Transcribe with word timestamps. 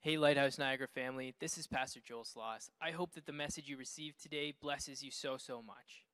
Hey, 0.00 0.16
Lighthouse 0.16 0.58
Niagara 0.58 0.86
family, 0.86 1.34
this 1.40 1.58
is 1.58 1.66
Pastor 1.66 1.98
Joel 1.98 2.22
Sloss. 2.22 2.70
I 2.80 2.92
hope 2.92 3.14
that 3.14 3.26
the 3.26 3.32
message 3.32 3.68
you 3.68 3.76
received 3.76 4.22
today 4.22 4.54
blesses 4.62 5.02
you 5.02 5.10
so, 5.10 5.36
so 5.36 5.60
much. 5.60 6.04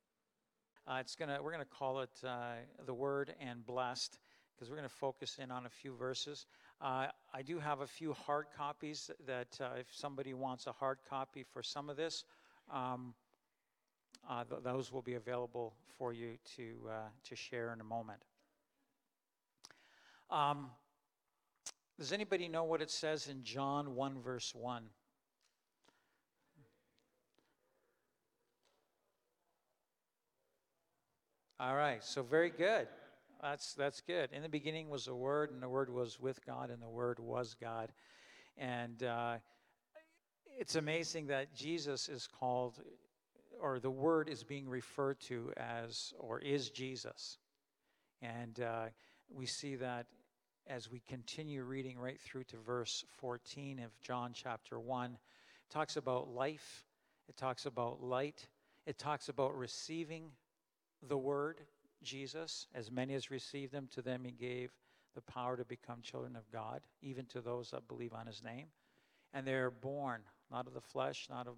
Uh, 0.89 1.01
it's 1.01 1.15
gonna 1.15 1.39
we're 1.43 1.53
gonna 1.53 1.67
call 1.67 2.01
it 2.01 2.09
uh, 2.27 2.55
the 2.87 2.95
word 2.95 3.35
and 3.39 3.65
blessed 3.67 4.19
because 4.55 4.71
we're 4.71 4.77
gonna 4.77 4.89
focus 4.89 5.39
in 5.39 5.51
on 5.51 5.67
a 5.67 5.69
few 5.69 5.95
verses. 5.95 6.47
Uh, 6.81 7.09
I 7.35 7.43
do 7.43 7.59
have 7.59 7.83
a 7.83 7.87
few 7.87 8.15
hard 8.15 8.47
copies 8.57 9.11
that 9.27 9.59
uh, 9.61 9.79
if 9.79 9.89
somebody 9.93 10.33
wants 10.33 10.67
a 10.67 10.73
hard 10.73 10.97
copy 11.07 11.45
for 11.53 11.63
some 11.63 11.91
of 11.91 11.99
this, 11.99 12.25
um, 12.73 13.13
uh, 14.27 14.45
th- 14.45 14.63
those 14.63 14.93
will 14.93 15.03
be 15.03 15.15
available 15.15 15.75
for 15.99 16.15
you 16.15 16.39
to 16.57 16.73
uh, 16.89 16.93
to 17.25 17.37
share 17.37 17.75
in 17.75 17.83
a 17.83 17.85
moment. 17.85 18.23
Um, 20.31 20.71
does 21.99 22.13
anybody 22.13 22.49
know 22.49 22.65
what 22.65 22.83
it 22.83 22.91
says 22.91 23.29
in 23.29 23.45
John 23.45 23.95
1, 23.95 24.21
verse 24.21 24.53
1? 24.55 24.83
All 31.61 31.77
right, 31.77 32.03
so 32.03 32.23
very 32.23 32.51
good. 32.51 32.89
That's, 33.41 33.75
that's 33.75 34.01
good. 34.01 34.31
In 34.33 34.43
the 34.43 34.49
beginning 34.49 34.91
was 34.91 35.05
the 35.05 35.15
Word, 35.15 35.53
and 35.53 35.63
the 35.63 35.69
Word 35.69 35.89
was 35.89 36.19
with 36.19 36.45
God, 36.45 36.71
and 36.71 36.83
the 36.83 36.89
Word 36.89 37.21
was 37.21 37.55
God. 37.55 37.93
And 38.59 39.05
uh, 39.05 39.37
it's 40.59 40.75
amazing 40.75 41.29
that 41.29 41.55
Jesus 41.55 42.09
is 42.09 42.27
called, 42.27 42.83
or 43.61 43.79
the 43.79 43.91
Word 43.91 44.29
is 44.29 44.43
being 44.43 44.69
referred 44.69 45.21
to 45.29 45.53
as, 45.57 46.13
or 46.19 46.41
is 46.41 46.71
Jesus. 46.71 47.39
And 48.21 48.59
uh, 48.61 48.87
we 49.33 49.47
see 49.47 49.77
that 49.77 50.07
as 50.67 50.91
we 50.91 51.01
continue 51.01 51.63
reading 51.63 51.99
right 51.99 52.21
through 52.21 52.45
to 52.45 52.57
verse 52.57 53.05
14 53.19 53.81
of 53.81 53.91
John 54.01 54.33
chapter 54.33 54.81
1. 54.81 55.11
It 55.13 55.19
talks 55.71 55.97
about 55.97 56.29
life, 56.29 56.85
it 57.29 57.37
talks 57.37 57.67
about 57.67 58.03
light, 58.03 58.47
it 58.87 58.99
talks 58.99 59.29
about 59.29 59.57
receiving 59.57 60.31
the 61.07 61.19
word, 61.19 61.61
Jesus. 62.03 62.67
As 62.75 62.91
many 62.91 63.15
as 63.15 63.31
received 63.31 63.75
him, 63.75 63.89
to 63.93 64.01
them 64.01 64.23
he 64.25 64.33
gave 64.33 64.71
the 65.15 65.21
power 65.23 65.57
to 65.57 65.65
become 65.65 66.01
children 66.03 66.35
of 66.35 66.51
God, 66.51 66.81
even 67.03 67.27
to 67.27 67.41
those 67.41 67.71
that 67.71 67.87
believe 67.87 68.15
on 68.15 68.27
his 68.27 68.43
name. 68.43 68.67
And 69.35 69.47
they 69.47 69.55
are 69.55 69.71
born, 69.71 70.23
not 70.51 70.67
of 70.67 70.75
the 70.75 70.81
flesh, 70.81 71.27
not 71.29 71.47
of 71.47 71.57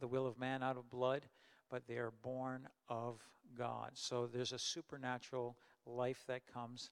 the 0.00 0.08
will 0.08 0.26
of 0.26 0.38
man, 0.38 0.60
not 0.60 0.76
of 0.76 0.90
blood, 0.90 1.22
but 1.70 1.86
they 1.86 1.96
are 1.96 2.12
born 2.22 2.68
of 2.88 3.20
God. 3.56 3.90
So 3.94 4.26
there's 4.26 4.52
a 4.52 4.58
supernatural 4.58 5.56
life 5.86 6.24
that 6.26 6.42
comes 6.52 6.90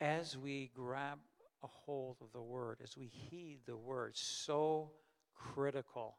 as 0.00 0.36
we 0.36 0.70
grab 0.74 1.18
a 1.62 1.66
hold 1.66 2.16
of 2.22 2.32
the 2.32 2.40
word, 2.40 2.78
as 2.82 2.96
we 2.96 3.06
heed 3.06 3.58
the 3.66 3.76
word, 3.76 4.16
so 4.16 4.90
critical 5.34 6.16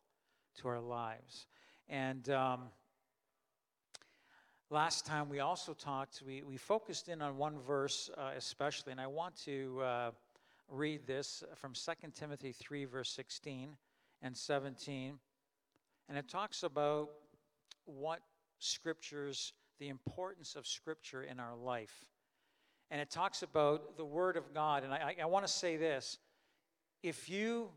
to 0.58 0.68
our 0.68 0.80
lives. 0.80 1.48
And 1.90 2.30
um, 2.30 2.62
last 4.70 5.06
time 5.06 5.30
we 5.30 5.40
also 5.40 5.74
talked, 5.74 6.22
we, 6.26 6.44
we 6.44 6.58
focused 6.58 7.10
in 7.10 7.22
on 7.22 7.38
one 7.38 7.60
verse 7.60 8.10
uh, 8.18 8.32
especially, 8.36 8.92
and 8.92 9.02
I 9.02 9.08
want 9.08 9.36
to 9.46 9.82
uh, 9.84 10.12
read 10.70 11.08
this 11.08 11.44
from 11.56 11.74
2 11.74 11.92
Timothy 12.14 12.52
3, 12.52 12.86
verse 12.86 13.10
16 13.10 13.76
and 14.22 14.38
17. 14.38 15.18
And 16.08 16.18
it 16.18 16.28
talks 16.28 16.62
about 16.62 17.10
what 17.86 18.20
scriptures, 18.60 19.54
the 19.80 19.90
importance 19.90 20.56
of 20.56 20.68
scripture 20.68 21.24
in 21.24 21.40
our 21.40 21.56
life 21.56 22.06
and 22.92 23.00
it 23.00 23.10
talks 23.10 23.42
about 23.42 23.96
the 23.96 24.06
Word 24.06 24.36
of 24.36 24.54
God. 24.54 24.84
And 24.84 24.94
I, 24.94 25.16
I 25.22 25.26
want 25.26 25.48
to 25.48 25.52
say 25.52 25.78
this 25.78 26.20
if 27.02 27.30
you 27.30 27.70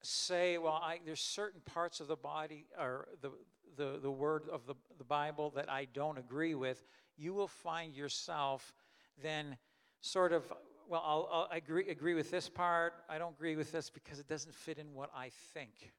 say, 0.00 0.56
well, 0.58 0.80
I, 0.82 1.00
there's 1.04 1.20
certain 1.20 1.60
parts 1.64 2.00
of 2.00 2.06
the 2.06 2.16
body 2.16 2.66
or 2.78 3.08
the, 3.20 3.32
the, 3.76 3.98
the 4.00 4.10
Word 4.10 4.44
of 4.50 4.66
the, 4.66 4.74
the 4.96 5.04
Bible 5.04 5.52
that 5.56 5.68
I 5.68 5.86
don't 5.92 6.18
agree 6.18 6.54
with, 6.54 6.82
you 7.16 7.34
will 7.34 7.48
find 7.48 7.94
yourself 7.94 8.74
then 9.22 9.56
sort 10.00 10.32
of, 10.32 10.44
well, 10.88 11.02
I'll, 11.04 11.28
I'll 11.32 11.48
agree, 11.50 11.88
agree 11.88 12.14
with 12.14 12.30
this 12.30 12.48
part. 12.48 12.94
I 13.08 13.18
don't 13.18 13.34
agree 13.34 13.56
with 13.56 13.72
this 13.72 13.90
because 13.90 14.18
it 14.18 14.28
doesn't 14.28 14.54
fit 14.54 14.78
in 14.78 14.94
what 14.94 15.10
I 15.14 15.30
think. 15.52 15.92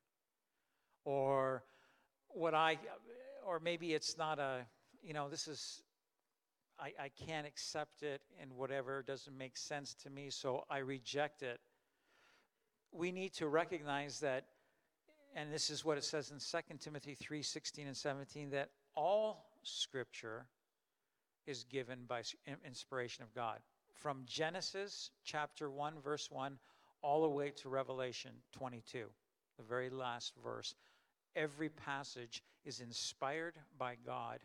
Or 1.04 1.64
what 2.30 2.54
I, 2.54 2.78
or 3.46 3.60
maybe 3.60 3.94
it's 3.94 4.18
not 4.18 4.40
a, 4.40 4.66
you 5.04 5.14
know, 5.14 5.30
this 5.30 5.48
is 5.48 5.82
I, 6.80 6.92
I 7.06 7.10
can't 7.10 7.48
accept 7.48 8.04
it 8.04 8.22
and 8.42 8.52
whatever 8.54 9.02
doesn't 9.02 9.38
make 9.38 9.58
sense 9.58 9.94
to 10.04 10.10
me, 10.10 10.30
so 10.30 10.66
I 10.70 10.80
reject 10.80 11.42
it. 11.42 11.60
We 12.92 13.12
need 13.12 13.34
to 13.36 13.48
recognize 13.48 14.20
that, 14.22 14.46
and 15.36 15.52
this 15.52 15.70
is 15.70 15.84
what 15.84 15.98
it 15.98 16.04
says 16.04 16.32
in 16.32 16.40
2 16.40 16.78
Timothy 16.80 17.16
3 17.16 17.42
16 17.42 17.88
and 17.88 17.96
17, 17.96 18.50
that 18.52 18.70
all 18.96 19.50
scripture 19.64 20.48
is 21.46 21.64
given 21.66 22.00
by 22.08 22.24
inspiration 22.66 23.24
of 23.24 23.34
God. 23.34 23.60
From 23.94 24.24
Genesis 24.26 25.12
chapter 25.24 25.70
1, 25.70 25.96
verse 26.04 26.30
1, 26.32 26.58
all 27.02 27.22
the 27.22 27.30
way 27.30 27.52
to 27.52 27.70
Revelation 27.70 28.32
22, 28.54 29.06
the 29.58 29.64
very 29.64 29.90
last 29.90 30.34
verse. 30.44 30.76
Every 31.36 31.70
passage 31.70 32.44
is 32.66 32.80
inspired 32.80 33.56
by 33.78 33.96
God. 34.06 34.40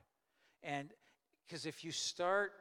And 0.63 0.93
because 1.51 1.67
if 1.67 1.83
you 1.83 1.91
start 1.91 2.53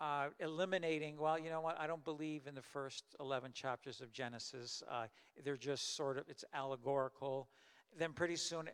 uh, 0.00 0.26
eliminating, 0.40 1.16
well, 1.16 1.38
you 1.38 1.48
know 1.48 1.60
what, 1.60 1.78
I 1.78 1.86
don't 1.86 2.04
believe 2.04 2.48
in 2.48 2.56
the 2.56 2.62
first 2.62 3.04
11 3.20 3.52
chapters 3.52 4.00
of 4.00 4.12
Genesis, 4.12 4.82
uh, 4.90 5.04
they're 5.44 5.56
just 5.56 5.94
sort 5.94 6.18
of, 6.18 6.24
it's 6.28 6.44
allegorical, 6.52 7.48
then 7.96 8.12
pretty 8.12 8.34
soon, 8.34 8.66
uh, 8.66 8.70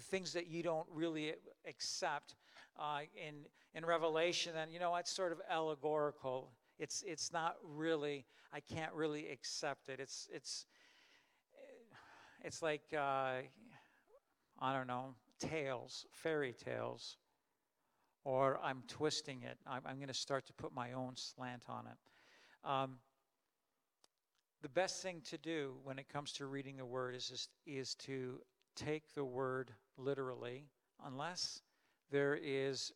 things 0.00 0.32
that 0.32 0.46
you 0.46 0.62
don't 0.62 0.86
really 0.90 1.34
accept 1.68 2.36
uh, 2.80 3.00
in, 3.14 3.34
in 3.74 3.84
Revelation, 3.84 4.54
then, 4.54 4.70
you 4.70 4.80
know, 4.80 4.96
it's 4.96 5.14
sort 5.14 5.30
of 5.30 5.42
allegorical. 5.50 6.50
It's, 6.78 7.04
it's 7.06 7.34
not 7.34 7.56
really, 7.62 8.24
I 8.50 8.60
can't 8.60 8.94
really 8.94 9.28
accept 9.28 9.90
it. 9.90 10.00
It's, 10.00 10.26
it's, 10.32 10.64
it's 12.42 12.62
like, 12.62 12.84
uh, 12.94 13.42
I 14.58 14.72
don't 14.72 14.86
know, 14.86 15.16
tales, 15.38 16.06
fairy 16.12 16.54
tales 16.54 17.18
or 18.24 18.58
I'm 18.62 18.82
twisting 18.88 19.42
it. 19.42 19.58
I'm, 19.66 19.82
I'm 19.84 19.96
going 19.96 20.08
to 20.08 20.14
start 20.14 20.46
to 20.46 20.52
put 20.52 20.74
my 20.74 20.92
own 20.92 21.12
slant 21.16 21.64
on 21.68 21.86
it. 21.86 22.68
Um, 22.68 22.98
the 24.62 24.68
best 24.68 25.02
thing 25.02 25.20
to 25.30 25.38
do 25.38 25.74
when 25.82 25.98
it 25.98 26.08
comes 26.08 26.32
to 26.34 26.46
reading 26.46 26.76
the 26.76 26.84
word 26.84 27.14
is, 27.16 27.28
just, 27.28 27.50
is 27.66 27.94
to 27.96 28.40
take 28.76 29.12
the 29.14 29.24
word 29.24 29.72
literally, 29.96 30.66
unless 31.04 31.62
there 32.10 32.38
is 32.40 32.92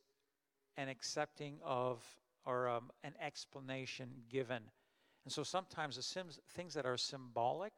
an 0.76 0.88
accepting 0.88 1.58
of 1.64 2.02
or 2.44 2.68
um, 2.68 2.90
an 3.02 3.14
explanation 3.20 4.08
given. 4.30 4.62
And 5.24 5.32
so 5.32 5.42
sometimes 5.42 5.96
the 5.96 6.24
things 6.54 6.74
that 6.74 6.86
are 6.86 6.96
symbolic, 6.96 7.72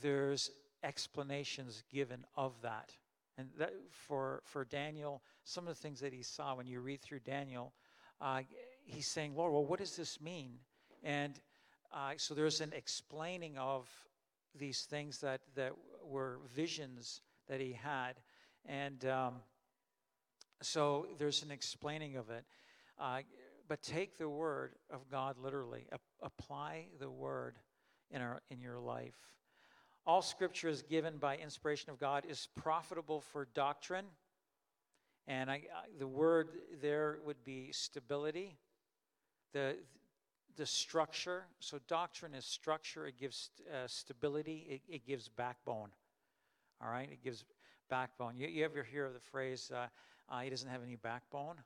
there's 0.00 0.50
explanations 0.84 1.82
given 1.90 2.24
of 2.36 2.52
that. 2.62 2.92
And 3.38 3.48
that, 3.58 3.72
for, 3.90 4.42
for 4.44 4.64
Daniel, 4.64 5.22
some 5.44 5.68
of 5.68 5.74
the 5.74 5.80
things 5.80 6.00
that 6.00 6.12
he 6.12 6.22
saw 6.22 6.54
when 6.54 6.66
you 6.66 6.80
read 6.80 7.02
through 7.02 7.20
Daniel, 7.20 7.74
uh, 8.20 8.40
he's 8.84 9.06
saying, 9.06 9.34
Lord, 9.36 9.52
well, 9.52 9.64
what 9.64 9.78
does 9.78 9.96
this 9.96 10.20
mean? 10.20 10.54
And 11.02 11.38
uh, 11.92 12.12
so 12.16 12.34
there's 12.34 12.60
an 12.60 12.72
explaining 12.74 13.58
of 13.58 13.88
these 14.58 14.82
things 14.82 15.20
that, 15.20 15.40
that 15.54 15.72
were 16.04 16.40
visions 16.54 17.20
that 17.48 17.60
he 17.60 17.72
had. 17.72 18.14
And 18.64 19.04
um, 19.04 19.34
so 20.62 21.06
there's 21.18 21.42
an 21.42 21.50
explaining 21.50 22.16
of 22.16 22.30
it. 22.30 22.44
Uh, 22.98 23.20
but 23.68 23.82
take 23.82 24.16
the 24.16 24.28
word 24.28 24.74
of 24.90 25.08
God 25.10 25.36
literally, 25.38 25.86
A- 25.92 25.98
apply 26.22 26.86
the 26.98 27.10
word 27.10 27.58
in, 28.10 28.22
our, 28.22 28.40
in 28.50 28.60
your 28.60 28.78
life. 28.78 29.18
All 30.06 30.22
scripture 30.22 30.68
is 30.68 30.82
given 30.82 31.16
by 31.16 31.36
inspiration 31.36 31.90
of 31.90 31.98
God, 31.98 32.24
is 32.28 32.48
profitable 32.54 33.20
for 33.20 33.48
doctrine. 33.54 34.04
And 35.26 35.50
I, 35.50 35.54
I, 35.54 35.88
the 35.98 36.06
word 36.06 36.50
there 36.80 37.18
would 37.24 37.42
be 37.44 37.72
stability, 37.72 38.56
the, 39.52 39.76
the 40.56 40.64
structure. 40.64 41.46
So, 41.58 41.80
doctrine 41.88 42.34
is 42.34 42.44
structure, 42.44 43.08
it 43.08 43.18
gives 43.18 43.50
uh, 43.68 43.88
stability, 43.88 44.66
it, 44.70 44.94
it, 44.94 45.04
gives 45.04 45.28
backbone. 45.28 45.88
All 46.80 46.88
right? 46.88 47.08
It 47.10 47.24
gives 47.24 47.44
backbone. 47.90 48.36
You, 48.36 48.46
you 48.46 48.64
ever 48.64 48.84
hear 48.84 49.06
of 49.06 49.14
the 49.14 49.18
phrase, 49.18 49.72
uh, 49.74 49.88
uh, 50.32 50.40
he 50.40 50.50
doesn't 50.50 50.68
have 50.68 50.84
any 50.84 50.94
backbone? 50.94 51.56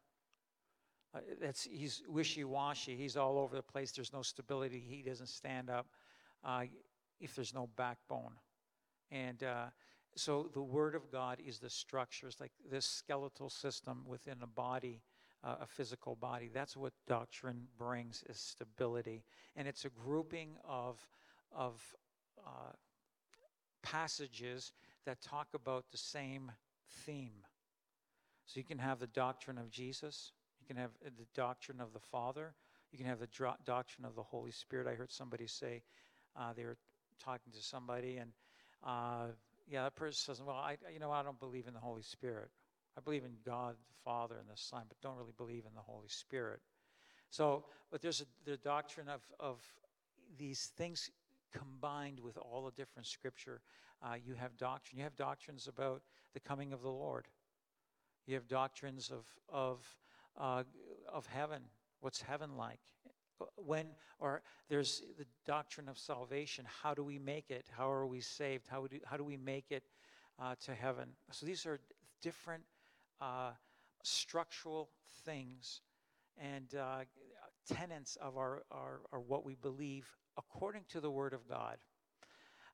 Uh, 1.14 1.18
that's, 1.42 1.64
he's 1.64 2.02
wishy 2.08 2.44
washy. 2.44 2.96
He's 2.96 3.18
all 3.18 3.36
over 3.36 3.54
the 3.54 3.62
place. 3.62 3.92
There's 3.92 4.14
no 4.14 4.22
stability. 4.22 4.82
He 4.88 5.02
doesn't 5.02 5.28
stand 5.28 5.68
up. 5.68 5.86
If 7.20 7.34
there's 7.34 7.54
no 7.54 7.68
backbone. 7.76 8.32
And 9.10 9.42
uh, 9.42 9.66
so 10.16 10.50
the 10.52 10.62
Word 10.62 10.94
of 10.94 11.10
God 11.10 11.38
is 11.44 11.58
the 11.58 11.70
structure. 11.70 12.26
It's 12.26 12.40
like 12.40 12.52
this 12.70 12.86
skeletal 12.86 13.50
system 13.50 14.04
within 14.06 14.38
a 14.42 14.46
body 14.46 15.02
uh, 15.42 15.56
a 15.62 15.66
physical 15.66 16.16
body. 16.16 16.50
That's 16.52 16.76
what 16.76 16.92
doctrine 17.06 17.66
brings 17.78 18.22
is 18.28 18.38
stability. 18.38 19.24
And 19.56 19.66
it's 19.66 19.84
a 19.84 19.90
grouping 19.90 20.56
of, 20.68 20.98
of 21.52 21.80
uh, 22.38 22.72
passages 23.82 24.72
that 25.06 25.20
talk 25.22 25.48
about 25.54 25.86
the 25.90 25.98
same 25.98 26.52
theme. 27.06 27.44
So 28.46 28.58
you 28.58 28.64
can 28.64 28.78
have 28.78 28.98
the 28.98 29.06
doctrine 29.06 29.58
of 29.58 29.70
Jesus, 29.70 30.32
you 30.60 30.66
can 30.66 30.76
have 30.76 30.90
the 31.02 31.26
doctrine 31.34 31.80
of 31.80 31.92
the 31.92 32.00
Father, 32.00 32.54
you 32.90 32.98
can 32.98 33.06
have 33.06 33.20
the 33.20 33.28
dro- 33.28 33.54
doctrine 33.64 34.04
of 34.04 34.16
the 34.16 34.22
Holy 34.22 34.50
Spirit. 34.50 34.88
I 34.88 34.94
heard 34.94 35.12
somebody 35.12 35.46
say 35.46 35.82
uh, 36.36 36.52
they 36.52 36.64
were 36.64 36.76
talking 37.20 37.52
to 37.52 37.62
somebody, 37.62 38.16
and 38.16 38.32
uh, 38.84 39.26
yeah, 39.68 39.84
that 39.84 39.94
person 39.94 40.34
says, 40.34 40.42
"Well, 40.42 40.56
I, 40.56 40.76
you 40.92 40.98
know, 40.98 41.10
I 41.10 41.22
don't 41.22 41.38
believe 41.38 41.66
in 41.66 41.74
the 41.74 41.80
Holy 41.80 42.02
Spirit. 42.02 42.50
I 42.96 43.00
believe 43.00 43.24
in 43.24 43.36
God 43.44 43.74
the 43.74 44.02
Father 44.04 44.36
and 44.38 44.48
the 44.48 44.56
Son, 44.56 44.82
but 44.88 45.00
don't 45.00 45.16
really 45.16 45.34
believe 45.36 45.64
in 45.66 45.74
the 45.74 45.80
Holy 45.80 46.08
Spirit." 46.08 46.60
So, 47.30 47.64
but 47.90 48.02
there's 48.02 48.20
a, 48.20 48.50
the 48.50 48.56
doctrine 48.56 49.08
of 49.08 49.22
of 49.38 49.60
these 50.36 50.72
things 50.76 51.10
combined 51.52 52.20
with 52.20 52.36
all 52.38 52.64
the 52.64 52.72
different 52.72 53.06
Scripture. 53.06 53.60
Uh, 54.02 54.14
you 54.24 54.34
have 54.34 54.56
doctrine. 54.56 54.98
You 54.98 55.04
have 55.04 55.16
doctrines 55.16 55.68
about 55.68 56.02
the 56.32 56.40
coming 56.40 56.72
of 56.72 56.82
the 56.82 56.90
Lord. 56.90 57.28
You 58.26 58.34
have 58.34 58.48
doctrines 58.48 59.10
of 59.10 59.26
of 59.48 59.84
uh, 60.36 60.64
of 61.12 61.26
heaven. 61.26 61.62
What's 62.00 62.22
heaven 62.22 62.56
like? 62.56 62.80
When 63.56 63.86
or 64.18 64.42
there's 64.68 65.02
the 65.18 65.26
doctrine 65.46 65.88
of 65.88 65.98
salvation. 65.98 66.66
How 66.82 66.94
do 66.94 67.02
we 67.02 67.18
make 67.18 67.50
it? 67.50 67.66
How 67.70 67.90
are 67.90 68.06
we 68.06 68.20
saved? 68.20 68.66
How 68.68 68.86
do 68.86 68.98
how 69.04 69.16
do 69.16 69.24
we 69.24 69.36
make 69.36 69.66
it 69.70 69.84
uh, 70.38 70.54
to 70.66 70.74
heaven? 70.74 71.08
So 71.32 71.46
these 71.46 71.66
are 71.66 71.80
different 72.22 72.64
uh, 73.20 73.52
structural 74.02 74.90
things 75.24 75.80
and 76.38 76.74
uh, 76.74 77.00
tenets 77.66 78.16
of 78.16 78.36
our, 78.36 78.62
our, 78.70 79.00
our, 79.12 79.20
what 79.20 79.44
we 79.44 79.54
believe 79.54 80.08
according 80.38 80.84
to 80.88 81.00
the 81.00 81.10
Word 81.10 81.34
of 81.34 81.46
God. 81.48 81.76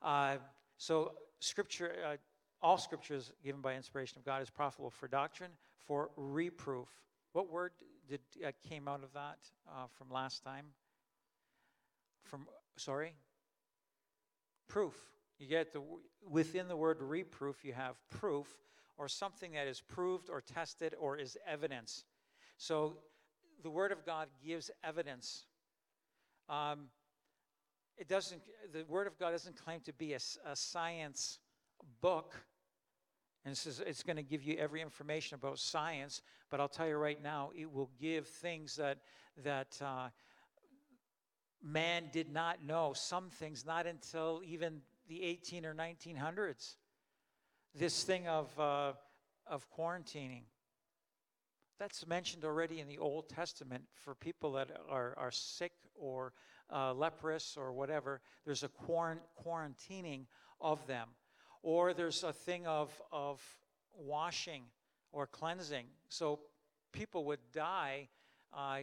Uh, 0.03 0.37
so 0.79 1.13
Scripture 1.41 1.95
uh, 2.07 2.17
all 2.63 2.79
scripture 2.79 3.15
is 3.15 3.33
given 3.45 3.61
by 3.61 3.75
inspiration 3.75 4.19
of 4.19 4.25
God 4.25 4.43
is 4.43 4.51
profitable 4.51 4.91
for 4.91 5.09
doctrine, 5.09 5.51
for 5.87 6.11
reproof. 6.17 6.89
What 7.33 7.51
word 7.51 7.73
did 8.08 8.20
uh, 8.47 8.53
came 8.69 8.88
out 8.88 9.03
of 9.03 9.12
that 9.12 9.38
uh, 9.69 9.87
from 9.97 10.11
last 10.11 10.43
time? 10.43 10.67
From 12.25 12.47
sorry, 12.76 13.12
proof. 14.69 14.94
You 15.38 15.47
get 15.47 15.73
the 15.73 15.82
within 16.29 16.69
the 16.69 16.76
word 16.76 16.99
reproof, 17.00 17.64
you 17.64 17.73
have 17.73 17.97
proof 18.11 18.47
or 18.99 19.08
something 19.08 19.53
that 19.53 19.67
is 19.67 19.81
proved 19.81 20.31
or 20.31 20.41
tested 20.41 20.94
or 20.99 21.17
is 21.19 21.37
evidence. 21.47 22.05
So 22.56 22.99
the 23.62 23.70
Word 23.70 23.93
of 23.93 24.05
God 24.05 24.29
gives 24.44 24.70
evidence. 24.82 25.44
Um, 26.49 26.87
it 27.97 28.08
doesn't. 28.08 28.43
The 28.73 28.85
Word 28.88 29.06
of 29.06 29.19
God 29.19 29.32
doesn't 29.32 29.56
claim 29.56 29.81
to 29.81 29.93
be 29.93 30.14
a, 30.14 30.19
a 30.47 30.56
science 30.56 31.38
book 32.00 32.35
and 33.46 33.52
it 33.52 33.56
says 33.56 33.81
it's 33.87 34.02
going 34.02 34.16
to 34.16 34.25
give 34.25 34.43
you 34.43 34.56
every 34.56 34.82
information 34.82 35.37
about 35.37 35.60
science, 35.60 36.20
but 36.50 36.58
I'll 36.58 36.69
tell 36.69 36.88
you 36.88 36.96
right 36.96 37.22
now, 37.22 37.52
it 37.56 37.72
will 37.72 37.90
give 38.00 38.26
things 38.26 38.75
that 38.75 38.98
that 39.44 39.81
uh, 39.81 40.08
man 41.62 42.10
did 42.12 42.28
not 42.28 42.64
know. 42.64 42.93
Some 42.93 43.31
things 43.31 43.64
not 43.64 43.87
until 43.87 44.43
even 44.44 44.81
the 45.08 45.22
18 45.22 45.64
or 45.64 45.75
1900s. 45.75 46.75
This 47.72 48.02
thing 48.02 48.26
of 48.26 48.58
uh, 48.58 48.94
of 49.46 49.64
quarantining. 49.70 50.43
That's 51.78 52.04
mentioned 52.04 52.44
already 52.44 52.81
in 52.81 52.88
the 52.88 52.98
Old 52.98 53.28
Testament 53.28 53.84
for 53.94 54.16
people 54.16 54.50
that 54.54 54.70
are, 54.90 55.14
are 55.16 55.31
sick 55.31 55.72
or 55.94 56.32
uh, 56.75 56.93
leprous 56.94 57.56
or 57.56 57.72
whatever. 57.72 58.22
There's 58.44 58.64
a 58.64 58.70
quarantining 58.70 60.25
of 60.60 60.84
them 60.88 61.10
or 61.67 61.93
there's 61.93 62.23
a 62.23 62.33
thing 62.33 62.65
of, 62.65 62.93
of 63.11 63.43
washing 63.93 64.63
or 65.11 65.27
cleansing. 65.27 65.87
So 66.09 66.39
people 66.93 67.25
would 67.25 67.41
die 67.53 68.07
uh, 68.57 68.83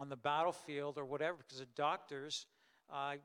on 0.00 0.08
the 0.08 0.16
battlefield 0.16 0.96
or 0.96 1.04
whatever 1.04 1.36
because 1.36 1.58
the 1.58 1.66
doctors, 1.76 2.46
uh, 2.90 3.16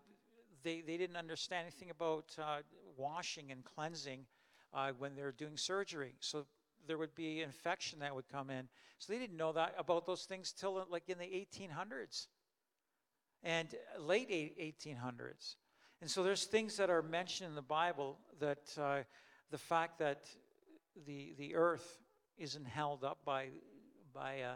they, 0.63 0.81
they 0.81 0.97
didn't 0.97 1.15
understand 1.15 1.61
anything 1.61 1.91
about 1.91 2.35
uh, 2.37 2.57
washing 2.97 3.53
and 3.53 3.63
cleansing 3.63 4.25
uh, 4.73 4.91
when 4.97 5.15
they're 5.15 5.31
doing 5.31 5.55
surgery. 5.55 6.15
So 6.19 6.45
there 6.85 6.97
would 6.97 7.15
be 7.15 7.39
infection 7.39 7.99
that 7.99 8.13
would 8.13 8.27
come 8.27 8.49
in. 8.49 8.67
So 8.99 9.13
they 9.13 9.19
didn't 9.19 9.37
know 9.37 9.53
that 9.53 9.75
about 9.77 10.05
those 10.05 10.23
things 10.23 10.51
till 10.51 10.85
like 10.89 11.07
in 11.07 11.17
the 11.17 11.23
1800s 11.23 12.27
and 13.43 13.69
late 13.97 14.29
1800s. 14.29 15.55
And 16.03 16.11
so 16.11 16.21
there's 16.21 16.43
things 16.43 16.75
that 16.75 16.89
are 16.89 17.01
mentioned 17.01 17.47
in 17.47 17.55
the 17.55 17.61
Bible 17.61 18.17
that 18.41 18.77
uh, 18.77 19.03
the 19.51 19.57
fact 19.57 19.99
that 19.99 20.25
the, 21.07 21.33
the 21.37 21.55
earth 21.55 22.01
isn't 22.37 22.67
held 22.67 23.05
up 23.05 23.19
by, 23.23 23.47
by 24.13 24.33
a, 24.33 24.49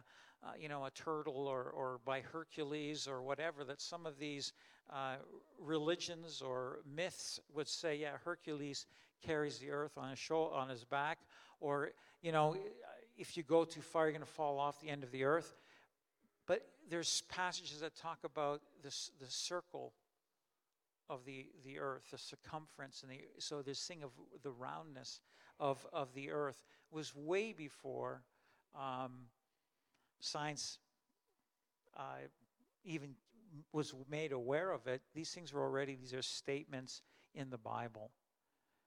uh, 0.43 0.51
you 0.59 0.67
know, 0.67 0.83
a 0.83 0.91
turtle 0.91 1.47
or, 1.47 1.63
or 1.63 2.01
by 2.03 2.19
Hercules 2.19 3.07
or 3.07 3.21
whatever, 3.21 3.63
that 3.63 3.79
some 3.79 4.05
of 4.05 4.19
these 4.19 4.51
uh, 4.89 5.15
religions 5.57 6.41
or 6.41 6.79
myths 6.85 7.39
would 7.55 7.69
say, 7.69 7.95
yeah, 7.95 8.17
Hercules 8.25 8.85
carries 9.25 9.57
the 9.57 9.71
earth 9.71 9.97
on 9.97 10.09
his, 10.09 10.19
shoulder, 10.19 10.53
on 10.53 10.67
his 10.67 10.83
back, 10.83 11.17
or, 11.61 11.91
you 12.21 12.33
know, 12.33 12.57
if 13.17 13.37
you 13.37 13.43
go 13.43 13.63
too 13.63 13.79
far, 13.79 14.03
you're 14.03 14.11
going 14.11 14.19
to 14.19 14.29
fall 14.29 14.59
off 14.59 14.81
the 14.81 14.89
end 14.89 15.01
of 15.01 15.11
the 15.11 15.23
earth. 15.23 15.55
But 16.45 16.67
there's 16.89 17.23
passages 17.29 17.79
that 17.79 17.95
talk 17.95 18.17
about 18.25 18.59
this, 18.83 19.11
the 19.21 19.31
circle 19.31 19.93
of 21.09 21.25
the, 21.25 21.47
the 21.65 21.79
earth, 21.79 22.03
the 22.11 22.17
circumference, 22.17 23.03
and 23.03 23.11
the 23.11 23.21
so 23.39 23.61
this 23.61 23.85
thing 23.85 24.03
of 24.03 24.11
the 24.43 24.51
roundness 24.51 25.21
of, 25.59 25.85
of 25.93 26.13
the 26.13 26.31
earth 26.31 26.63
was 26.91 27.15
way 27.15 27.53
before 27.53 28.23
um, 28.75 29.11
science 30.19 30.79
uh, 31.97 32.27
even 32.83 33.15
was 33.71 33.93
made 34.09 34.31
aware 34.31 34.71
of 34.71 34.87
it. 34.87 35.01
These 35.15 35.31
things 35.31 35.53
were 35.53 35.63
already, 35.63 35.95
these 35.95 36.13
are 36.13 36.21
statements 36.21 37.01
in 37.33 37.49
the 37.49 37.57
Bible, 37.57 38.11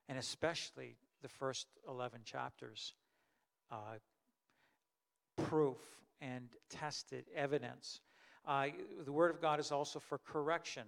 and 0.09 0.19
especially 0.19 0.97
the 1.23 1.29
first 1.29 1.67
11 1.89 2.21
chapters. 2.25 2.95
Uh, 3.71 3.99
proof 5.37 5.79
and 6.21 6.49
tested 6.69 7.25
evidence. 7.35 8.01
Uh, 8.47 8.67
the 9.05 9.13
Word 9.13 9.31
of 9.31 9.41
God 9.41 9.61
is 9.61 9.73
also 9.73 9.99
for 9.99 10.19
correction 10.19 10.85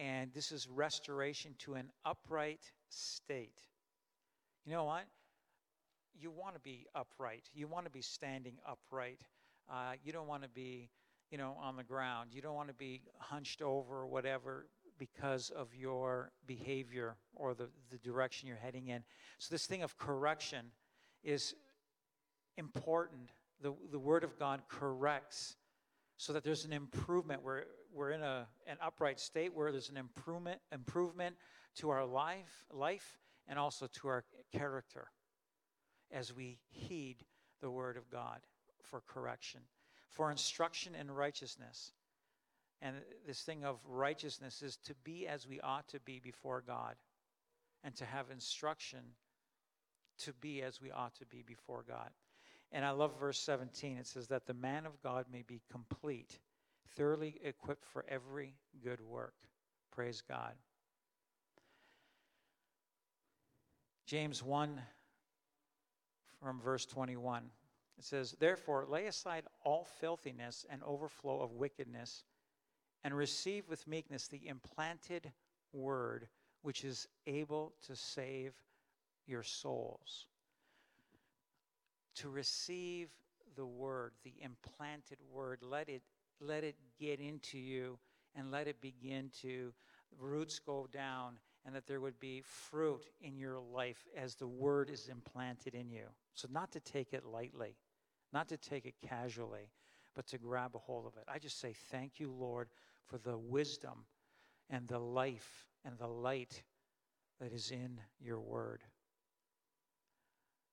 and 0.00 0.32
this 0.32 0.50
is 0.50 0.66
restoration 0.66 1.54
to 1.58 1.74
an 1.74 1.90
upright 2.06 2.72
state. 2.88 3.60
You 4.64 4.72
know 4.72 4.84
what? 4.84 5.04
You 6.18 6.30
want 6.30 6.54
to 6.54 6.60
be 6.60 6.86
upright. 6.94 7.44
You 7.52 7.68
want 7.68 7.84
to 7.84 7.90
be 7.90 8.00
standing 8.00 8.54
upright. 8.66 9.20
Uh, 9.70 9.92
you 10.02 10.12
don't 10.12 10.26
want 10.26 10.42
to 10.42 10.48
be, 10.48 10.88
you 11.30 11.36
know, 11.36 11.54
on 11.60 11.76
the 11.76 11.84
ground. 11.84 12.30
You 12.32 12.40
don't 12.40 12.54
want 12.54 12.68
to 12.68 12.74
be 12.74 13.02
hunched 13.18 13.60
over 13.60 13.98
or 13.98 14.06
whatever 14.06 14.66
because 14.98 15.50
of 15.50 15.74
your 15.74 16.32
behavior 16.46 17.16
or 17.34 17.54
the, 17.54 17.68
the 17.90 17.98
direction 17.98 18.48
you're 18.48 18.56
heading 18.56 18.88
in. 18.88 19.02
So, 19.38 19.54
this 19.54 19.66
thing 19.66 19.82
of 19.82 19.98
correction 19.98 20.66
is 21.22 21.54
important. 22.56 23.30
The, 23.62 23.74
the 23.90 23.98
Word 23.98 24.24
of 24.24 24.38
God 24.38 24.62
corrects 24.68 25.56
so 26.20 26.34
that 26.34 26.44
there's 26.44 26.66
an 26.66 26.72
improvement. 26.74 27.42
We're, 27.42 27.62
we're 27.94 28.10
in 28.10 28.20
a, 28.20 28.46
an 28.66 28.76
upright 28.84 29.18
state 29.18 29.54
where 29.54 29.72
there's 29.72 29.88
an 29.88 29.96
improvement, 29.96 30.60
improvement 30.70 31.34
to 31.76 31.88
our 31.88 32.04
life, 32.04 32.66
life 32.70 33.18
and 33.48 33.58
also 33.58 33.86
to 33.86 34.08
our 34.08 34.24
character 34.52 35.08
as 36.12 36.36
we 36.36 36.58
heed 36.68 37.24
the 37.62 37.70
word 37.70 37.96
of 37.96 38.10
God 38.10 38.40
for 38.82 39.00
correction, 39.06 39.62
for 40.10 40.30
instruction 40.30 40.94
in 40.94 41.10
righteousness. 41.10 41.92
And 42.82 42.96
this 43.26 43.40
thing 43.40 43.64
of 43.64 43.78
righteousness 43.88 44.60
is 44.60 44.76
to 44.84 44.94
be 45.02 45.26
as 45.26 45.48
we 45.48 45.58
ought 45.62 45.88
to 45.88 46.00
be 46.00 46.20
before 46.22 46.62
God 46.66 46.96
and 47.82 47.96
to 47.96 48.04
have 48.04 48.26
instruction 48.30 49.00
to 50.18 50.34
be 50.34 50.60
as 50.60 50.82
we 50.82 50.90
ought 50.90 51.14
to 51.14 51.24
be 51.24 51.40
before 51.40 51.82
God. 51.88 52.10
And 52.72 52.84
I 52.84 52.90
love 52.90 53.18
verse 53.18 53.38
17. 53.40 53.98
It 53.98 54.06
says 54.06 54.28
that 54.28 54.46
the 54.46 54.54
man 54.54 54.86
of 54.86 55.00
God 55.02 55.26
may 55.32 55.42
be 55.42 55.60
complete, 55.70 56.38
thoroughly 56.96 57.40
equipped 57.42 57.84
for 57.84 58.04
every 58.08 58.54
good 58.82 59.00
work. 59.00 59.34
Praise 59.90 60.22
God. 60.26 60.52
James 64.06 64.42
1 64.42 64.80
from 66.40 66.60
verse 66.60 66.86
21. 66.86 67.44
It 67.98 68.04
says, 68.04 68.36
Therefore, 68.38 68.86
lay 68.88 69.06
aside 69.06 69.44
all 69.64 69.84
filthiness 70.00 70.64
and 70.70 70.82
overflow 70.84 71.42
of 71.42 71.52
wickedness, 71.52 72.24
and 73.04 73.16
receive 73.16 73.68
with 73.68 73.86
meekness 73.86 74.28
the 74.28 74.46
implanted 74.46 75.30
word, 75.72 76.28
which 76.62 76.84
is 76.84 77.08
able 77.26 77.72
to 77.86 77.96
save 77.96 78.54
your 79.26 79.42
souls 79.42 80.26
to 82.16 82.28
receive 82.28 83.10
the 83.56 83.66
word, 83.66 84.12
the 84.24 84.34
implanted 84.40 85.18
word, 85.32 85.60
let 85.62 85.88
it 85.88 86.02
let 86.40 86.64
it 86.64 86.76
get 86.98 87.20
into 87.20 87.58
you 87.58 87.98
and 88.34 88.50
let 88.50 88.66
it 88.66 88.80
begin 88.80 89.30
to 89.42 89.72
roots 90.18 90.58
go 90.58 90.88
down 90.90 91.38
and 91.66 91.74
that 91.74 91.86
there 91.86 92.00
would 92.00 92.18
be 92.18 92.40
fruit 92.40 93.04
in 93.20 93.36
your 93.36 93.58
life 93.60 94.06
as 94.16 94.34
the 94.34 94.46
word 94.46 94.88
is 94.88 95.08
implanted 95.08 95.74
in 95.74 95.90
you. 95.90 96.06
So 96.32 96.48
not 96.50 96.72
to 96.72 96.80
take 96.80 97.12
it 97.12 97.24
lightly, 97.24 97.76
not 98.32 98.48
to 98.48 98.56
take 98.56 98.86
it 98.86 98.94
casually, 99.06 99.70
but 100.14 100.26
to 100.28 100.38
grab 100.38 100.74
a 100.74 100.78
hold 100.78 101.06
of 101.06 101.16
it. 101.16 101.24
I 101.28 101.38
just 101.38 101.60
say 101.60 101.74
thank 101.90 102.18
you, 102.18 102.32
Lord, 102.32 102.68
for 103.06 103.18
the 103.18 103.36
wisdom 103.36 104.06
and 104.70 104.88
the 104.88 104.98
life 104.98 105.66
and 105.84 105.98
the 105.98 106.08
light 106.08 106.62
that 107.40 107.52
is 107.52 107.70
in 107.70 108.00
your 108.18 108.40
word. 108.40 108.82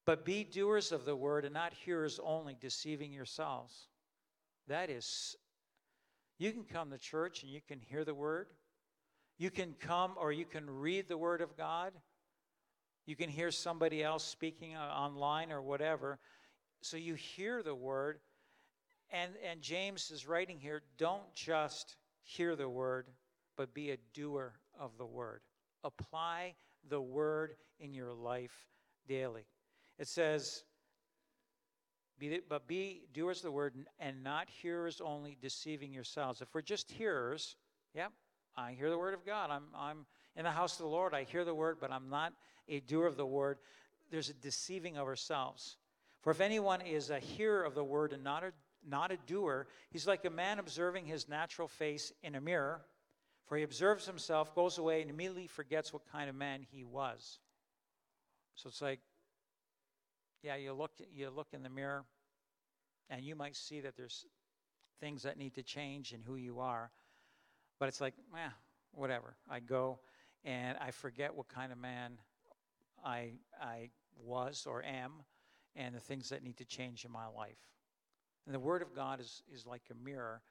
But 0.08 0.24
be 0.24 0.46
doers 0.46 0.94
of 0.94 1.04
the 1.04 1.18
word 1.18 1.44
and 1.44 1.54
not 1.54 1.74
hearers 1.74 2.18
only, 2.24 2.56
deceiving 2.62 3.12
yourselves. 3.12 3.90
That 4.70 4.90
is, 4.90 5.36
you 6.40 6.54
can 6.54 6.64
come 6.64 6.92
to 6.92 6.98
church 6.98 7.44
and 7.44 7.52
you 7.52 7.60
can 7.68 7.82
hear 7.82 8.06
the 8.06 8.16
word. 8.16 8.48
You 9.38 9.52
can 9.52 9.76
come 9.78 10.14
or 10.18 10.32
you 10.32 10.46
can 10.46 10.70
read 10.70 11.10
the 11.10 11.18
word 11.18 11.42
of 11.42 11.58
God. 11.58 11.92
You 13.06 13.18
can 13.18 13.30
hear 13.30 13.52
somebody 13.52 14.02
else 14.02 14.24
speaking 14.24 14.78
uh, 14.78 14.80
online 14.80 15.52
or 15.52 15.62
whatever. 15.62 16.20
So 16.82 16.96
you 16.96 17.16
hear 17.16 17.62
the 17.62 17.76
word. 17.76 18.20
And, 19.10 19.34
and 19.46 19.62
James 19.62 20.10
is 20.10 20.26
writing 20.26 20.58
here 20.58 20.84
don't 20.98 21.34
just 21.34 21.98
hear 22.24 22.56
the 22.56 22.70
word, 22.70 23.08
but 23.58 23.74
be 23.74 23.92
a 23.92 23.98
doer 24.14 24.54
of 24.80 24.98
the 24.98 25.06
word. 25.06 25.42
Apply 25.84 26.56
the 26.88 27.02
word 27.02 27.56
in 27.82 27.94
your 27.94 28.14
life 28.14 28.56
daily. 29.06 29.48
It 30.00 30.08
says, 30.08 30.64
but 32.50 32.68
be 32.68 33.04
doers 33.14 33.38
of 33.38 33.44
the 33.44 33.52
word 33.52 33.76
and 34.00 34.24
not 34.24 34.50
hearers 34.50 35.02
only, 35.04 35.38
deceiving 35.42 35.94
yourselves. 35.94 36.42
If 36.42 36.54
we're 36.54 36.62
just 36.62 36.92
hearers, 36.92 37.56
yep, 37.94 38.12
I 38.56 38.72
hear 38.72 38.90
the 38.90 38.98
word 38.98 39.14
of 39.14 39.26
God. 39.26 39.52
I'm, 39.52 39.66
I'm 39.76 40.06
in 40.36 40.44
the 40.44 40.52
house 40.52 40.74
of 40.74 40.80
the 40.80 40.92
Lord. 40.92 41.14
I 41.14 41.24
hear 41.24 41.46
the 41.46 41.54
word, 41.54 41.78
but 41.80 41.92
I'm 41.92 42.10
not 42.10 42.34
a 42.68 42.80
doer 42.80 43.06
of 43.06 43.18
the 43.18 43.26
word. 43.26 43.60
There's 44.10 44.30
a 44.30 44.34
deceiving 44.34 44.98
of 44.98 45.08
ourselves. 45.08 45.78
For 46.22 46.32
if 46.32 46.42
anyone 46.42 46.82
is 46.82 47.10
a 47.10 47.20
hearer 47.20 47.64
of 47.64 47.76
the 47.76 47.84
word 47.84 48.14
and 48.14 48.24
not 48.24 48.44
a, 48.44 48.52
not 48.88 49.12
a 49.12 49.18
doer, 49.28 49.68
he's 49.92 50.08
like 50.08 50.26
a 50.26 50.30
man 50.30 50.60
observing 50.60 51.06
his 51.06 51.30
natural 51.30 51.68
face 51.68 52.12
in 52.24 52.36
a 52.36 52.42
mirror. 52.42 52.82
For 53.46 53.58
he 53.58 53.64
observes 53.64 54.06
himself, 54.06 54.54
goes 54.56 54.78
away, 54.78 55.02
and 55.02 55.10
immediately 55.10 55.48
forgets 55.48 55.94
what 55.94 56.02
kind 56.12 56.30
of 56.30 56.36
man 56.36 56.66
he 56.70 56.84
was. 56.84 57.40
So 58.56 58.68
it's 58.70 58.82
like, 58.82 59.00
yeah, 60.44 60.56
you 60.56 60.74
look, 60.74 60.92
you 61.14 61.30
look 61.30 61.48
in 61.54 61.64
the 61.64 61.70
mirror, 61.70 62.06
and 63.10 63.24
you 63.24 63.36
might 63.36 63.56
see 63.56 63.82
that 63.82 63.96
there's 63.96 64.26
things 65.00 65.24
that 65.24 65.38
need 65.38 65.54
to 65.56 65.64
change 65.64 66.14
in 66.14 66.22
who 66.22 66.36
you 66.36 66.60
are. 66.60 66.92
But 67.80 67.90
it's 67.90 68.02
like, 68.02 68.14
eh, 68.36 68.50
whatever. 68.92 69.36
I 69.50 69.60
go, 69.60 70.00
and 70.44 70.78
I 70.80 70.92
forget 70.92 71.36
what 71.36 71.48
kind 71.48 71.72
of 71.72 71.78
man 71.78 72.14
I, 73.04 73.34
I 73.62 73.90
was 74.24 74.66
or 74.68 74.84
am, 74.84 75.24
and 75.76 75.96
the 75.96 76.00
things 76.00 76.30
that 76.30 76.44
need 76.44 76.58
to 76.58 76.66
change 76.66 77.06
in 77.06 77.12
my 77.12 77.28
life. 77.28 77.60
And 78.46 78.56
the 78.56 78.60
Word 78.60 78.82
of 78.82 78.96
God 78.96 79.20
is, 79.20 79.44
is 79.54 79.66
like 79.66 79.84
a 79.92 80.06
mirror 80.06 80.42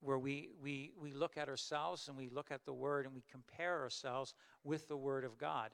where 0.00 0.18
we, 0.18 0.50
we, 0.62 0.92
we 1.00 1.12
look 1.12 1.36
at 1.36 1.48
ourselves 1.48 2.08
and 2.08 2.16
we 2.16 2.28
look 2.28 2.50
at 2.50 2.64
the 2.64 2.72
Word 2.72 3.06
and 3.06 3.14
we 3.14 3.24
compare 3.30 3.80
ourselves 3.80 4.34
with 4.62 4.86
the 4.88 4.96
Word 4.96 5.24
of 5.24 5.38
God. 5.38 5.70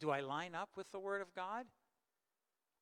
Do 0.00 0.10
I 0.10 0.20
line 0.20 0.54
up 0.54 0.70
with 0.76 0.90
the 0.90 0.98
Word 0.98 1.20
of 1.20 1.34
God? 1.34 1.66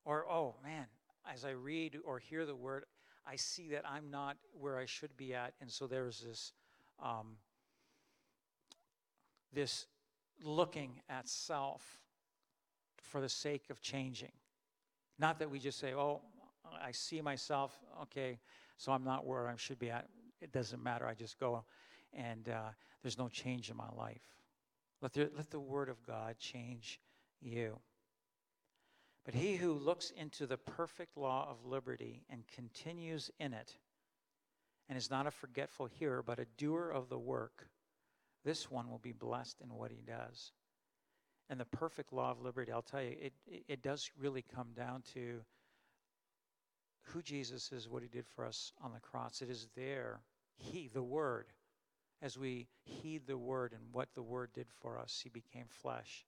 Or, 0.05 0.29
oh 0.29 0.55
man, 0.63 0.85
as 1.31 1.45
I 1.45 1.51
read 1.51 1.97
or 2.03 2.19
hear 2.19 2.45
the 2.45 2.55
Word, 2.55 2.85
I 3.25 3.35
see 3.35 3.69
that 3.69 3.83
I'm 3.87 4.09
not 4.09 4.37
where 4.53 4.77
I 4.77 4.85
should 4.85 5.15
be 5.15 5.33
at. 5.33 5.53
And 5.61 5.69
so 5.69 5.87
there's 5.87 6.21
this, 6.21 6.53
um, 7.01 7.37
this 9.53 9.85
looking 10.43 11.01
at 11.09 11.27
self 11.27 11.99
for 13.01 13.21
the 13.21 13.29
sake 13.29 13.69
of 13.69 13.81
changing. 13.81 14.31
Not 15.19 15.37
that 15.39 15.49
we 15.49 15.59
just 15.59 15.79
say, 15.79 15.93
oh, 15.93 16.21
I 16.81 16.91
see 16.91 17.21
myself, 17.21 17.77
okay, 18.03 18.39
so 18.77 18.91
I'm 18.91 19.03
not 19.03 19.25
where 19.25 19.47
I 19.47 19.55
should 19.57 19.77
be 19.77 19.91
at 19.91 20.07
it 20.41 20.51
doesn't 20.51 20.83
matter. 20.83 21.05
I 21.05 21.13
just 21.13 21.39
go 21.39 21.63
and 22.13 22.49
uh, 22.49 22.69
there's 23.01 23.17
no 23.17 23.29
change 23.29 23.69
in 23.69 23.77
my 23.77 23.89
life. 23.95 24.23
Let 25.01 25.13
the, 25.13 25.31
let 25.35 25.49
the 25.49 25.59
word 25.59 25.87
of 25.87 26.03
God 26.05 26.37
change 26.37 26.99
you. 27.39 27.79
But 29.23 29.35
he 29.35 29.55
who 29.55 29.73
looks 29.73 30.11
into 30.11 30.47
the 30.47 30.57
perfect 30.57 31.15
law 31.15 31.47
of 31.49 31.65
liberty 31.65 32.23
and 32.29 32.47
continues 32.47 33.29
in 33.39 33.53
it, 33.53 33.75
and 34.89 34.97
is 34.97 35.11
not 35.11 35.27
a 35.27 35.31
forgetful 35.31 35.87
hearer, 35.87 36.23
but 36.23 36.39
a 36.39 36.47
doer 36.57 36.89
of 36.89 37.09
the 37.09 37.19
work, 37.19 37.67
this 38.43 38.71
one 38.71 38.89
will 38.89 38.99
be 38.99 39.11
blessed 39.11 39.61
in 39.61 39.69
what 39.69 39.91
he 39.91 40.01
does. 40.01 40.51
And 41.49 41.59
the 41.59 41.65
perfect 41.65 42.11
law 42.11 42.31
of 42.31 42.41
liberty, 42.41 42.71
I'll 42.71 42.81
tell 42.81 43.03
you, 43.03 43.15
it, 43.19 43.33
it, 43.67 43.81
does 43.83 44.09
really 44.17 44.41
come 44.41 44.69
down 44.75 45.03
to 45.13 45.41
who 47.03 47.21
Jesus 47.21 47.71
is, 47.71 47.89
what 47.89 48.03
he 48.03 48.09
did 48.09 48.25
for 48.25 48.45
us 48.45 48.73
on 48.81 48.93
the 48.93 48.99
cross. 48.99 49.41
It 49.41 49.49
is 49.49 49.67
there 49.75 50.21
he, 50.61 50.87
the 50.87 51.03
Word, 51.03 51.47
as 52.21 52.37
we 52.37 52.67
heed 52.83 53.25
the 53.25 53.37
Word 53.37 53.73
and 53.73 53.81
what 53.91 54.13
the 54.13 54.21
Word 54.21 54.51
did 54.53 54.67
for 54.81 54.99
us, 54.99 55.19
He 55.23 55.29
became 55.29 55.65
flesh. 55.67 56.25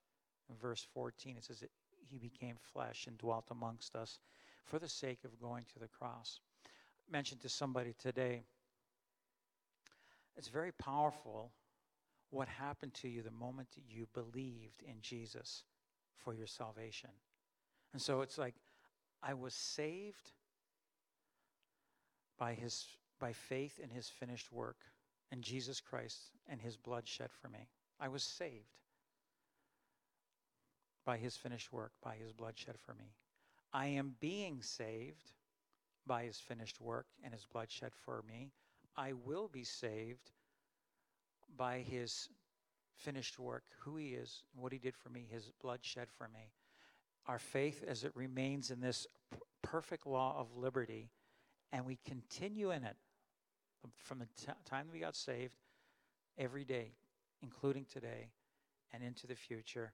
In 0.49 0.55
verse 0.55 0.85
14, 0.93 1.37
it 1.37 1.43
says 1.45 1.63
He 2.09 2.17
became 2.17 2.55
flesh 2.57 3.07
and 3.07 3.17
dwelt 3.17 3.45
amongst 3.51 3.95
us 3.95 4.19
for 4.65 4.79
the 4.79 4.87
sake 4.87 5.19
of 5.23 5.39
going 5.41 5.65
to 5.73 5.79
the 5.79 5.87
cross. 5.87 6.39
I 6.65 7.11
mentioned 7.11 7.41
to 7.41 7.49
somebody 7.49 7.93
today, 7.99 8.43
it's 10.35 10.47
very 10.47 10.71
powerful 10.71 11.51
what 12.29 12.47
happened 12.47 12.93
to 12.95 13.07
you 13.07 13.21
the 13.21 13.31
moment 13.31 13.69
that 13.75 13.83
you 13.87 14.07
believed 14.13 14.81
in 14.83 14.95
Jesus 15.01 15.63
for 16.17 16.33
your 16.33 16.47
salvation. 16.47 17.11
And 17.91 18.01
so 18.01 18.21
it's 18.21 18.37
like, 18.37 18.55
I 19.21 19.33
was 19.33 19.53
saved 19.53 20.31
by 22.37 22.53
his 22.53 22.85
by 23.19 23.31
faith 23.31 23.79
in 23.81 23.89
his 23.89 24.09
finished 24.09 24.51
work 24.51 24.77
in 25.31 25.41
Jesus 25.41 25.79
Christ 25.79 26.31
and 26.49 26.59
his 26.59 26.75
blood 26.75 27.07
shed 27.07 27.29
for 27.31 27.47
me. 27.47 27.69
I 27.99 28.09
was 28.09 28.23
saved 28.23 28.81
by 31.05 31.17
his 31.17 31.35
finished 31.35 31.71
work, 31.71 31.91
by 32.01 32.15
his 32.15 32.31
blood 32.31 32.57
shed 32.57 32.75
for 32.77 32.93
me. 32.93 33.13
I 33.73 33.87
am 33.87 34.15
being 34.19 34.61
saved 34.61 35.31
by 36.05 36.23
his 36.23 36.39
finished 36.39 36.79
work 36.79 37.07
and 37.23 37.33
his 37.33 37.45
blood 37.45 37.71
shed 37.71 37.91
for 37.93 38.23
me. 38.27 38.51
I 38.95 39.13
will 39.13 39.47
be 39.47 39.63
saved 39.63 40.31
by 41.57 41.79
his 41.79 42.29
finished 42.95 43.39
work, 43.39 43.63
who 43.79 43.95
he 43.97 44.09
is, 44.09 44.43
what 44.55 44.71
he 44.71 44.77
did 44.77 44.95
for 44.95 45.09
me, 45.09 45.25
his 45.29 45.51
blood 45.61 45.79
shed 45.81 46.07
for 46.17 46.27
me. 46.33 46.51
Our 47.27 47.39
faith, 47.39 47.83
as 47.87 48.03
it 48.03 48.11
remains 48.15 48.69
in 48.69 48.81
this 48.81 49.07
perfect 49.61 50.05
law 50.05 50.35
of 50.37 50.55
liberty, 50.55 51.09
and 51.71 51.85
we 51.85 51.97
continue 52.05 52.71
in 52.71 52.83
it 52.83 52.97
um, 53.83 53.91
from 53.97 54.19
the 54.19 54.27
t- 54.37 54.51
time 54.65 54.87
that 54.87 54.93
we 54.93 54.99
got 54.99 55.15
saved, 55.15 55.55
every 56.37 56.63
day, 56.63 56.91
including 57.41 57.85
today 57.85 58.29
and 58.91 59.03
into 59.03 59.27
the 59.27 59.35
future, 59.35 59.93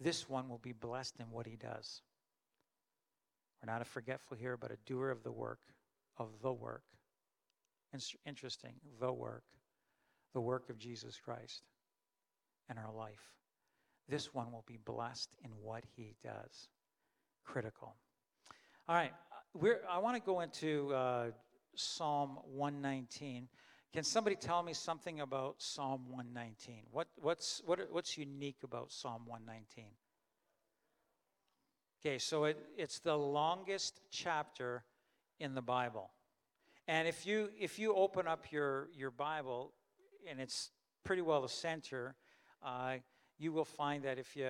this 0.00 0.28
one 0.28 0.48
will 0.48 0.58
be 0.58 0.72
blessed 0.72 1.16
in 1.20 1.26
what 1.30 1.46
he 1.46 1.56
does. 1.56 2.02
We're 3.62 3.72
not 3.72 3.82
a 3.82 3.84
forgetful 3.84 4.36
here, 4.36 4.56
but 4.56 4.70
a 4.70 4.76
doer 4.86 5.10
of 5.10 5.22
the 5.22 5.32
work, 5.32 5.60
of 6.18 6.28
the 6.42 6.52
work. 6.52 6.82
Interesting, 8.26 8.74
the 9.00 9.12
work, 9.12 9.44
the 10.32 10.40
work 10.40 10.68
of 10.68 10.78
Jesus 10.78 11.18
Christ 11.24 11.62
in 12.68 12.76
our 12.76 12.92
life. 12.92 13.32
This 14.08 14.34
one 14.34 14.52
will 14.52 14.64
be 14.66 14.78
blessed 14.84 15.30
in 15.44 15.50
what 15.62 15.84
he 15.96 16.14
does. 16.22 16.68
Critical. 17.44 17.94
All 18.88 18.96
right, 18.96 19.12
uh, 19.12 19.36
we're, 19.54 19.80
I 19.88 19.98
want 19.98 20.16
to 20.16 20.22
go 20.22 20.40
into 20.40 20.92
uh, 20.92 21.30
Psalm 21.74 22.38
119. 22.52 23.48
Can 23.94 24.02
somebody 24.02 24.34
tell 24.34 24.60
me 24.64 24.72
something 24.72 25.20
about 25.20 25.62
Psalm 25.62 26.06
119? 26.08 26.82
What, 26.90 27.06
what's, 27.22 27.62
what, 27.64 27.78
what's 27.92 28.18
unique 28.18 28.56
about 28.64 28.90
Psalm 28.90 29.22
119? 29.24 29.84
Okay, 32.04 32.18
so 32.18 32.46
it, 32.46 32.58
it's 32.76 32.98
the 32.98 33.16
longest 33.16 34.00
chapter 34.10 34.82
in 35.38 35.54
the 35.54 35.62
Bible. 35.62 36.10
And 36.88 37.06
if 37.06 37.24
you, 37.24 37.50
if 37.56 37.78
you 37.78 37.94
open 37.94 38.26
up 38.26 38.50
your, 38.50 38.88
your 38.96 39.12
Bible, 39.12 39.70
and 40.28 40.40
it's 40.40 40.72
pretty 41.04 41.22
well 41.22 41.42
the 41.42 41.48
center, 41.48 42.16
uh, 42.64 42.96
you 43.38 43.52
will 43.52 43.64
find 43.64 44.02
that 44.02 44.18
if 44.18 44.34
you 44.34 44.48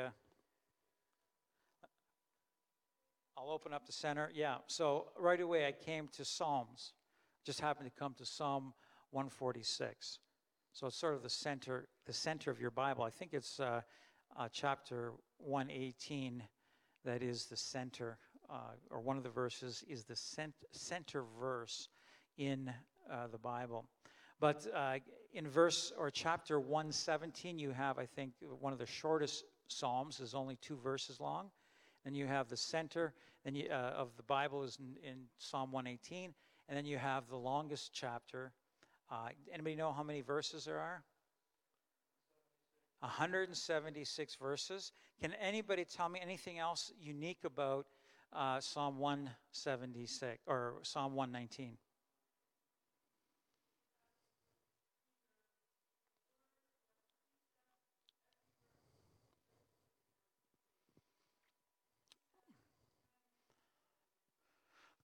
I'll 3.36 3.50
open 3.50 3.74
up 3.74 3.84
the 3.84 3.92
center. 3.92 4.30
Yeah. 4.34 4.56
So 4.68 5.08
right 5.18 5.38
away 5.38 5.66
I 5.66 5.72
came 5.72 6.08
to 6.16 6.24
Psalms 6.24 6.94
just 7.44 7.60
happened 7.60 7.90
to 7.90 7.98
come 7.98 8.14
to 8.14 8.24
Psalm 8.24 8.72
146. 9.14 10.18
So 10.72 10.88
it's 10.88 10.96
sort 10.96 11.14
of 11.14 11.22
the 11.22 11.30
center, 11.30 11.86
the 12.06 12.12
center 12.12 12.50
of 12.50 12.60
your 12.60 12.70
Bible. 12.70 13.04
I 13.04 13.10
think 13.10 13.32
it's 13.32 13.60
uh, 13.60 13.80
uh, 14.36 14.48
chapter 14.52 15.12
118 15.38 16.42
that 17.04 17.22
is 17.22 17.46
the 17.46 17.56
center 17.56 18.18
or 18.90 19.00
one 19.00 19.16
of 19.16 19.22
the 19.22 19.30
verses, 19.30 19.82
is 19.88 20.04
the 20.04 20.14
cent- 20.14 20.54
center 20.70 21.24
verse 21.40 21.88
in 22.36 22.72
uh, 23.10 23.26
the 23.28 23.38
Bible. 23.38 23.86
But 24.38 24.66
uh, 24.74 24.98
in 25.32 25.48
verse 25.48 25.92
or 25.96 26.10
chapter 26.10 26.60
117, 26.60 27.58
you 27.58 27.70
have, 27.70 27.98
I 27.98 28.06
think, 28.06 28.32
one 28.60 28.72
of 28.72 28.78
the 28.78 28.86
shortest 28.86 29.44
psalms 29.68 30.20
is 30.20 30.34
only 30.34 30.56
two 30.56 30.76
verses 30.76 31.20
long. 31.20 31.50
Then 32.04 32.14
you 32.14 32.26
have 32.26 32.48
the 32.48 32.56
center 32.56 33.14
then 33.44 33.54
you, 33.54 33.68
uh, 33.70 33.92
of 33.96 34.16
the 34.16 34.22
Bible 34.22 34.62
is 34.64 34.78
in, 34.78 34.96
in, 35.08 35.16
Psalm 35.38 35.70
118, 35.70 36.34
and 36.68 36.76
then 36.76 36.86
you 36.86 36.96
have 36.96 37.28
the 37.28 37.36
longest 37.36 37.90
chapter. 37.92 38.52
Uh, 39.14 39.28
anybody 39.52 39.76
know 39.76 39.92
how 39.92 40.02
many 40.02 40.22
verses 40.22 40.64
there 40.64 40.80
are? 40.80 41.04
176 42.98 44.34
verses. 44.34 44.90
Can 45.20 45.34
anybody 45.34 45.84
tell 45.84 46.08
me 46.08 46.18
anything 46.20 46.58
else 46.58 46.90
unique 47.00 47.44
about 47.44 47.86
uh, 48.32 48.58
Psalm 48.58 48.98
176 48.98 50.38
or 50.48 50.74
Psalm 50.82 51.14
119? 51.14 51.76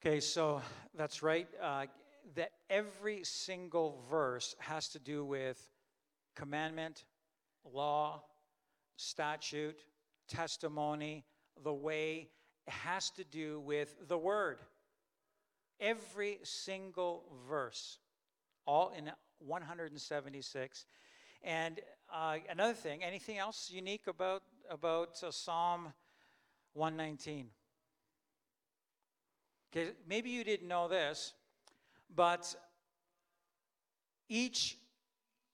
Okay, 0.05 0.19
so 0.19 0.62
that's 0.97 1.23
right. 1.23 1.47
Uh, 1.62 1.85
that 2.34 2.52
every 2.68 3.25
single 3.25 4.02
verse 4.10 4.54
has 4.58 4.88
to 4.88 4.99
do 4.99 5.25
with 5.25 5.70
commandment, 6.34 7.04
law, 7.64 8.22
statute, 8.96 9.84
testimony, 10.28 11.25
the 11.62 11.72
way. 11.72 12.28
It 12.66 12.72
has 12.72 13.10
to 13.10 13.25
do 13.25 13.60
with 13.60 14.08
the 14.08 14.18
word. 14.18 14.58
Every 15.80 16.38
single 16.42 17.25
verse, 17.49 17.99
all 18.66 18.92
in 18.96 19.10
176. 19.38 20.84
And 21.42 21.80
uh, 22.12 22.37
another 22.50 22.75
thing, 22.75 23.02
anything 23.02 23.38
else 23.38 23.70
unique 23.72 24.06
about 24.06 24.42
about 24.68 25.22
uh, 25.22 25.30
Psalm 25.30 25.92
119? 26.75 27.46
Okay, 29.72 29.92
maybe 30.06 30.30
you 30.30 30.44
didn't 30.44 30.68
know 30.68 30.88
this, 30.88 31.32
but 32.14 32.55
each 34.29 34.79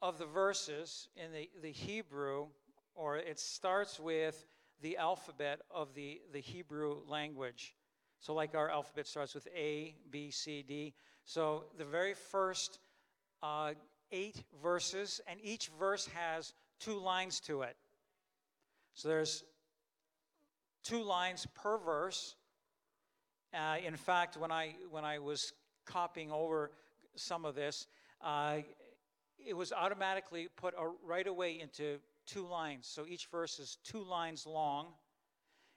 of 0.02 0.18
the 0.18 0.26
verses 0.26 1.08
in 1.16 1.32
the, 1.32 1.48
the 1.62 1.72
Hebrew, 1.72 2.46
or 2.94 3.16
it 3.16 3.38
starts 3.38 3.98
with 3.98 4.46
the 4.82 4.96
alphabet 4.96 5.60
of 5.70 5.94
the, 5.94 6.20
the 6.32 6.40
Hebrew 6.40 6.98
language. 7.08 7.74
So, 8.20 8.34
like 8.34 8.54
our 8.54 8.70
alphabet 8.70 9.06
starts 9.06 9.34
with 9.34 9.46
A, 9.54 9.96
B, 10.10 10.30
C, 10.30 10.62
D. 10.66 10.94
So, 11.24 11.64
the 11.78 11.84
very 11.84 12.14
first 12.14 12.78
uh, 13.42 13.74
eight 14.10 14.42
verses, 14.62 15.20
and 15.26 15.38
each 15.42 15.70
verse 15.78 16.06
has 16.14 16.54
two 16.80 16.98
lines 16.98 17.40
to 17.40 17.62
it. 17.62 17.76
So, 18.94 19.08
there's 19.08 19.44
two 20.82 21.02
lines 21.02 21.46
per 21.54 21.78
verse. 21.78 22.36
Uh, 23.52 23.76
in 23.84 23.96
fact, 23.96 24.36
when 24.36 24.52
I 24.52 24.74
when 24.90 25.04
I 25.04 25.18
was 25.18 25.52
copying 25.86 26.30
over 26.30 26.72
some 27.14 27.44
of 27.44 27.54
this, 27.54 27.86
uh, 28.22 28.58
it 29.38 29.54
was 29.54 29.72
automatically 29.72 30.48
put 30.56 30.74
right 31.04 31.26
away 31.26 31.60
into 31.60 31.98
two 32.26 32.46
lines. 32.46 32.86
So 32.86 33.06
each 33.06 33.26
verse 33.26 33.58
is 33.58 33.78
two 33.84 34.02
lines 34.02 34.46
long, 34.46 34.88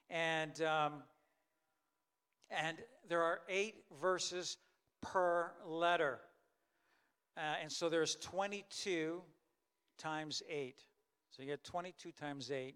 and 0.10 0.62
um, 0.62 1.04
and 2.50 2.78
there 3.08 3.22
are 3.22 3.42
eight 3.48 3.76
verses 4.02 4.58
per 5.02 5.52
letter, 5.66 6.20
uh, 7.38 7.56
and 7.62 7.72
so 7.72 7.90
there's 7.90 8.16
22 8.16 9.22
times 9.98 10.42
eight. 10.50 10.82
So 11.30 11.44
you 11.44 11.50
get 11.50 11.64
22 11.64 12.12
times 12.12 12.50
eight, 12.50 12.76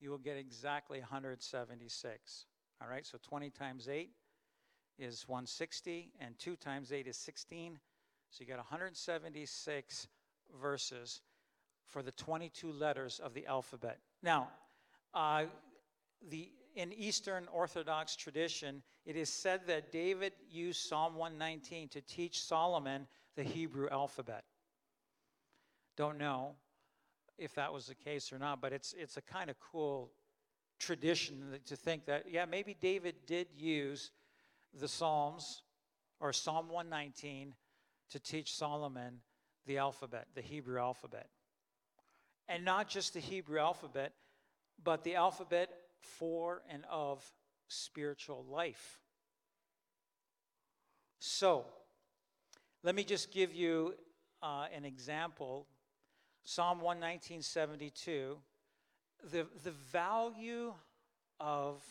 you 0.00 0.10
will 0.10 0.18
get 0.18 0.36
exactly 0.36 0.98
176. 0.98 2.46
All 2.82 2.88
right, 2.88 3.06
so 3.06 3.16
20 3.22 3.48
times 3.50 3.88
eight 3.88 4.10
is 4.98 5.28
160, 5.28 6.10
and 6.20 6.38
2 6.38 6.56
times 6.56 6.92
8 6.92 7.06
is 7.06 7.16
16. 7.16 7.78
So 8.30 8.42
you 8.42 8.48
got 8.48 8.58
176 8.58 10.08
verses 10.60 11.20
for 11.86 12.02
the 12.02 12.12
22 12.12 12.72
letters 12.72 13.20
of 13.22 13.34
the 13.34 13.46
alphabet. 13.46 13.98
Now, 14.22 14.48
uh, 15.14 15.44
the, 16.28 16.50
in 16.74 16.92
Eastern 16.92 17.46
Orthodox 17.52 18.16
tradition, 18.16 18.82
it 19.04 19.16
is 19.16 19.28
said 19.28 19.62
that 19.66 19.92
David 19.92 20.32
used 20.50 20.88
Psalm 20.88 21.14
119 21.14 21.88
to 21.88 22.00
teach 22.00 22.42
Solomon 22.42 23.06
the 23.36 23.42
Hebrew 23.42 23.88
alphabet. 23.90 24.44
Don't 25.96 26.18
know 26.18 26.52
if 27.38 27.54
that 27.54 27.72
was 27.72 27.86
the 27.86 27.94
case 27.94 28.32
or 28.32 28.38
not, 28.38 28.60
but 28.60 28.72
it's, 28.72 28.94
it's 28.98 29.16
a 29.16 29.22
kind 29.22 29.50
of 29.50 29.56
cool 29.60 30.10
tradition 30.78 31.58
to 31.66 31.76
think 31.76 32.06
that, 32.06 32.24
yeah, 32.30 32.44
maybe 32.44 32.76
David 32.80 33.14
did 33.26 33.46
use 33.56 34.10
the 34.78 34.88
Psalms 34.88 35.62
or 36.20 36.32
Psalm 36.32 36.68
119 36.68 37.54
to 38.10 38.20
teach 38.20 38.54
Solomon 38.54 39.20
the 39.66 39.78
alphabet, 39.78 40.28
the 40.34 40.40
Hebrew 40.40 40.78
alphabet. 40.78 41.28
And 42.48 42.64
not 42.64 42.88
just 42.88 43.14
the 43.14 43.20
Hebrew 43.20 43.58
alphabet, 43.58 44.12
but 44.82 45.02
the 45.02 45.16
alphabet 45.16 45.70
for 46.00 46.62
and 46.70 46.84
of 46.90 47.24
spiritual 47.68 48.44
life. 48.48 49.00
So, 51.18 51.64
let 52.84 52.94
me 52.94 53.02
just 53.02 53.32
give 53.32 53.52
you 53.52 53.94
uh, 54.42 54.66
an 54.74 54.84
example. 54.84 55.66
Psalm 56.44 56.80
119.72, 56.80 58.36
the, 59.32 59.46
the 59.64 59.70
value 59.90 60.72
of 61.40 61.82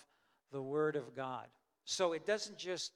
the 0.52 0.62
Word 0.62 0.96
of 0.96 1.14
God. 1.16 1.48
So 1.86 2.14
it 2.14 2.26
doesn't 2.26 2.58
just 2.58 2.92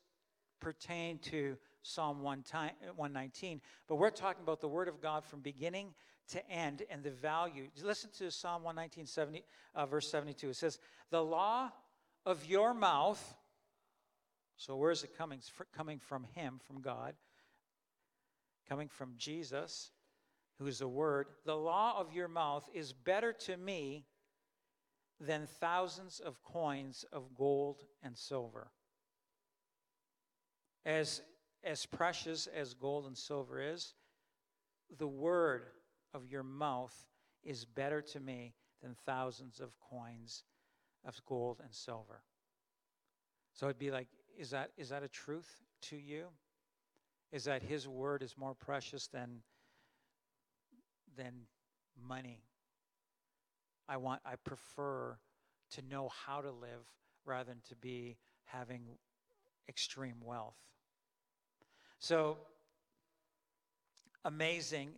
pertain 0.60 1.20
to 1.20 1.58
Psalm 1.84 2.22
119, 2.22 3.62
but 3.88 3.96
we're 3.96 4.10
talking 4.10 4.44
about 4.44 4.60
the 4.60 4.68
Word 4.68 4.88
of 4.88 5.00
God 5.00 5.24
from 5.24 5.40
beginning 5.40 5.94
to 6.30 6.50
end 6.50 6.84
and 6.90 7.04
the 7.04 7.12
value. 7.12 7.68
Listen 7.82 8.10
to 8.18 8.30
Psalm 8.32 8.64
119, 8.64 9.06
70, 9.06 9.44
uh, 9.76 9.86
verse 9.86 10.10
72. 10.10 10.50
It 10.50 10.56
says, 10.56 10.80
The 11.12 11.24
law 11.24 11.72
of 12.26 12.46
your 12.46 12.74
mouth, 12.74 13.36
so 14.58 14.76
where 14.76 14.92
is 14.92 15.04
it 15.04 15.18
coming? 15.18 15.40
coming 15.76 16.00
from 16.00 16.26
Him, 16.36 16.60
from 16.66 16.82
God, 16.82 17.14
coming 18.68 18.90
from 18.90 19.14
Jesus, 19.18 19.92
who 20.58 20.68
is 20.68 20.80
the 20.80 20.88
Word. 20.88 21.28
The 21.46 21.56
law 21.56 22.00
of 22.00 22.12
your 22.14 22.28
mouth 22.28 22.68
is 22.74 22.92
better 22.92 23.34
to 23.34 23.56
me 23.56 24.06
than 25.20 25.48
thousands 25.48 26.20
of 26.20 26.42
coins 26.44 27.06
of 27.12 27.36
gold 27.36 27.84
and 28.04 28.18
silver. 28.18 28.72
As, 30.86 31.22
as 31.64 31.86
precious 31.86 32.48
as 32.48 32.74
gold 32.74 33.06
and 33.06 33.18
silver 33.18 33.62
is, 33.62 33.94
the 34.98 35.08
word 35.08 35.64
of 36.14 36.26
your 36.28 36.44
mouth 36.44 36.96
is 37.44 37.66
better 37.66 38.02
to 38.02 38.20
me 38.20 38.54
than 38.82 38.96
thousands 39.06 39.60
of 39.60 39.72
coins 39.80 40.44
of 41.06 41.20
gold 41.26 41.60
and 41.64 41.74
silver. 41.74 42.24
So 43.54 43.68
it'd 43.68 43.80
be 43.80 43.92
like, 43.92 44.08
is 44.38 44.50
that, 44.52 44.72
is 44.78 44.90
that 44.90 45.04
a 45.04 45.08
truth 45.08 45.62
to 45.84 45.98
you? 45.98 46.28
Is 47.32 47.44
that 47.44 47.62
his 47.62 47.88
word 47.88 48.24
is 48.24 48.38
more 48.38 48.56
precious 48.56 49.08
than, 49.08 49.42
than 51.16 51.34
money? 52.08 52.42
I 53.88 53.98
want, 53.98 54.22
I 54.26 54.36
prefer 54.36 55.18
to 55.72 55.82
know 55.82 56.10
how 56.26 56.42
to 56.42 56.52
live 56.52 56.86
rather 57.26 57.50
than 57.50 57.62
to 57.70 57.76
be 57.76 58.18
having 58.46 58.82
extreme 59.70 60.18
wealth. 60.22 60.58
So 62.00 62.38
amazing 64.26 64.90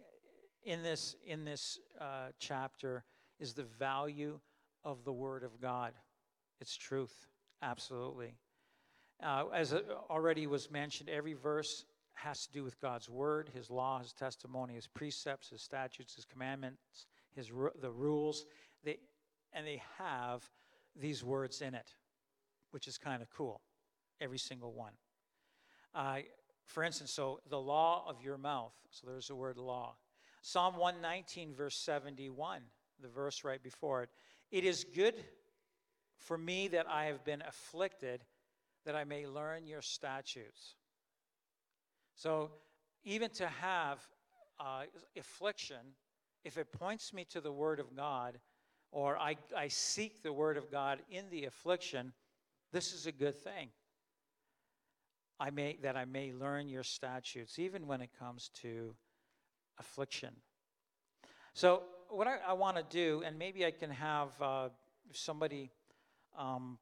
in 0.63 0.81
this 0.81 1.15
in 1.27 1.43
this 1.45 1.77
uh, 1.99 2.29
chapter 2.39 3.03
is 3.39 3.53
the 3.53 3.63
value 3.63 4.39
of 4.83 5.03
the 5.03 5.13
Word 5.13 5.43
of 5.43 5.59
God. 5.61 5.93
Its 6.59 6.75
truth, 6.75 7.27
absolutely. 7.61 8.35
Uh, 9.21 9.45
as 9.53 9.73
already 10.09 10.47
was 10.47 10.71
mentioned, 10.71 11.09
every 11.09 11.33
verse 11.33 11.85
has 12.13 12.45
to 12.45 12.51
do 12.51 12.63
with 12.63 12.79
God's 12.79 13.09
Word, 13.09 13.49
His 13.53 13.69
law, 13.69 13.99
His 13.99 14.13
testimony, 14.13 14.75
His 14.75 14.87
precepts, 14.87 15.49
His 15.49 15.61
statutes, 15.61 16.15
His 16.15 16.25
commandments, 16.25 17.07
His 17.35 17.49
the 17.81 17.91
rules. 17.91 18.45
They, 18.83 18.97
and 19.53 19.65
they 19.65 19.81
have 19.97 20.47
these 20.95 21.23
words 21.23 21.61
in 21.61 21.73
it, 21.73 21.95
which 22.71 22.87
is 22.87 22.97
kind 22.97 23.21
of 23.21 23.29
cool. 23.31 23.61
Every 24.21 24.39
single 24.39 24.71
one. 24.71 24.93
Uh, 25.93 26.19
for 26.65 26.83
instance, 26.83 27.11
so 27.11 27.41
the 27.49 27.59
law 27.59 28.05
of 28.07 28.21
your 28.21 28.37
mouth. 28.37 28.73
So 28.91 29.07
there's 29.07 29.27
the 29.27 29.35
word 29.35 29.57
law. 29.57 29.95
Psalm 30.41 30.77
119, 30.77 31.53
verse 31.53 31.75
71, 31.75 32.61
the 33.01 33.07
verse 33.09 33.43
right 33.43 33.61
before 33.61 34.03
it. 34.03 34.09
It 34.51 34.63
is 34.63 34.85
good 34.95 35.15
for 36.17 36.37
me 36.37 36.67
that 36.69 36.87
I 36.89 37.05
have 37.05 37.23
been 37.23 37.43
afflicted, 37.47 38.21
that 38.85 38.95
I 38.95 39.03
may 39.03 39.27
learn 39.27 39.67
your 39.67 39.81
statutes. 39.81 40.75
So, 42.15 42.51
even 43.03 43.29
to 43.31 43.47
have 43.47 43.99
uh, 44.59 44.83
affliction, 45.17 45.95
if 46.43 46.57
it 46.57 46.71
points 46.71 47.13
me 47.13 47.25
to 47.31 47.41
the 47.41 47.51
Word 47.51 47.79
of 47.79 47.95
God, 47.95 48.39
or 48.91 49.17
I, 49.17 49.37
I 49.57 49.67
seek 49.67 50.21
the 50.21 50.33
Word 50.33 50.57
of 50.57 50.71
God 50.71 50.99
in 51.09 51.25
the 51.31 51.45
affliction, 51.45 52.13
this 52.71 52.93
is 52.93 53.07
a 53.07 53.11
good 53.11 53.37
thing. 53.37 53.69
I 55.41 55.49
may, 55.49 55.75
that 55.81 55.97
I 55.97 56.05
may 56.05 56.31
learn 56.31 56.69
your 56.69 56.83
statutes, 56.83 57.57
even 57.57 57.87
when 57.87 57.99
it 57.99 58.11
comes 58.19 58.51
to 58.61 58.93
affliction. 59.79 60.35
So, 61.55 61.81
what 62.09 62.27
I, 62.27 62.35
I 62.49 62.53
want 62.53 62.77
to 62.77 62.83
do, 62.83 63.23
and 63.25 63.39
maybe 63.39 63.65
I 63.65 63.71
can 63.71 63.89
have 63.89 64.39
uh, 64.39 64.69
somebody, 65.11 65.71
um, 66.37 66.77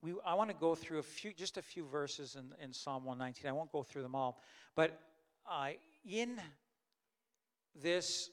we, 0.00 0.14
I 0.24 0.32
want 0.32 0.48
to 0.48 0.56
go 0.56 0.74
through 0.74 0.98
a 0.98 1.02
few, 1.02 1.34
just 1.34 1.58
a 1.58 1.62
few 1.62 1.84
verses 1.84 2.38
in, 2.38 2.54
in 2.64 2.72
Psalm 2.72 3.04
119. 3.04 3.50
I 3.50 3.52
won't 3.52 3.70
go 3.70 3.82
through 3.82 4.02
them 4.02 4.14
all, 4.14 4.40
but 4.74 4.98
uh, 5.46 5.72
in 6.08 6.40
this 7.82 8.30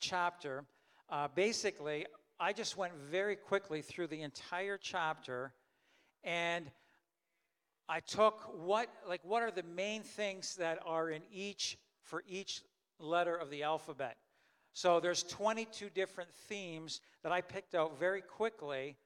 chapter, 0.00 0.64
uh, 1.10 1.28
basically, 1.32 2.06
I 2.40 2.54
just 2.54 2.76
went 2.76 2.94
very 3.08 3.36
quickly 3.36 3.82
through 3.82 4.08
the 4.08 4.22
entire 4.22 4.78
chapter, 4.78 5.52
and 6.24 6.72
I 7.90 7.98
took 7.98 8.48
what, 8.56 8.88
like, 9.08 9.20
what 9.24 9.42
are 9.42 9.50
the 9.50 9.64
main 9.64 10.02
things 10.04 10.54
that 10.56 10.78
are 10.86 11.10
in 11.10 11.22
each 11.32 11.76
for 12.04 12.22
each 12.28 12.62
letter 13.00 13.34
of 13.34 13.50
the 13.50 13.64
alphabet. 13.64 14.16
So 14.72 15.00
there's 15.00 15.24
22 15.24 15.90
different 15.90 16.30
themes 16.32 17.00
that 17.24 17.32
I 17.32 17.40
picked 17.40 17.74
out 17.74 17.98
very 17.98 18.20
quickly 18.20 18.96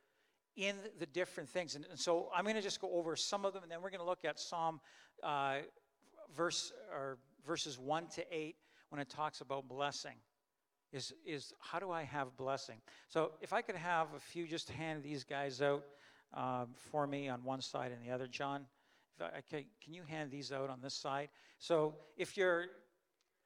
in 0.56 0.76
the 0.98 1.06
different 1.06 1.48
things. 1.48 1.76
And, 1.76 1.86
and 1.88 1.98
so 1.98 2.28
I'm 2.36 2.44
going 2.44 2.56
to 2.56 2.62
just 2.62 2.78
go 2.78 2.90
over 2.92 3.16
some 3.16 3.46
of 3.46 3.54
them, 3.54 3.62
and 3.62 3.72
then 3.72 3.80
we're 3.80 3.88
going 3.88 4.00
to 4.00 4.06
look 4.06 4.26
at 4.26 4.38
Psalm 4.38 4.80
uh, 5.22 5.60
verse 6.36 6.70
or 6.92 7.16
verses 7.46 7.78
1 7.78 8.08
to 8.16 8.24
8 8.30 8.54
when 8.90 9.00
it 9.00 9.08
talks 9.08 9.40
about 9.40 9.66
blessing. 9.66 10.16
Is, 10.92 11.14
is 11.24 11.54
how 11.58 11.78
do 11.78 11.90
I 11.90 12.02
have 12.02 12.36
blessing? 12.36 12.76
So 13.08 13.32
if 13.40 13.54
I 13.54 13.62
could 13.62 13.76
have 13.76 14.08
a 14.14 14.20
few, 14.20 14.46
just 14.46 14.68
hand 14.68 15.02
these 15.02 15.24
guys 15.24 15.62
out 15.62 15.84
um, 16.34 16.68
for 16.90 17.06
me 17.06 17.28
on 17.28 17.42
one 17.42 17.60
side 17.60 17.90
and 17.90 18.04
the 18.06 18.12
other. 18.14 18.26
John, 18.26 18.66
Can, 19.18 19.64
can 19.82 19.94
you 19.94 20.02
hand 20.02 20.30
these 20.30 20.52
out 20.52 20.70
on 20.70 20.80
this 20.80 20.94
side? 20.94 21.28
So 21.58 21.94
if 22.16 22.36
you're 22.36 22.66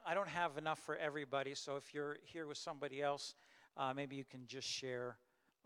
I 0.06 0.14
don't 0.14 0.28
have 0.28 0.56
enough 0.56 0.78
for 0.78 0.96
everybody, 0.96 1.54
so 1.54 1.76
if 1.76 1.92
you're 1.92 2.16
here 2.24 2.46
with 2.46 2.56
somebody 2.56 3.02
else, 3.02 3.34
uh, 3.76 3.92
maybe 3.94 4.16
you 4.16 4.24
can 4.24 4.46
just 4.46 4.66
share 4.66 5.16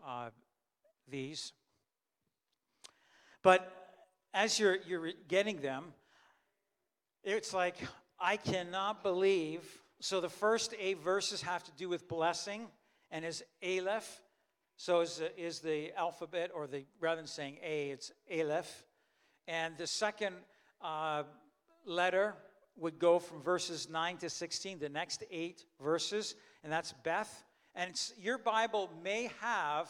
uh, 0.05 0.31
these. 1.09 1.53
But 3.41 3.71
as 4.33 4.59
you're, 4.59 4.77
you're 4.85 5.11
getting 5.29 5.61
them, 5.61 5.93
it's 7.23 7.53
like, 7.53 7.77
I 8.19 8.35
cannot 8.35 9.01
believe. 9.01 9.61
So 10.01 10.19
the 10.19 10.29
first 10.29 10.73
eight 10.77 10.99
verses 10.99 11.41
have 11.43 11.63
to 11.63 11.71
do 11.77 11.87
with 11.87 12.09
blessing 12.09 12.67
and 13.11 13.23
is 13.23 13.43
Aleph. 13.63 14.21
So 14.75 15.01
is, 15.01 15.21
is 15.37 15.59
the 15.59 15.93
alphabet, 15.97 16.51
or 16.53 16.67
the 16.67 16.83
rather 16.99 17.21
than 17.21 17.27
saying 17.27 17.59
A, 17.63 17.91
it's 17.91 18.11
Aleph. 18.29 18.83
And 19.47 19.77
the 19.77 19.87
second 19.87 20.35
uh, 20.81 21.23
letter 21.85 22.35
would 22.77 22.99
go 22.99 23.19
from 23.19 23.41
verses 23.41 23.89
9 23.89 24.17
to 24.17 24.29
16, 24.29 24.79
the 24.79 24.89
next 24.89 25.23
eight 25.29 25.65
verses, 25.81 26.35
and 26.63 26.71
that's 26.71 26.93
Beth. 27.03 27.43
And 27.75 27.99
your 28.19 28.37
Bible 28.37 28.89
may 29.03 29.29
have 29.41 29.89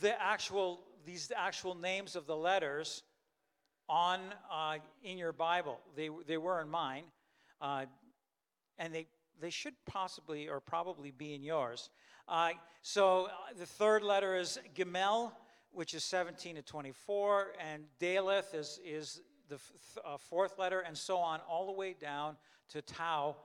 the 0.00 0.20
actual 0.20 0.80
these 1.04 1.30
actual 1.34 1.76
names 1.76 2.16
of 2.16 2.26
the 2.26 2.36
letters 2.36 3.04
on 3.88 4.20
uh, 4.50 4.78
in 5.02 5.18
your 5.18 5.32
Bible. 5.32 5.78
They 5.94 6.10
they 6.26 6.36
were 6.36 6.60
in 6.60 6.68
mine, 6.68 7.04
uh, 7.60 7.86
and 8.78 8.94
they 8.94 9.06
they 9.40 9.50
should 9.50 9.74
possibly 9.86 10.48
or 10.48 10.60
probably 10.60 11.10
be 11.10 11.34
in 11.34 11.42
yours. 11.42 11.90
Uh, 12.28 12.50
so 12.82 13.26
uh, 13.26 13.30
the 13.58 13.66
third 13.66 14.02
letter 14.02 14.36
is 14.36 14.58
Gimel, 14.74 15.32
which 15.76 15.92
is 15.92 16.02
17 16.04 16.56
to 16.56 16.62
24, 16.62 17.48
and 17.60 17.84
Daleth 18.00 18.54
is 18.54 18.80
is 18.82 19.20
the 19.50 19.58
uh, 20.06 20.16
fourth 20.16 20.58
letter, 20.58 20.80
and 20.80 20.96
so 20.96 21.18
on, 21.18 21.40
all 21.46 21.66
the 21.66 21.72
way 21.72 21.94
down 22.00 22.38
to 22.70 22.80
Tau, 22.80 23.36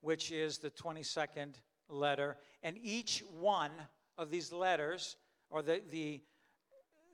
which 0.00 0.30
is 0.30 0.58
the 0.58 0.70
22nd 0.70 1.56
letter. 1.88 2.36
And 2.62 2.78
each 2.80 3.24
one 3.40 3.72
of 4.16 4.30
these 4.30 4.52
letters, 4.52 5.16
or 5.50 5.62
the, 5.62 5.82
the, 5.90 6.20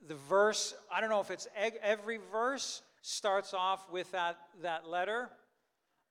the 0.07 0.15
verse, 0.29 0.75
I 0.93 1.01
don't 1.01 1.09
know 1.09 1.21
if 1.21 1.31
it's 1.31 1.47
every 1.81 2.19
verse 2.31 2.83
starts 3.01 3.55
off 3.55 3.91
with 3.91 4.11
that, 4.11 4.37
that 4.61 4.87
letter, 4.87 5.29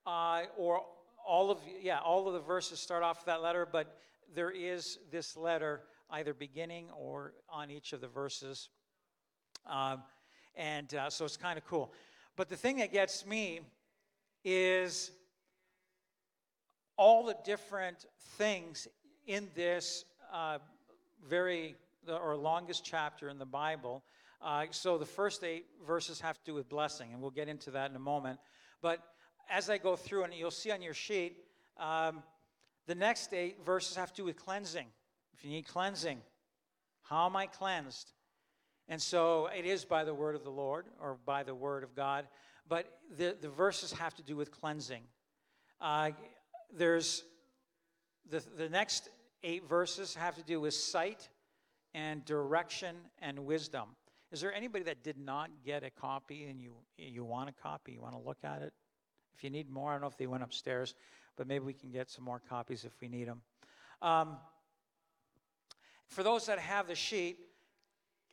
uh, 0.09 0.43
or 0.59 0.83
all 1.25 1.53
of, 1.53 1.61
yeah, 1.81 2.01
all 2.01 2.27
of 2.27 2.35
the 2.35 2.41
verses 2.41 2.81
start 2.81 3.05
off 3.05 3.21
with 3.21 3.27
that 3.27 3.43
letter, 3.43 3.65
but 3.71 3.97
there 4.35 4.51
is 4.51 4.99
this 5.13 5.37
letter 5.37 5.83
either 6.11 6.35
beginning 6.35 6.89
or 6.97 7.33
on 7.49 7.71
each 7.71 7.93
of 7.93 8.01
the 8.01 8.09
verses. 8.09 8.69
Um, 9.67 10.03
and 10.55 10.95
uh, 10.95 11.11
so 11.11 11.25
it's 11.25 11.37
kind 11.37 11.59
of 11.59 11.67
cool. 11.67 11.93
But 12.37 12.49
the 12.49 12.57
thing 12.57 12.77
that 12.77 12.93
gets 12.93 13.27
me 13.27 13.61
is 14.45 15.11
all 16.97 17.25
the 17.25 17.37
different 17.45 18.07
things 18.37 18.89
in 19.27 19.49
this 19.55 20.05
uh, 20.33 20.59
very 21.29 21.75
or 22.09 22.37
longest 22.37 22.85
chapter 22.85 23.29
in 23.29 23.39
the 23.39 23.47
Bible. 23.47 24.05
Uh, 24.41 24.67
so 24.71 24.99
the 24.99 25.07
first 25.07 25.43
eight 25.43 25.67
verses 25.87 26.21
have 26.21 26.39
to 26.39 26.45
do 26.45 26.55
with 26.55 26.69
blessing, 26.69 27.13
and 27.13 27.21
we'll 27.21 27.31
get 27.31 27.49
into 27.49 27.71
that 27.71 27.91
in 27.91 27.97
a 27.97 28.01
moment. 28.01 28.39
But 28.81 29.01
as 29.51 29.71
I 29.71 29.79
go 29.79 29.97
through, 29.97 30.25
and 30.25 30.35
you'll 30.35 30.51
see 30.51 30.71
on 30.71 30.83
your 30.83 30.95
sheet, 30.95 31.39
um, 31.79 32.23
the 32.87 32.95
next 32.95 33.33
eight 33.33 33.65
verses 33.65 33.97
have 33.97 34.11
to 34.11 34.17
do 34.23 34.25
with 34.25 34.37
cleansing. 34.37 34.87
If 35.37 35.45
you 35.45 35.51
need 35.51 35.67
cleansing, 35.67 36.21
how 37.03 37.27
am 37.27 37.37
I 37.37 37.47
cleansed? 37.47 38.13
And 38.89 39.01
so 39.01 39.49
it 39.57 39.67
is 39.67 39.85
by 39.85 40.05
the 40.05 40.15
word 40.15 40.35
of 40.35 40.45
the 40.45 40.51
Lord 40.51 40.87
or 41.01 41.19
by 41.27 41.43
the 41.43 41.55
word 41.55 41.83
of 41.83 41.95
God. 41.95 42.27
But 42.69 42.87
the, 43.17 43.37
the 43.41 43.49
verses 43.49 43.93
have 43.93 44.15
to 44.15 44.23
do 44.23 44.35
with 44.35 44.51
cleansing. 44.51 45.03
Uh, 45.81 46.11
there's 46.75 47.25
the, 48.31 48.43
the 48.57 48.69
next 48.69 49.11
eight 49.45 49.69
verses 49.69 50.15
have 50.15 50.37
to 50.37 50.43
do 50.43 50.61
with 50.61 50.75
sight 50.75 51.29
and 51.95 52.25
direction 52.25 52.97
and 53.21 53.41
wisdom. 53.41 53.89
Is 54.33 54.41
there 54.41 54.53
anybody 54.55 54.85
that 54.85 55.05
did 55.05 55.19
not 55.19 55.51
get 55.65 55.85
a 55.85 55.91
copy 55.91 56.45
and 56.45 56.61
you, 56.61 56.73
you 56.97 57.25
want 57.25 57.49
a 57.49 57.53
copy? 57.53 57.93
You 57.93 58.01
want 58.01 58.15
to 58.15 58.21
look 58.21 58.39
at 58.43 58.63
it? 58.63 58.73
If 59.37 59.45
you 59.45 59.51
need 59.51 59.71
more, 59.71 59.91
I 59.91 59.95
don't 59.95 60.01
know 60.01 60.09
if 60.09 60.17
they 60.17 60.27
went 60.27 60.43
upstairs, 60.43 60.95
but 61.37 61.47
maybe 61.47 61.65
we 61.65 61.75
can 61.75 61.91
get 61.91 62.11
some 62.11 62.25
more 62.25 62.41
copies 62.49 62.85
if 62.85 62.93
we 63.01 63.09
need 63.09 63.29
them. 63.29 63.43
Um, 64.03 64.39
for 66.09 66.23
those 66.23 66.47
that 66.47 66.59
have 66.59 66.87
the 66.87 66.95
sheet, 66.95 67.39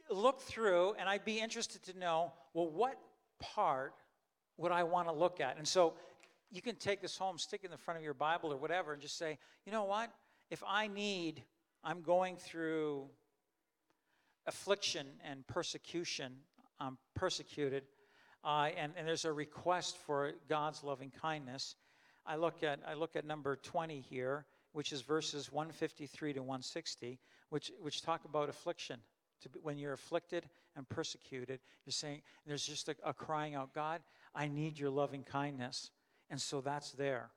look 0.09 0.41
through, 0.41 0.93
and 0.99 1.09
I'd 1.09 1.25
be 1.25 1.39
interested 1.39 1.83
to 1.83 1.97
know 1.97 2.33
well, 2.53 2.69
what 2.69 2.97
part 3.39 3.93
would 4.57 4.71
I 4.71 4.83
want 4.83 5.07
to 5.07 5.13
look 5.13 5.39
at? 5.39 5.57
And 5.57 5.67
so 5.67 5.93
you 6.51 6.61
can 6.61 6.75
take 6.75 7.01
this 7.01 7.17
home, 7.17 7.37
stick 7.37 7.61
it 7.63 7.65
in 7.65 7.71
the 7.71 7.77
front 7.77 7.97
of 7.97 8.03
your 8.03 8.13
Bible 8.13 8.53
or 8.53 8.57
whatever, 8.57 8.93
and 8.93 9.01
just 9.01 9.17
say, 9.17 9.39
you 9.65 9.71
know 9.71 9.85
what? 9.85 10.11
If 10.51 10.63
I 10.67 10.87
need, 10.87 11.43
I'm 11.83 12.01
going 12.01 12.37
through 12.37 13.09
affliction 14.45 15.07
and 15.23 15.45
persecution, 15.47 16.33
I'm 16.79 16.97
persecuted, 17.15 17.83
uh, 18.43 18.69
and, 18.77 18.93
and 18.95 19.07
there's 19.07 19.25
a 19.25 19.33
request 19.33 19.97
for 19.97 20.33
God's 20.47 20.83
loving 20.83 21.11
kindness. 21.21 21.75
I 22.25 22.35
look 22.35 22.63
at 22.63 22.79
I 22.87 22.93
look 22.93 23.15
at 23.15 23.25
number 23.25 23.55
20 23.55 23.99
here, 23.99 24.45
which 24.73 24.91
is 24.91 25.01
verses 25.01 25.51
153 25.51 26.33
to 26.33 26.39
160, 26.41 27.19
which 27.49 27.71
which 27.79 28.01
talk 28.01 28.25
about 28.25 28.49
affliction 28.49 28.99
be, 29.49 29.59
when 29.61 29.77
you're 29.77 29.93
afflicted 29.93 30.45
and 30.75 30.87
persecuted, 30.87 31.59
you're 31.85 31.91
saying, 31.91 32.21
there's 32.45 32.65
just 32.65 32.89
a, 32.89 32.95
a 33.03 33.13
crying 33.13 33.55
out, 33.55 33.73
God, 33.73 34.01
I 34.33 34.47
need 34.47 34.79
your 34.79 34.89
loving 34.89 35.23
kindness. 35.23 35.91
And 36.29 36.39
so 36.41 36.61
that's 36.61 36.91
there 36.91 37.29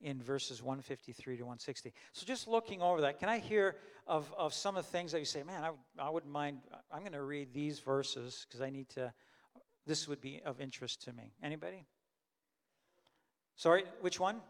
in 0.00 0.20
verses 0.20 0.62
153 0.62 1.36
to 1.36 1.42
160. 1.42 1.92
So 2.12 2.26
just 2.26 2.48
looking 2.48 2.82
over 2.82 3.00
that, 3.02 3.18
can 3.18 3.28
I 3.28 3.38
hear 3.38 3.76
of, 4.06 4.32
of 4.36 4.52
some 4.52 4.76
of 4.76 4.84
the 4.84 4.90
things 4.90 5.12
that 5.12 5.20
you 5.20 5.24
say, 5.24 5.42
man, 5.42 5.62
I, 5.62 5.70
I 6.02 6.10
wouldn't 6.10 6.32
mind, 6.32 6.58
I'm 6.92 7.00
going 7.00 7.12
to 7.12 7.22
read 7.22 7.52
these 7.52 7.78
verses 7.78 8.46
because 8.48 8.60
I 8.60 8.70
need 8.70 8.88
to, 8.90 9.12
this 9.86 10.08
would 10.08 10.20
be 10.20 10.40
of 10.44 10.60
interest 10.60 11.02
to 11.04 11.12
me. 11.12 11.32
Anybody? 11.42 11.86
Sorry, 13.56 13.84
which 14.00 14.18
one? 14.18 14.40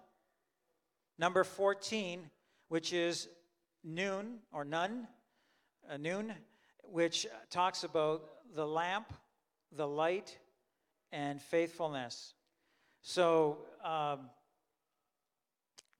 Number 1.22 1.44
14, 1.44 2.28
which 2.66 2.92
is 2.92 3.28
noon 3.84 4.40
or 4.52 4.64
none, 4.64 5.06
uh, 5.88 5.96
noon 5.96 6.32
which 6.82 7.28
talks 7.48 7.84
about 7.84 8.24
the 8.56 8.66
lamp, 8.66 9.12
the 9.70 9.86
light, 9.86 10.36
and 11.12 11.40
faithfulness. 11.40 12.34
So, 13.02 13.58
um, 13.84 14.30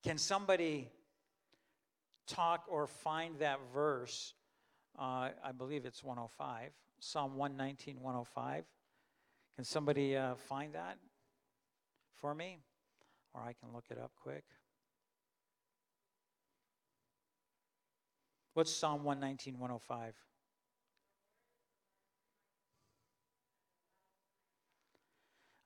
can 0.03 0.19
somebody 0.19 0.91
talk 2.27 2.65
or 2.69 2.89
find 2.89 3.39
that 3.39 3.61
verse? 3.73 4.35
Uh, 4.99 5.29
I 5.45 5.53
believe 5.57 5.85
it's 5.85 6.03
105. 6.03 6.73
Psalm 6.99 7.37
119, 7.37 8.01
105. 8.01 8.65
Can 9.55 9.65
somebody 9.65 10.17
uh, 10.17 10.35
find 10.35 10.75
that 10.75 10.99
for 12.17 12.35
me? 12.35 12.59
Or 13.35 13.41
I 13.43 13.53
can 13.53 13.73
look 13.73 13.85
it 13.89 13.99
up 13.99 14.11
quick. 14.21 14.43
What's 18.55 18.71
Psalm 18.71 19.03
119, 19.05 19.55
105? 19.59 20.15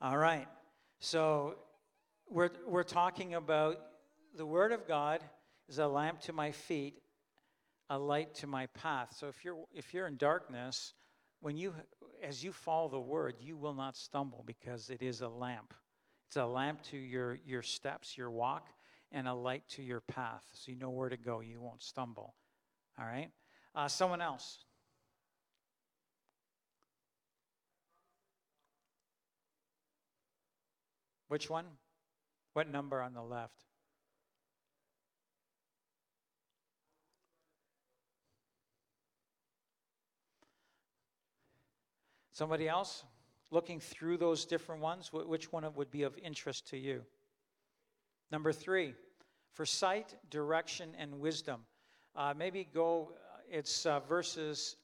All 0.01 0.16
right. 0.16 0.46
So 1.01 1.57
we're, 2.29 2.51
we're 2.66 2.85
talking 2.85 3.35
about 3.35 3.79
the 4.37 4.46
Word 4.46 4.70
of 4.70 4.87
God 4.87 5.20
is 5.68 5.79
a 5.79 5.87
lamp 5.88 6.20
to 6.22 6.33
my 6.33 6.53
feet, 6.53 7.03
a 7.90 7.99
light 7.99 8.35
to 8.37 8.46
my 8.46 8.66
path. 8.66 9.16
So 9.18 9.27
if 9.27 9.44
you're, 9.44 9.57
if 9.75 9.92
you're 9.92 10.07
in 10.07 10.16
darkness, 10.16 10.94
when 11.40 11.57
you, 11.57 11.75
as 12.22 12.44
you 12.44 12.53
follow 12.53 12.88
the 12.88 13.01
Word, 13.01 13.35
you 13.40 13.57
will 13.57 13.75
not 13.75 13.96
stumble 13.96 14.44
because 14.46 14.90
it 14.90 15.03
is 15.03 15.22
a 15.22 15.29
lamp. 15.29 15.75
It's 16.29 16.37
a 16.37 16.46
lamp 16.46 16.83
to 16.85 16.96
your, 16.96 17.40
your 17.44 17.62
steps, 17.62 18.16
your 18.16 18.31
walk, 18.31 18.68
and 19.11 19.27
a 19.27 19.35
light 19.35 19.64
to 19.70 19.83
your 19.83 20.01
path. 20.01 20.44
So 20.53 20.70
you 20.70 20.79
know 20.79 20.90
where 20.90 21.09
to 21.09 21.16
go. 21.16 21.40
You 21.40 21.61
won't 21.61 21.83
stumble. 21.83 22.35
All 22.99 23.07
right? 23.07 23.31
Uh, 23.75 23.89
someone 23.89 24.21
else. 24.21 24.59
Which 31.29 31.51
one? 31.51 31.67
What 32.53 32.71
number 32.71 33.03
on 33.03 33.13
the 33.13 33.23
left? 33.23 33.65
Somebody 42.33 42.69
else? 42.69 43.05
Looking 43.51 43.81
through 43.81 44.19
those 44.19 44.45
different 44.45 44.83
ones, 44.83 45.11
which 45.13 45.53
one 45.53 45.65
would 45.75 45.91
be 45.91 46.03
of 46.03 46.19
interest 46.19 46.69
to 46.69 46.77
you? 46.77 47.03
Number 48.31 48.53
three, 48.53 48.95
for 49.53 49.65
sight, 49.65 50.17
direction, 50.31 50.95
and 50.99 51.21
wisdom. 51.21 51.61
Uh, 52.17 52.33
maybe 52.35 52.67
go, 52.73 53.13
uh, 53.13 53.41
it's 53.51 53.85
uh, 53.85 54.01
verses 54.01 54.77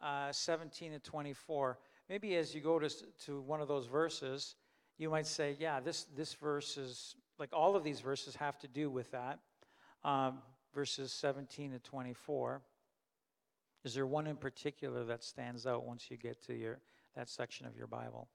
uh, 0.00 0.32
17 0.32 0.92
to 0.92 0.98
24. 0.98 1.78
Maybe 2.08 2.36
as 2.36 2.54
you 2.54 2.62
go 2.62 2.78
to, 2.78 2.90
to 3.26 3.40
one 3.42 3.60
of 3.60 3.68
those 3.68 3.86
verses, 3.86 4.56
you 4.96 5.10
might 5.10 5.26
say, 5.26 5.56
yeah, 5.60 5.80
this, 5.80 6.06
this 6.16 6.32
verse 6.34 6.78
is, 6.78 7.16
like 7.38 7.50
all 7.52 7.76
of 7.76 7.84
these 7.84 8.00
verses 8.00 8.34
have 8.36 8.58
to 8.60 8.68
do 8.68 8.88
with 8.88 9.10
that. 9.10 9.38
Um, 10.04 10.38
verses 10.74 11.12
17 11.12 11.72
to 11.72 11.78
24. 11.78 12.62
Is 13.84 13.94
there 13.94 14.06
one 14.06 14.26
in 14.26 14.36
particular 14.36 15.04
that 15.04 15.22
stands 15.22 15.66
out 15.66 15.84
once 15.84 16.10
you 16.10 16.16
get 16.16 16.42
to 16.46 16.54
your, 16.54 16.80
that 17.14 17.28
section 17.28 17.66
of 17.66 17.76
your 17.76 17.86
Bible? 17.86 18.28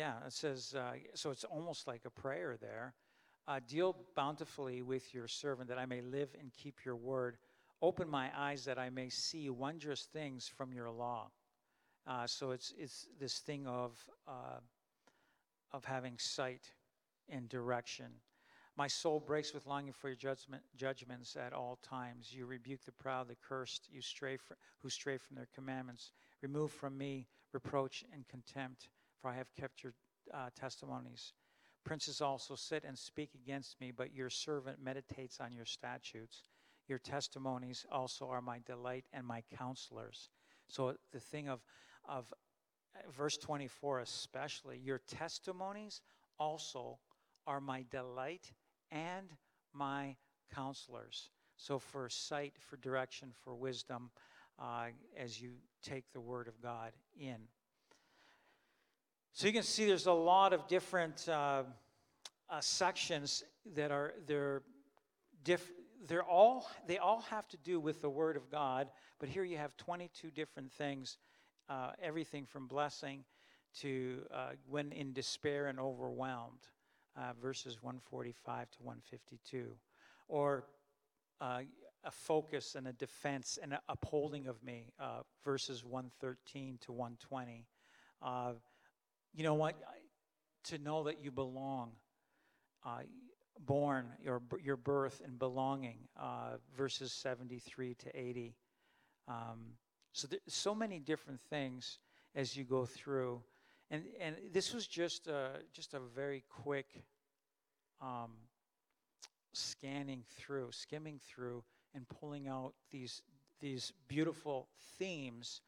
Yeah, 0.00 0.14
it 0.26 0.32
says, 0.32 0.74
uh, 0.74 0.92
so 1.12 1.30
it's 1.30 1.44
almost 1.44 1.86
like 1.86 2.06
a 2.06 2.10
prayer 2.10 2.56
there. 2.58 2.94
Uh, 3.46 3.60
Deal 3.68 3.94
bountifully 4.16 4.80
with 4.80 5.12
your 5.12 5.28
servant 5.28 5.68
that 5.68 5.76
I 5.76 5.84
may 5.84 6.00
live 6.00 6.30
and 6.40 6.50
keep 6.54 6.86
your 6.86 6.96
word. 6.96 7.36
Open 7.82 8.08
my 8.08 8.30
eyes 8.34 8.64
that 8.64 8.78
I 8.78 8.88
may 8.88 9.10
see 9.10 9.50
wondrous 9.50 10.08
things 10.10 10.48
from 10.48 10.72
your 10.72 10.90
law. 10.90 11.28
Uh, 12.06 12.26
so 12.26 12.52
it's, 12.52 12.72
it's 12.78 13.08
this 13.20 13.40
thing 13.40 13.66
of, 13.66 13.92
uh, 14.26 14.60
of 15.70 15.84
having 15.84 16.16
sight 16.16 16.72
and 17.28 17.46
direction. 17.50 18.06
My 18.78 18.88
soul 18.88 19.20
breaks 19.20 19.52
with 19.52 19.66
longing 19.66 19.92
for 19.92 20.08
your 20.08 20.16
judgment, 20.16 20.62
judgments 20.76 21.36
at 21.36 21.52
all 21.52 21.78
times. 21.82 22.32
You 22.32 22.46
rebuke 22.46 22.86
the 22.86 22.92
proud, 22.92 23.28
the 23.28 23.36
cursed, 23.46 23.86
you 23.92 24.00
stray 24.00 24.38
fr- 24.38 24.54
who 24.78 24.88
stray 24.88 25.18
from 25.18 25.36
their 25.36 25.48
commandments. 25.54 26.12
Remove 26.40 26.72
from 26.72 26.96
me 26.96 27.26
reproach 27.52 28.02
and 28.14 28.26
contempt, 28.28 28.88
for 29.20 29.30
I 29.30 29.36
have 29.36 29.52
kept 29.54 29.82
your 29.82 29.94
uh, 30.32 30.50
testimonies. 30.58 31.32
Princes 31.84 32.20
also 32.20 32.54
sit 32.54 32.84
and 32.84 32.98
speak 32.98 33.30
against 33.34 33.80
me, 33.80 33.90
but 33.90 34.14
your 34.14 34.30
servant 34.30 34.78
meditates 34.82 35.40
on 35.40 35.52
your 35.52 35.64
statutes. 35.64 36.42
Your 36.88 36.98
testimonies 36.98 37.86
also 37.90 38.28
are 38.28 38.42
my 38.42 38.60
delight 38.66 39.04
and 39.12 39.26
my 39.26 39.42
counselors. 39.56 40.28
So 40.68 40.94
the 41.12 41.20
thing 41.20 41.48
of, 41.48 41.60
of 42.08 42.32
uh, 42.94 43.10
verse 43.16 43.36
24, 43.38 44.00
especially, 44.00 44.78
your 44.78 45.00
testimonies 45.06 46.00
also 46.38 46.98
are 47.46 47.60
my 47.60 47.84
delight 47.90 48.52
and 48.90 49.28
my 49.72 50.16
counselors. 50.54 51.30
So 51.56 51.78
for 51.78 52.08
sight, 52.08 52.54
for 52.58 52.76
direction, 52.76 53.30
for 53.44 53.54
wisdom, 53.54 54.10
uh, 54.58 54.86
as 55.16 55.40
you 55.40 55.52
take 55.82 56.04
the 56.12 56.20
word 56.20 56.48
of 56.48 56.60
God 56.60 56.92
in. 57.18 57.36
So 59.32 59.46
you 59.46 59.52
can 59.52 59.62
see 59.62 59.86
there's 59.86 60.06
a 60.06 60.12
lot 60.12 60.52
of 60.52 60.66
different 60.66 61.28
uh, 61.28 61.62
uh, 62.50 62.60
sections 62.60 63.44
that 63.74 63.90
are 63.92 64.14
they're 64.26 64.62
diff- 65.44 65.70
they're 66.06 66.24
all 66.24 66.68
they 66.86 66.98
all 66.98 67.20
have 67.22 67.46
to 67.48 67.56
do 67.58 67.78
with 67.78 68.02
the 68.02 68.10
word 68.10 68.36
of 68.36 68.50
god 68.50 68.88
but 69.20 69.28
here 69.28 69.44
you 69.44 69.56
have 69.56 69.76
22 69.76 70.30
different 70.30 70.72
things 70.72 71.18
uh, 71.68 71.92
everything 72.02 72.44
from 72.44 72.66
blessing 72.66 73.24
to 73.78 74.22
uh, 74.34 74.50
when 74.68 74.90
in 74.92 75.12
despair 75.12 75.68
and 75.68 75.78
overwhelmed 75.78 76.66
uh, 77.16 77.32
verses 77.40 77.82
145 77.82 78.70
to 78.70 78.78
152 78.82 79.66
or 80.28 80.64
uh, 81.40 81.60
a 82.04 82.10
focus 82.10 82.74
and 82.74 82.88
a 82.88 82.92
defense 82.94 83.58
and 83.62 83.74
an 83.74 83.78
upholding 83.88 84.48
of 84.48 84.62
me 84.64 84.86
verses 85.44 85.84
113 85.84 86.78
to 86.80 86.92
120 86.92 87.66
uh, 88.22 88.52
you 89.34 89.44
know 89.44 89.54
what 89.54 89.76
to 90.64 90.78
know 90.78 91.04
that 91.04 91.22
you 91.22 91.30
belong 91.30 91.92
born, 93.66 94.06
your, 94.22 94.42
your 94.62 94.76
birth 94.76 95.20
and 95.24 95.38
belonging, 95.38 95.98
uh, 96.18 96.56
verses 96.76 97.12
73 97.12 97.94
to 97.94 98.18
80. 98.18 98.54
Um, 99.28 99.74
so 100.12 100.26
there's 100.28 100.40
so 100.48 100.74
many 100.74 100.98
different 100.98 101.40
things 101.40 101.98
as 102.34 102.56
you 102.56 102.64
go 102.64 102.86
through. 102.86 103.42
And, 103.90 104.04
and 104.20 104.36
this 104.52 104.72
was 104.72 104.86
just 104.86 105.26
a, 105.26 105.60
just 105.72 105.94
a 105.94 106.00
very 106.00 106.44
quick 106.48 107.02
um, 108.00 108.32
scanning 109.52 110.24
through, 110.36 110.68
skimming 110.72 111.18
through, 111.18 111.64
and 111.94 112.08
pulling 112.08 112.48
out 112.48 112.72
these, 112.90 113.22
these 113.60 113.92
beautiful 114.08 114.68
themes 114.98 115.60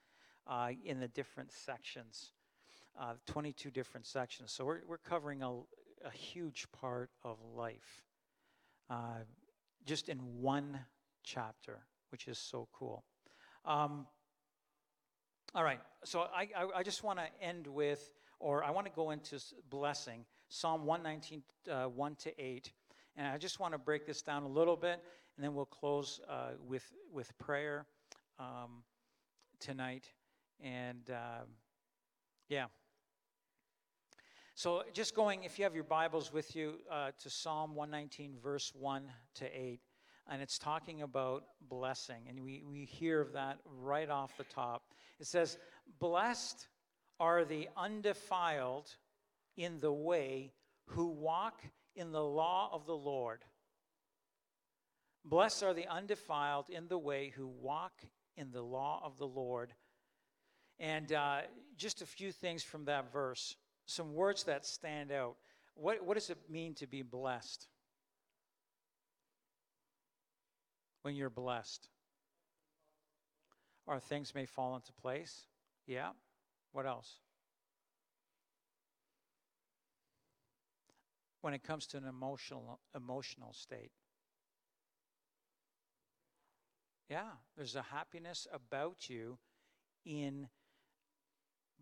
uh, 0.46 0.70
in 0.84 1.00
the 1.00 1.08
different 1.08 1.52
sections. 1.52 2.30
Uh, 3.00 3.14
22 3.26 3.70
different 3.70 4.06
sections. 4.06 4.52
So 4.52 4.66
we're, 4.66 4.80
we're 4.86 4.98
covering 4.98 5.42
a, 5.42 5.50
a 6.04 6.10
huge 6.12 6.66
part 6.72 7.10
of 7.24 7.38
life 7.56 8.04
uh, 8.90 9.24
just 9.86 10.10
in 10.10 10.18
one 10.18 10.78
chapter, 11.24 11.86
which 12.10 12.28
is 12.28 12.38
so 12.38 12.68
cool. 12.72 13.02
Um, 13.64 14.06
all 15.54 15.64
right, 15.64 15.80
so 16.04 16.26
I, 16.34 16.48
I, 16.56 16.66
I 16.78 16.82
just 16.82 17.02
want 17.02 17.18
to 17.18 17.26
end 17.40 17.66
with, 17.66 18.12
or 18.38 18.62
I 18.62 18.70
want 18.70 18.86
to 18.86 18.92
go 18.92 19.10
into 19.10 19.38
blessing, 19.70 20.26
Psalm 20.48 20.84
119, 20.84 21.42
uh, 21.70 21.88
1 21.88 22.14
to 22.16 22.42
8. 22.42 22.72
And 23.16 23.26
I 23.26 23.38
just 23.38 23.58
want 23.58 23.72
to 23.72 23.78
break 23.78 24.06
this 24.06 24.20
down 24.20 24.42
a 24.42 24.48
little 24.48 24.76
bit, 24.76 25.02
and 25.36 25.44
then 25.44 25.54
we'll 25.54 25.64
close 25.64 26.20
uh, 26.28 26.50
with, 26.62 26.84
with 27.10 27.36
prayer 27.38 27.86
um, 28.38 28.82
tonight. 29.60 30.04
And 30.60 31.10
uh, 31.10 31.44
yeah. 32.48 32.66
So, 34.54 34.82
just 34.92 35.16
going, 35.16 35.44
if 35.44 35.58
you 35.58 35.64
have 35.64 35.74
your 35.74 35.82
Bibles 35.82 36.30
with 36.30 36.54
you, 36.54 36.74
uh, 36.90 37.12
to 37.20 37.30
Psalm 37.30 37.74
119, 37.74 38.34
verse 38.42 38.70
1 38.78 39.04
to 39.36 39.46
8, 39.46 39.80
and 40.28 40.42
it's 40.42 40.58
talking 40.58 41.00
about 41.00 41.44
blessing. 41.70 42.24
And 42.28 42.38
we, 42.38 42.62
we 42.70 42.84
hear 42.84 43.22
of 43.22 43.32
that 43.32 43.60
right 43.80 44.10
off 44.10 44.36
the 44.36 44.44
top. 44.44 44.82
It 45.18 45.26
says, 45.26 45.56
Blessed 45.98 46.68
are 47.18 47.46
the 47.46 47.70
undefiled 47.78 48.90
in 49.56 49.80
the 49.80 49.92
way 49.92 50.52
who 50.84 51.06
walk 51.06 51.62
in 51.96 52.12
the 52.12 52.22
law 52.22 52.68
of 52.74 52.84
the 52.84 52.96
Lord. 52.96 53.40
Blessed 55.24 55.62
are 55.62 55.74
the 55.74 55.88
undefiled 55.88 56.68
in 56.68 56.88
the 56.88 56.98
way 56.98 57.32
who 57.34 57.46
walk 57.46 58.02
in 58.36 58.50
the 58.50 58.62
law 58.62 59.00
of 59.02 59.16
the 59.16 59.26
Lord. 59.26 59.72
And 60.78 61.10
uh, 61.10 61.40
just 61.78 62.02
a 62.02 62.06
few 62.06 62.32
things 62.32 62.62
from 62.62 62.84
that 62.84 63.10
verse 63.10 63.56
some 63.92 64.14
words 64.14 64.44
that 64.44 64.64
stand 64.66 65.12
out. 65.12 65.36
What, 65.74 66.04
what 66.04 66.14
does 66.14 66.30
it 66.30 66.38
mean 66.50 66.74
to 66.74 66.86
be 66.86 67.02
blessed? 67.02 67.68
When 71.02 71.14
you're 71.14 71.30
blessed, 71.30 71.88
or 73.86 73.98
things 73.98 74.34
may 74.34 74.46
fall 74.46 74.76
into 74.76 74.92
place. 74.92 75.46
Yeah. 75.86 76.10
What 76.72 76.86
else? 76.86 77.18
When 81.40 81.54
it 81.54 81.64
comes 81.64 81.86
to 81.88 81.96
an 81.96 82.04
emotional 82.06 82.78
emotional 82.94 83.52
state. 83.52 83.90
Yeah, 87.10 87.32
there's 87.56 87.74
a 87.74 87.82
happiness 87.82 88.46
about 88.52 89.10
you 89.10 89.38
in 90.06 90.48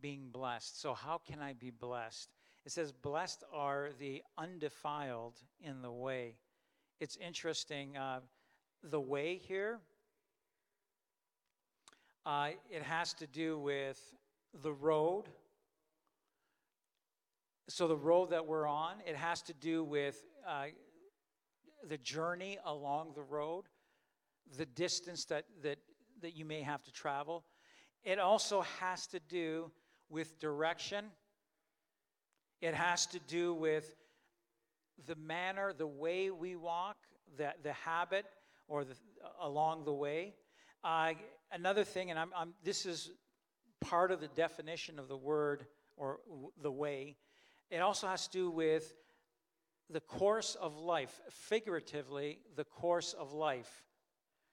being 0.01 0.29
blessed. 0.33 0.81
So, 0.81 0.95
how 0.95 1.21
can 1.27 1.41
I 1.41 1.53
be 1.53 1.71
blessed? 1.71 2.31
It 2.65 2.73
says, 2.73 2.93
Blessed 2.93 3.45
are 3.53 3.91
the 3.99 4.23
undefiled 4.39 5.35
in 5.63 5.83
the 5.83 5.91
way. 5.91 6.37
It's 7.01 7.17
interesting. 7.17 7.97
Uh, 7.97 8.21
the 8.83 9.01
way 9.01 9.37
here, 9.37 9.79
uh, 12.27 12.51
it 12.71 12.83
has 12.83 13.13
to 13.15 13.27
do 13.27 13.59
with 13.59 14.01
the 14.63 14.73
road. 14.73 15.25
So, 17.69 17.89
the 17.89 17.97
road 17.97 18.31
that 18.31 18.47
we're 18.47 18.67
on, 18.67 18.97
it 19.07 19.17
has 19.17 19.43
to 19.43 19.55
do 19.55 19.85
with 19.85 20.25
uh, 20.47 20.67
the 21.89 21.99
journey 21.99 22.59
along 22.65 23.13
the 23.15 23.23
road, 23.23 23.65
the 24.57 24.67
distance 24.67 25.25
that, 25.27 25.45
that, 25.63 25.79
that 26.21 26.37
you 26.37 26.45
may 26.45 26.63
have 26.63 26.83
to 26.85 26.93
travel. 26.93 27.45
It 28.03 28.19
also 28.19 28.63
has 28.81 29.07
to 29.09 29.21
do 29.21 29.71
with 30.11 30.39
direction. 30.39 31.07
It 32.61 32.75
has 32.75 33.07
to 33.07 33.19
do 33.21 33.55
with 33.55 33.97
the 35.07 35.15
manner, 35.15 35.73
the 35.73 35.87
way 35.87 36.31
we 36.31 36.57
walk, 36.57 36.97
the, 37.39 37.55
the 37.63 37.73
habit, 37.73 38.27
or 38.69 38.85
the, 38.85 38.95
along 39.41 39.85
the 39.85 39.93
way. 39.93 40.35
Uh, 40.85 41.13
another 41.53 41.85
thing, 41.85 42.11
and 42.11 42.19
I'm, 42.19 42.31
I'm, 42.37 42.53
this 42.63 42.85
is 42.85 43.13
part 43.81 44.11
of 44.11 44.21
the 44.21 44.29
definition 44.29 44.99
of 44.99 45.09
the 45.09 45.17
word 45.17 45.67
or 45.97 46.21
w- 46.29 46.51
the 46.61 46.71
way, 46.71 47.17
it 47.71 47.79
also 47.79 48.07
has 48.09 48.27
to 48.29 48.33
do 48.33 48.51
with 48.51 48.95
the 49.89 50.01
course 50.01 50.55
of 50.55 50.77
life, 50.77 51.21
figuratively, 51.31 52.41
the 52.57 52.65
course 52.65 53.13
of 53.13 53.33
life. 53.33 53.85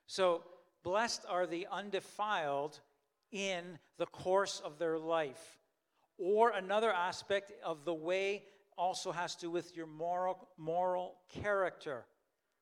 So, 0.08 0.44
blessed 0.84 1.26
are 1.28 1.46
the 1.46 1.68
undefiled 1.72 2.80
in 3.32 3.78
the 3.98 4.06
course 4.06 4.62
of 4.64 4.80
their 4.80 4.98
life. 4.98 5.58
Or 6.18 6.52
another 6.52 6.92
aspect 6.92 7.52
of 7.64 7.86
the 7.86 7.94
way 7.94 8.44
also 8.78 9.12
has 9.12 9.36
to 9.36 9.42
do 9.42 9.52
with 9.52 9.76
your 9.76 9.88
moral, 9.88 10.48
moral 10.58 11.16
character, 11.30 12.06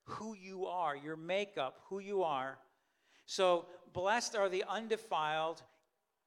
who 0.04 0.36
you 0.36 0.66
are, 0.66 0.96
your 0.96 1.16
makeup, 1.16 1.80
who 1.90 2.00
you 2.00 2.24
are. 2.24 2.58
So, 3.26 3.66
blessed 3.94 4.36
are 4.36 4.50
the 4.50 4.64
undefiled 4.70 5.62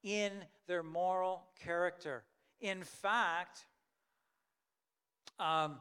in 0.02 0.32
their 0.66 0.82
moral 0.82 1.44
character. 1.62 2.24
In 2.60 2.82
fact, 2.82 3.66
um, 5.38 5.76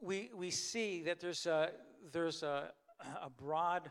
we, 0.00 0.30
we 0.34 0.50
see 0.50 1.02
that 1.02 1.20
there's 1.20 1.46
a, 1.46 1.70
there's 2.12 2.42
a, 2.42 2.72
a 3.22 3.30
broad 3.30 3.90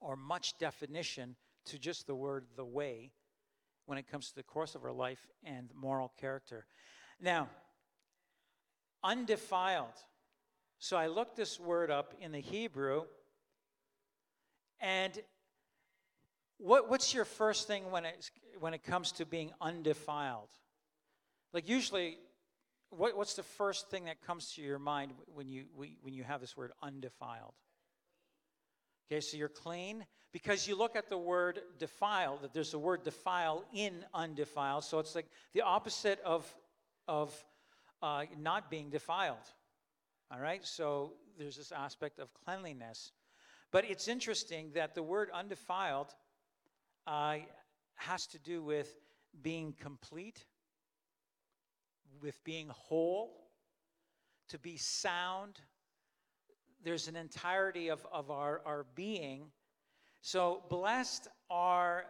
or 0.00 0.16
much 0.16 0.58
definition 0.58 1.36
to 1.66 1.78
just 1.78 2.06
the 2.06 2.14
word 2.14 2.46
the 2.56 2.64
way 2.64 3.12
when 3.86 3.98
it 3.98 4.10
comes 4.10 4.28
to 4.30 4.34
the 4.34 4.42
course 4.42 4.74
of 4.74 4.84
our 4.84 4.92
life 4.92 5.26
and 5.44 5.70
moral 5.74 6.12
character. 6.20 6.66
Now, 7.20 7.48
undefiled. 9.02 9.94
So 10.78 10.96
I 10.96 11.06
looked 11.06 11.36
this 11.36 11.60
word 11.60 11.90
up 11.90 12.14
in 12.20 12.32
the 12.32 12.40
Hebrew, 12.40 13.04
and 14.80 15.12
what, 16.58 16.88
what's 16.90 17.14
your 17.14 17.24
first 17.24 17.66
thing 17.66 17.90
when 17.90 18.04
it, 18.04 18.30
when 18.58 18.74
it 18.74 18.82
comes 18.82 19.12
to 19.12 19.26
being 19.26 19.52
undefiled? 19.60 20.48
Like, 21.52 21.68
usually, 21.68 22.18
what, 22.90 23.16
what's 23.16 23.34
the 23.34 23.42
first 23.42 23.90
thing 23.90 24.06
that 24.06 24.22
comes 24.22 24.52
to 24.54 24.62
your 24.62 24.78
mind 24.78 25.12
when 25.34 25.48
you, 25.48 25.64
when 25.74 26.14
you 26.14 26.24
have 26.24 26.40
this 26.40 26.56
word 26.56 26.72
undefiled? 26.82 27.54
Okay, 29.12 29.20
so 29.20 29.36
you're 29.36 29.50
clean 29.50 30.06
because 30.32 30.66
you 30.66 30.74
look 30.74 30.96
at 30.96 31.10
the 31.10 31.18
word 31.18 31.60
defile, 31.78 32.38
that 32.40 32.54
there's 32.54 32.72
a 32.72 32.78
word 32.78 33.04
defile 33.04 33.62
in 33.74 34.06
undefiled. 34.14 34.84
So 34.84 34.98
it's 35.00 35.14
like 35.14 35.26
the 35.52 35.60
opposite 35.60 36.18
of, 36.24 36.50
of 37.06 37.44
uh, 38.00 38.24
not 38.40 38.70
being 38.70 38.88
defiled. 38.88 39.36
All 40.30 40.40
right, 40.40 40.64
so 40.64 41.12
there's 41.38 41.58
this 41.58 41.72
aspect 41.72 42.20
of 42.20 42.32
cleanliness. 42.32 43.12
But 43.70 43.84
it's 43.84 44.08
interesting 44.08 44.70
that 44.76 44.94
the 44.94 45.02
word 45.02 45.28
undefiled 45.34 46.14
uh, 47.06 47.36
has 47.96 48.26
to 48.28 48.38
do 48.38 48.62
with 48.62 48.98
being 49.42 49.74
complete, 49.78 50.46
with 52.22 52.42
being 52.44 52.70
whole, 52.70 53.50
to 54.48 54.58
be 54.58 54.78
sound. 54.78 55.60
There's 56.82 57.08
an 57.08 57.16
entirety 57.16 57.88
of, 57.88 58.06
of 58.12 58.30
our, 58.30 58.60
our 58.64 58.86
being 58.94 59.50
so, 60.22 60.62
blessed 60.68 61.26
are 61.50 62.04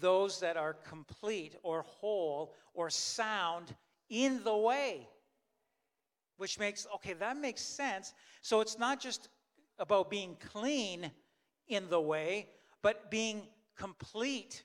those 0.00 0.40
that 0.40 0.56
are 0.56 0.72
complete 0.72 1.54
or 1.62 1.82
whole 1.82 2.54
or 2.72 2.88
sound 2.88 3.74
in 4.08 4.42
the 4.42 4.56
way. 4.56 5.06
Which 6.38 6.58
makes, 6.58 6.86
okay, 6.96 7.12
that 7.12 7.36
makes 7.36 7.60
sense. 7.60 8.14
So, 8.40 8.62
it's 8.62 8.78
not 8.78 9.00
just 9.00 9.28
about 9.78 10.10
being 10.10 10.38
clean 10.40 11.10
in 11.68 11.90
the 11.90 12.00
way, 12.00 12.48
but 12.80 13.10
being 13.10 13.42
complete 13.76 14.64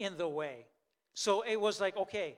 in 0.00 0.16
the 0.16 0.28
way. 0.28 0.66
So, 1.14 1.42
it 1.42 1.60
was 1.60 1.80
like, 1.80 1.96
okay, 1.96 2.36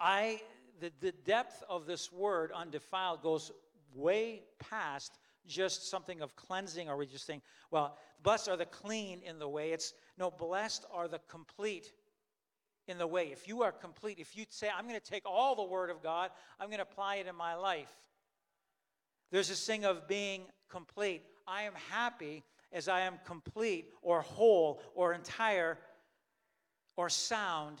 I, 0.00 0.40
the, 0.80 0.90
the 1.00 1.12
depth 1.12 1.62
of 1.68 1.84
this 1.84 2.10
word 2.10 2.50
undefiled 2.52 3.20
goes 3.20 3.52
way 3.94 4.42
past 4.58 5.18
just 5.46 5.88
something 5.88 6.20
of 6.20 6.36
cleansing? 6.36 6.88
Or 6.88 6.96
we 6.96 7.06
just 7.06 7.26
saying, 7.26 7.42
well, 7.70 7.98
blessed 8.22 8.48
are 8.48 8.56
the 8.56 8.66
clean 8.66 9.20
in 9.24 9.38
the 9.38 9.48
way? 9.48 9.72
It's 9.72 9.94
no, 10.18 10.30
blessed 10.30 10.84
are 10.92 11.08
the 11.08 11.20
complete 11.28 11.92
in 12.86 12.98
the 12.98 13.06
way. 13.06 13.28
If 13.32 13.46
you 13.46 13.62
are 13.62 13.72
complete, 13.72 14.18
if 14.18 14.36
you 14.36 14.44
say, 14.48 14.68
I'm 14.68 14.86
going 14.86 14.98
to 14.98 15.10
take 15.10 15.22
all 15.24 15.54
the 15.54 15.62
Word 15.62 15.90
of 15.90 16.02
God, 16.02 16.30
I'm 16.58 16.66
going 16.68 16.78
to 16.78 16.82
apply 16.82 17.16
it 17.16 17.26
in 17.26 17.36
my 17.36 17.54
life. 17.54 17.92
There's 19.30 19.48
this 19.48 19.64
thing 19.64 19.84
of 19.84 20.08
being 20.08 20.42
complete. 20.68 21.22
I 21.46 21.62
am 21.62 21.74
happy 21.90 22.42
as 22.72 22.88
I 22.88 23.00
am 23.00 23.14
complete 23.24 23.86
or 24.02 24.22
whole 24.22 24.82
or 24.94 25.12
entire 25.12 25.78
or 26.96 27.08
sound 27.08 27.78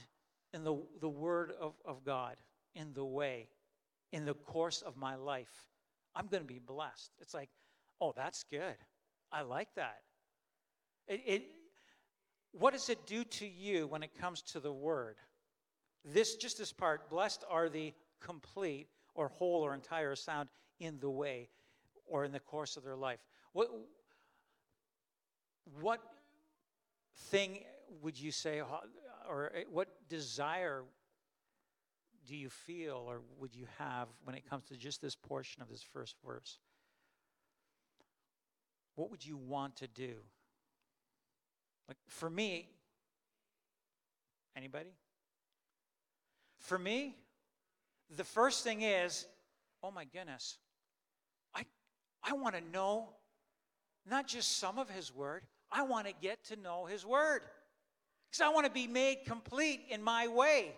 in 0.54 0.64
the, 0.64 0.76
the 1.00 1.08
Word 1.08 1.52
of, 1.60 1.74
of 1.84 2.04
God, 2.04 2.36
in 2.74 2.92
the 2.94 3.04
way, 3.04 3.48
in 4.12 4.24
the 4.24 4.34
course 4.34 4.80
of 4.82 4.96
my 4.96 5.16
life. 5.16 5.69
I'm 6.14 6.26
going 6.26 6.42
to 6.42 6.46
be 6.46 6.58
blessed. 6.58 7.10
It's 7.20 7.34
like, 7.34 7.50
oh, 8.00 8.12
that's 8.16 8.44
good. 8.44 8.76
I 9.32 9.42
like 9.42 9.68
that. 9.76 9.98
It, 11.06 11.22
it, 11.26 11.42
what 12.52 12.72
does 12.72 12.88
it 12.88 13.06
do 13.06 13.24
to 13.24 13.46
you 13.46 13.86
when 13.86 14.02
it 14.02 14.10
comes 14.20 14.42
to 14.42 14.60
the 14.60 14.72
word? 14.72 15.16
This, 16.04 16.36
just 16.36 16.58
this 16.58 16.72
part, 16.72 17.08
blessed 17.10 17.44
are 17.48 17.68
the 17.68 17.92
complete 18.20 18.88
or 19.14 19.28
whole 19.28 19.62
or 19.62 19.74
entire 19.74 20.16
sound 20.16 20.48
in 20.78 20.98
the 20.98 21.10
way 21.10 21.48
or 22.06 22.24
in 22.24 22.32
the 22.32 22.40
course 22.40 22.76
of 22.76 22.84
their 22.84 22.96
life. 22.96 23.20
What, 23.52 23.70
what 25.80 26.00
thing 27.16 27.60
would 28.02 28.18
you 28.18 28.32
say, 28.32 28.62
or 29.28 29.52
what 29.70 29.88
desire 30.08 30.84
do 32.26 32.36
you 32.36 32.50
feel 32.50 33.04
or 33.08 33.20
would 33.38 33.54
you 33.54 33.66
have 33.78 34.08
when 34.24 34.34
it 34.34 34.48
comes 34.48 34.64
to 34.66 34.76
just 34.76 35.00
this 35.00 35.14
portion 35.14 35.62
of 35.62 35.68
this 35.68 35.82
first 35.82 36.16
verse? 36.24 36.58
What 38.94 39.10
would 39.10 39.24
you 39.24 39.36
want 39.36 39.76
to 39.76 39.86
do? 39.86 40.14
Like 41.88 41.96
for 42.08 42.28
me, 42.28 42.68
anybody? 44.56 44.90
For 46.58 46.78
me, 46.78 47.16
the 48.16 48.24
first 48.24 48.62
thing 48.62 48.82
is, 48.82 49.26
oh 49.82 49.90
my 49.90 50.04
goodness, 50.04 50.58
I 51.54 51.64
I 52.22 52.34
want 52.34 52.54
to 52.54 52.60
know 52.72 53.08
not 54.08 54.26
just 54.26 54.58
some 54.58 54.78
of 54.78 54.90
his 54.90 55.14
word, 55.14 55.42
I 55.72 55.82
want 55.82 56.06
to 56.06 56.12
get 56.20 56.44
to 56.46 56.56
know 56.56 56.84
his 56.84 57.06
word. 57.06 57.40
Because 58.30 58.42
I 58.42 58.50
want 58.50 58.66
to 58.66 58.72
be 58.72 58.86
made 58.86 59.24
complete 59.26 59.80
in 59.90 60.02
my 60.02 60.28
way 60.28 60.74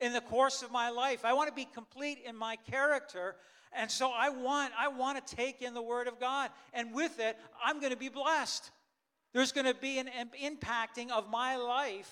in 0.00 0.12
the 0.12 0.20
course 0.20 0.62
of 0.62 0.70
my 0.70 0.90
life. 0.90 1.24
I 1.24 1.32
want 1.32 1.48
to 1.48 1.54
be 1.54 1.64
complete 1.64 2.18
in 2.24 2.36
my 2.36 2.56
character. 2.70 3.36
And 3.72 3.90
so 3.90 4.10
I 4.10 4.28
want 4.30 4.72
I 4.78 4.88
want 4.88 5.24
to 5.24 5.36
take 5.36 5.62
in 5.62 5.74
the 5.74 5.82
word 5.82 6.08
of 6.08 6.18
God 6.20 6.50
and 6.72 6.94
with 6.94 7.18
it 7.20 7.36
I'm 7.62 7.80
going 7.80 7.92
to 7.92 7.98
be 7.98 8.08
blessed. 8.08 8.70
There's 9.32 9.52
going 9.52 9.66
to 9.66 9.74
be 9.74 9.98
an 9.98 10.08
impacting 10.42 11.10
of 11.10 11.30
my 11.30 11.56
life 11.56 12.10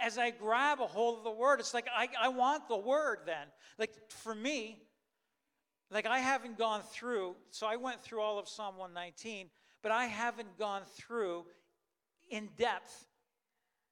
as 0.00 0.18
I 0.18 0.30
grab 0.30 0.80
a 0.80 0.86
hold 0.86 1.18
of 1.18 1.24
the 1.24 1.30
word. 1.30 1.60
It's 1.60 1.74
like 1.74 1.86
I, 1.94 2.08
I 2.20 2.28
want 2.28 2.68
the 2.68 2.76
word 2.76 3.18
then. 3.26 3.46
Like 3.78 3.92
for 4.08 4.34
me, 4.34 4.78
like 5.90 6.06
I 6.06 6.18
haven't 6.18 6.58
gone 6.58 6.80
through, 6.90 7.36
so 7.50 7.66
I 7.66 7.76
went 7.76 8.02
through 8.02 8.20
all 8.20 8.38
of 8.38 8.48
Psalm 8.48 8.76
119, 8.76 9.50
but 9.82 9.92
I 9.92 10.06
haven't 10.06 10.58
gone 10.58 10.82
through 10.96 11.44
in 12.30 12.48
depth 12.56 13.06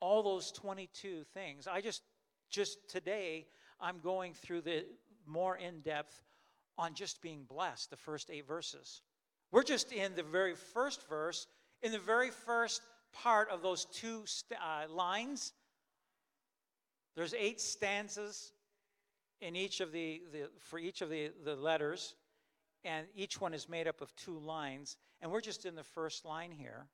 all 0.01 0.23
those 0.23 0.51
22 0.53 1.25
things. 1.35 1.67
I 1.67 1.83
just 1.83 2.03
just 2.51 2.89
today, 2.89 3.47
I'm 3.81 4.01
going 4.01 4.35
through 4.35 4.63
the 4.63 4.85
more 5.27 5.57
in 5.57 5.81
depth 5.81 6.25
on 6.77 6.95
just 6.95 7.23
being 7.23 7.45
blessed, 7.45 7.91
the 7.91 7.97
first 7.97 8.31
eight 8.31 8.47
verses. 8.47 9.03
We're 9.53 9.63
just 9.63 9.93
in 9.93 10.15
the 10.15 10.23
very 10.23 10.55
first 10.55 11.09
verse, 11.09 11.47
in 11.83 11.93
the 11.93 11.99
very 11.99 12.31
first 12.31 12.83
part 13.13 13.49
of 13.51 13.63
those 13.63 13.85
two 13.87 14.23
st- 14.25 14.61
uh, 14.61 14.93
lines. 14.93 15.53
There's 17.17 17.35
eight 17.35 17.61
stanzas 17.61 18.53
in 19.41 19.57
each 19.57 19.81
of 19.81 19.93
the, 19.93 20.23
the 20.33 20.51
for 20.59 20.79
each 20.79 21.03
of 21.03 21.11
the, 21.11 21.33
the 21.45 21.57
letters, 21.57 22.15
and 22.85 23.07
each 23.15 23.41
one 23.41 23.55
is 23.55 23.69
made 23.69 23.89
up 23.89 24.01
of 24.01 24.15
two 24.17 24.39
lines. 24.39 24.97
And 25.21 25.31
we're 25.31 25.41
just 25.41 25.67
in 25.67 25.75
the 25.75 25.85
first 25.85 26.25
line 26.25 26.51
here. 26.51 26.87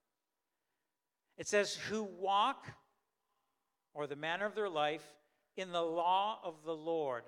It 1.36 1.46
says, 1.46 1.74
Who 1.74 2.04
walk, 2.04 2.66
or 3.94 4.06
the 4.06 4.16
manner 4.16 4.46
of 4.46 4.54
their 4.54 4.68
life, 4.68 5.04
in 5.56 5.72
the 5.72 5.82
law 5.82 6.38
of 6.44 6.62
the 6.64 6.74
Lord, 6.74 7.24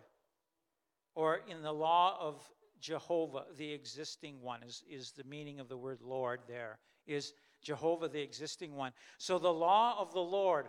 or 1.14 1.41
in 1.49 1.62
the 1.62 1.72
law 1.72 2.16
of 2.20 2.41
Jehovah, 2.81 3.45
the 3.57 3.72
existing 3.72 4.41
one, 4.41 4.62
is, 4.62 4.85
is 4.89 5.12
the 5.12 5.24
meaning 5.24 5.61
of 5.61 5.68
the 5.68 5.76
word 5.76 6.01
Lord 6.03 6.41
there, 6.47 6.79
is 7.07 7.33
Jehovah, 7.62 8.09
the 8.09 8.20
existing 8.20 8.74
one. 8.74 8.93
So 9.18 9.39
the 9.39 9.53
law 9.53 10.01
of 10.01 10.12
the 10.12 10.20
Lord. 10.20 10.66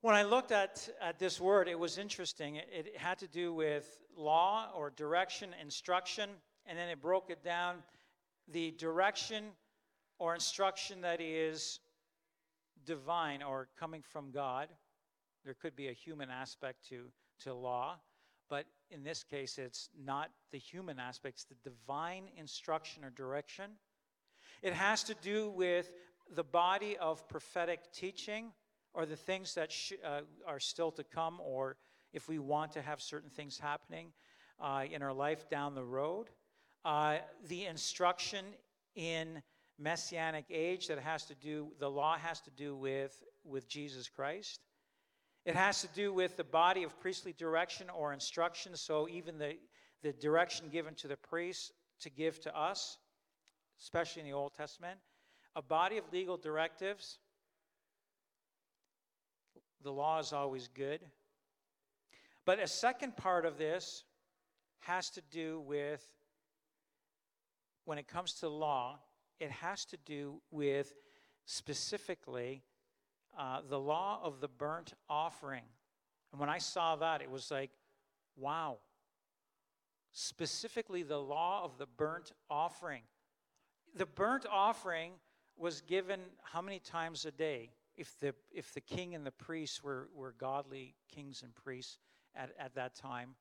When 0.00 0.14
I 0.14 0.22
looked 0.22 0.52
at, 0.52 0.88
at 1.00 1.18
this 1.18 1.40
word, 1.40 1.68
it 1.68 1.78
was 1.78 1.96
interesting. 1.96 2.56
It, 2.56 2.68
it 2.72 2.96
had 2.96 3.18
to 3.20 3.28
do 3.28 3.54
with 3.54 4.00
law 4.16 4.68
or 4.74 4.90
direction, 4.90 5.54
instruction, 5.60 6.30
and 6.66 6.78
then 6.78 6.88
it 6.88 7.00
broke 7.00 7.30
it 7.30 7.42
down. 7.42 7.76
The 8.48 8.72
direction 8.72 9.44
or 10.18 10.34
instruction 10.34 11.00
that 11.02 11.20
is 11.20 11.80
divine 12.84 13.42
or 13.42 13.68
coming 13.78 14.02
from 14.02 14.30
God. 14.30 14.68
There 15.44 15.54
could 15.54 15.76
be 15.76 15.88
a 15.88 15.92
human 15.92 16.30
aspect 16.30 16.88
to, 16.88 17.06
to 17.40 17.54
law, 17.54 17.96
but 18.48 18.66
in 18.90 19.02
this 19.02 19.24
case, 19.24 19.58
it's 19.58 19.90
not 20.04 20.30
the 20.52 20.58
human 20.58 20.98
aspect, 20.98 21.36
it's 21.36 21.44
the 21.44 21.70
divine 21.70 22.28
instruction 22.36 23.04
or 23.04 23.10
direction. 23.10 23.72
It 24.62 24.72
has 24.72 25.02
to 25.04 25.14
do 25.22 25.50
with 25.50 25.90
the 26.34 26.44
body 26.44 26.96
of 26.96 27.28
prophetic 27.28 27.92
teaching 27.92 28.52
or 28.94 29.04
the 29.04 29.16
things 29.16 29.54
that 29.54 29.72
sh- 29.72 29.92
uh, 30.04 30.20
are 30.46 30.60
still 30.60 30.90
to 30.92 31.04
come, 31.04 31.40
or 31.40 31.76
if 32.12 32.28
we 32.28 32.38
want 32.38 32.72
to 32.72 32.82
have 32.82 33.02
certain 33.02 33.28
things 33.30 33.58
happening 33.58 34.12
uh, 34.60 34.84
in 34.90 35.02
our 35.02 35.12
life 35.12 35.48
down 35.50 35.74
the 35.74 35.84
road. 35.84 36.30
Uh, 36.84 37.16
the 37.48 37.66
instruction 37.66 38.44
in 38.94 39.42
messianic 39.78 40.44
age 40.50 40.86
that 40.86 40.98
has 40.98 41.24
to 41.24 41.34
do, 41.34 41.68
the 41.80 41.90
law 41.90 42.16
has 42.16 42.40
to 42.42 42.50
do 42.50 42.76
with, 42.76 43.22
with 43.44 43.68
Jesus 43.68 44.08
Christ. 44.08 44.60
It 45.44 45.56
has 45.56 45.82
to 45.82 45.88
do 45.88 46.12
with 46.12 46.36
the 46.36 46.44
body 46.44 46.84
of 46.84 46.98
priestly 47.00 47.34
direction 47.36 47.90
or 47.90 48.12
instruction. 48.12 48.76
So 48.76 49.08
even 49.08 49.38
the, 49.38 49.56
the 50.02 50.12
direction 50.12 50.68
given 50.70 50.94
to 50.96 51.08
the 51.08 51.16
priests 51.16 51.70
to 52.00 52.10
give 52.10 52.40
to 52.40 52.58
us, 52.58 52.98
especially 53.80 54.20
in 54.22 54.28
the 54.28 54.34
Old 54.34 54.54
Testament, 54.54 54.98
a 55.54 55.62
body 55.62 55.98
of 55.98 56.04
legal 56.12 56.36
directives. 56.36 57.18
The 59.82 59.92
law 59.92 60.18
is 60.18 60.32
always 60.32 60.68
good. 60.68 61.00
But 62.46 62.58
a 62.58 62.66
second 62.66 63.16
part 63.16 63.44
of 63.44 63.58
this 63.58 64.04
has 64.80 65.10
to 65.10 65.22
do 65.30 65.60
with 65.60 66.02
when 67.84 67.98
it 67.98 68.08
comes 68.08 68.34
to 68.34 68.48
law, 68.48 68.98
it 69.40 69.50
has 69.50 69.84
to 69.86 69.98
do 70.06 70.40
with 70.50 70.94
specifically 71.44 72.62
uh, 73.38 73.60
the 73.68 73.78
law 73.78 74.20
of 74.22 74.40
the 74.40 74.48
burnt 74.48 74.94
offering. 75.08 75.64
And 76.32 76.40
when 76.40 76.50
I 76.50 76.58
saw 76.58 76.96
that, 76.96 77.22
it 77.22 77.30
was 77.30 77.50
like, 77.50 77.70
wow. 78.36 78.78
Specifically, 80.12 81.02
the 81.02 81.18
law 81.18 81.64
of 81.64 81.78
the 81.78 81.86
burnt 81.86 82.32
offering. 82.48 83.02
The 83.96 84.06
burnt 84.06 84.46
offering 84.50 85.12
was 85.56 85.80
given 85.80 86.20
how 86.42 86.60
many 86.62 86.78
times 86.78 87.24
a 87.24 87.30
day? 87.30 87.70
If 87.96 88.18
the, 88.18 88.34
if 88.52 88.74
the 88.74 88.80
king 88.80 89.14
and 89.14 89.24
the 89.24 89.30
priests 89.30 89.82
were, 89.82 90.08
were 90.14 90.34
godly 90.38 90.94
kings 91.08 91.42
and 91.42 91.54
priests 91.54 91.98
at, 92.34 92.50
at 92.58 92.74
that 92.74 92.96
time, 92.96 93.36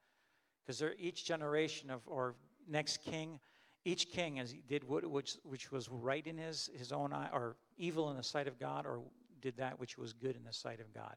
because 0.64 0.84
each 1.00 1.26
generation 1.26 1.90
of, 1.90 2.02
or 2.06 2.36
next 2.70 3.02
king, 3.02 3.40
each 3.86 4.10
king, 4.12 4.40
as 4.40 4.52
he 4.52 4.62
did 4.68 4.84
what, 4.84 5.06
which, 5.10 5.38
which 5.44 5.72
was 5.72 5.90
right 5.90 6.26
in 6.26 6.38
his, 6.38 6.70
his 6.78 6.92
own 6.92 7.12
eye, 7.12 7.30
or 7.34 7.56
evil 7.78 8.12
in 8.12 8.18
the 8.18 8.24
sight 8.24 8.48
of 8.48 8.60
God, 8.60 8.86
or 8.86 9.02
did 9.44 9.58
that 9.58 9.80
which 9.80 9.98
was 9.98 10.14
good 10.14 10.36
in 10.36 10.44
the 10.44 10.54
sight 10.54 10.80
of 10.80 10.92
God. 10.94 11.16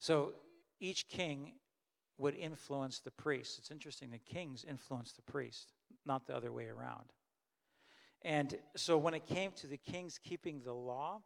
So 0.00 0.32
each 0.80 1.06
king 1.08 1.52
would 2.18 2.34
influence 2.34 2.98
the 2.98 3.10
priest. 3.12 3.58
It's 3.58 3.70
interesting, 3.70 4.10
the 4.10 4.18
kings 4.18 4.64
influenced 4.68 5.16
the 5.16 5.30
priest, 5.30 5.72
not 6.04 6.26
the 6.26 6.34
other 6.34 6.50
way 6.50 6.66
around. 6.66 7.12
And 8.22 8.56
so 8.76 8.98
when 8.98 9.14
it 9.14 9.26
came 9.26 9.52
to 9.52 9.66
the 9.66 9.76
kings 9.76 10.18
keeping 10.18 10.62
the 10.64 10.72
law, 10.72 11.20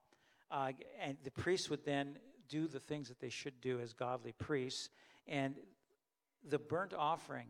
uh, 0.51 0.73
and 1.01 1.17
the 1.25 1.31
priests 1.31 1.71
would 1.71 1.85
then 1.85 2.19
do 2.49 2.69
the 2.69 2.81
things 2.81 3.09
that 3.09 3.21
they 3.21 3.29
should 3.29 3.61
do 3.61 3.81
as 3.81 3.95
godly 3.95 4.33
priests, 4.33 4.91
and 5.27 5.57
the 6.47 6.59
burnt 6.59 6.93
offering 6.93 7.49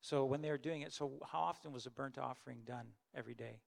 so 0.00 0.24
when 0.24 0.40
they 0.40 0.50
were 0.50 0.58
doing 0.58 0.82
it, 0.82 0.92
so 0.92 1.12
how 1.30 1.40
often 1.40 1.72
was 1.72 1.86
a 1.86 1.90
burnt 1.90 2.18
offering 2.18 2.58
done 2.64 2.86
every 3.14 3.34
day? 3.34 3.60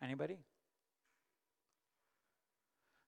Anybody? 0.00 0.38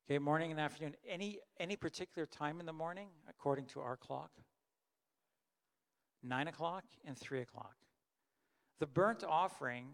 Okay, 0.07 0.19
morning 0.19 0.51
and 0.51 0.61
afternoon. 0.61 0.95
Any 1.09 1.39
any 1.59 1.77
particular 1.77 2.27
time 2.27 2.61
in 2.61 2.67
the 2.67 2.73
morning, 2.73 3.09
according 3.29 3.67
to 3.67 3.81
our 3.81 3.97
clock? 3.97 4.31
Nine 6.23 6.49
o'clock 6.49 6.85
and 7.05 7.17
three 7.17 7.41
o'clock. 7.41 7.77
The 8.81 8.87
burnt 8.87 9.25
offering. 9.25 9.89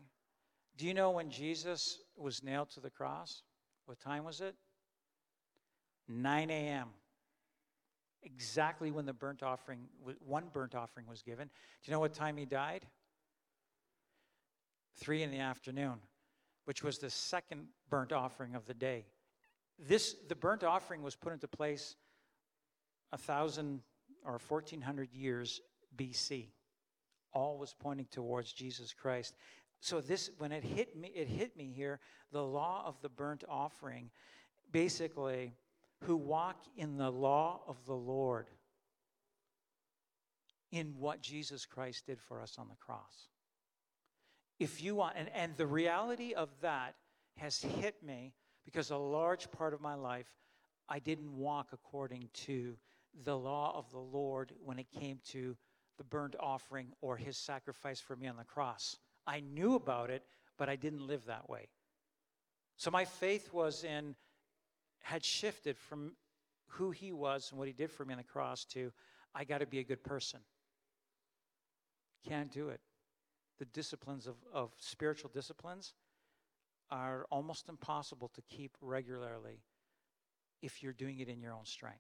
Do 0.77 0.87
you 0.87 0.95
know 0.95 1.11
when 1.11 1.31
Jesus 1.31 1.99
was 2.17 2.43
nailed 2.43 2.71
to 2.71 2.81
the 2.81 2.91
cross? 2.91 3.43
What 3.87 4.01
time 4.01 4.25
was 4.25 4.41
it? 4.41 4.55
9 6.09 6.51
a.m 6.51 6.89
exactly 8.23 8.91
when 8.91 9.07
the 9.07 9.13
burnt 9.13 9.43
offering, 9.43 9.81
one 10.21 10.45
burnt 10.53 10.75
offering 10.75 11.07
was 11.07 11.23
given. 11.23 11.49
Do 11.49 11.91
you 11.91 11.93
know 11.93 12.01
what 12.01 12.15
time 12.15 12.37
he 12.37 12.45
died? 12.45 12.87
Three 14.97 15.23
in 15.23 15.31
the 15.31 15.39
afternoon, 15.39 15.95
which 16.65 16.83
was 16.83 16.99
the 16.99 17.11
second 17.11 17.69
burnt 17.89 18.13
offering 18.13 18.55
of 18.55 18.67
the 18.67 18.75
day. 18.75 19.07
This, 19.89 20.15
the 20.29 20.35
burnt 20.35 20.63
offering 20.63 21.03
was 21.03 21.17
put 21.17 21.33
into 21.33 21.49
place 21.49 21.97
a 23.13 23.17
thousand 23.17 23.81
or 24.25 24.39
1400 24.47 25.13
years 25.13 25.61
BC. 25.97 26.49
All 27.33 27.59
was 27.59 27.75
pointing 27.79 28.07
towards 28.11 28.53
Jesus 28.53 28.93
Christ. 28.93 29.35
So 29.81 30.01
this, 30.01 30.31
when 30.39 30.53
it 30.53 30.63
hit 30.63 30.97
me, 30.97 31.11
it 31.15 31.29
hit 31.29 31.57
me 31.57 31.73
here, 31.75 32.01
the 32.33 32.43
law 32.43 32.83
of 32.87 33.01
the 33.01 33.09
burnt 33.09 33.45
offering 33.49 34.11
basically 34.71 35.55
who 36.05 36.17
walk 36.17 36.57
in 36.77 36.97
the 36.97 37.11
law 37.11 37.61
of 37.67 37.85
the 37.87 37.95
Lord, 37.95 38.47
in 40.71 40.95
what 40.99 41.21
Jesus 41.21 41.67
Christ 41.67 42.07
did 42.07 42.21
for 42.21 42.41
us 42.41 42.57
on 42.59 42.69
the 42.69 42.77
cross. 42.77 43.29
If 44.59 44.83
you 44.83 44.95
want, 44.95 45.17
and, 45.17 45.29
and 45.35 45.57
the 45.57 45.67
reality 45.67 46.35
of 46.35 46.49
that 46.61 46.95
has 47.37 47.61
hit 47.61 48.03
me 48.03 48.35
because 48.65 48.91
a 48.91 48.97
large 48.97 49.51
part 49.51 49.75
of 49.75 49.81
my 49.81 49.95
life, 49.95 50.29
I 50.89 50.99
didn't 50.99 51.37
walk 51.37 51.69
according 51.73 52.29
to 52.47 52.77
the 53.25 53.37
law 53.37 53.77
of 53.77 53.91
the 53.91 53.99
Lord 53.99 54.53
when 54.63 54.79
it 54.79 54.87
came 54.91 55.19
to 55.29 55.57
the 55.99 56.05
burnt 56.05 56.37
offering 56.39 56.89
or 57.01 57.17
his 57.17 57.37
sacrifice 57.37 58.01
for 58.01 58.17
me 58.17 58.27
on 58.27 58.37
the 58.37 58.45
cross. 58.45 58.97
I 59.27 59.41
knew 59.41 59.75
about 59.75 60.11
it, 60.11 60.25
but 60.59 60.69
I 60.69 60.77
didn't 60.77 61.07
live 61.07 61.27
that 61.27 61.49
way. 61.49 61.69
So 62.77 62.91
my 62.91 63.05
faith 63.05 63.53
was 63.53 63.85
in 63.85 64.15
had 65.03 65.25
shifted 65.25 65.79
from 65.79 66.13
who 66.67 66.91
he 66.91 67.13
was 67.13 67.51
and 67.51 67.59
what 67.59 67.69
he 67.69 67.75
did 67.75 67.91
for 67.91 68.05
me 68.05 68.15
on 68.15 68.19
the 68.19 68.25
cross 68.25 68.65
to 68.65 68.93
I 69.35 69.45
got 69.45 69.59
to 69.59 69.67
be 69.67 69.79
a 69.79 69.85
good 69.85 70.03
person. 70.03 70.41
Can't 72.27 72.51
do 72.51 72.69
it. 72.69 72.81
The 73.59 73.65
disciplines 73.67 74.27
of, 74.27 74.37
of 74.53 74.73
spiritual 74.79 75.31
disciplines 75.33 75.95
are 76.91 77.27
almost 77.31 77.69
impossible 77.69 78.29
to 78.35 78.43
keep 78.43 78.77
regularly 78.81 79.63
if 80.63 80.83
you're 80.83 80.93
doing 80.93 81.21
it 81.21 81.29
in 81.29 81.41
your 81.41 81.53
own 81.53 81.65
strength. 81.65 81.99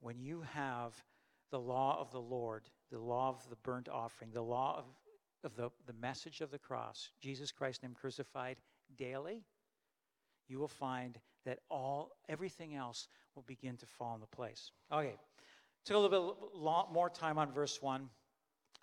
When 0.00 0.20
you 0.20 0.42
have 0.52 0.94
the 1.50 1.60
law 1.60 1.98
of 2.00 2.10
the 2.12 2.20
Lord, 2.20 2.62
the 2.90 2.98
law 2.98 3.28
of 3.28 3.48
the 3.50 3.56
burnt 3.56 3.88
offering, 3.88 4.30
the 4.32 4.42
law 4.42 4.78
of, 4.78 4.84
of 5.44 5.56
the, 5.56 5.70
the 5.86 5.98
message 6.00 6.40
of 6.40 6.50
the 6.50 6.58
cross, 6.58 7.10
Jesus 7.20 7.52
Christ, 7.52 7.82
Him 7.82 7.94
crucified 7.98 8.56
daily, 8.96 9.42
you 10.48 10.58
will 10.58 10.68
find 10.68 11.18
that 11.44 11.58
all 11.70 12.12
everything 12.28 12.74
else 12.74 13.08
will 13.34 13.44
begin 13.46 13.76
to 13.78 13.86
fall 13.86 14.14
into 14.14 14.26
place. 14.26 14.72
Okay, 14.92 15.14
took 15.84 15.96
a 15.96 15.98
little 15.98 16.34
bit 16.54 16.92
more 16.92 17.10
time 17.10 17.38
on 17.38 17.52
verse 17.52 17.80
one. 17.80 18.08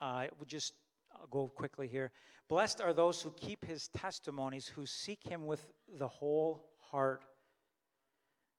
Uh, 0.01 0.25
we'll 0.37 0.45
just 0.45 0.73
I'll 1.19 1.27
go 1.27 1.47
quickly 1.47 1.87
here. 1.87 2.11
Blessed 2.49 2.81
are 2.81 2.93
those 2.93 3.21
who 3.21 3.31
keep 3.31 3.65
his 3.65 3.89
testimonies, 3.89 4.67
who 4.67 4.85
seek 4.85 5.23
him 5.23 5.45
with 5.45 5.65
the 5.97 6.07
whole 6.07 6.65
heart. 6.91 7.21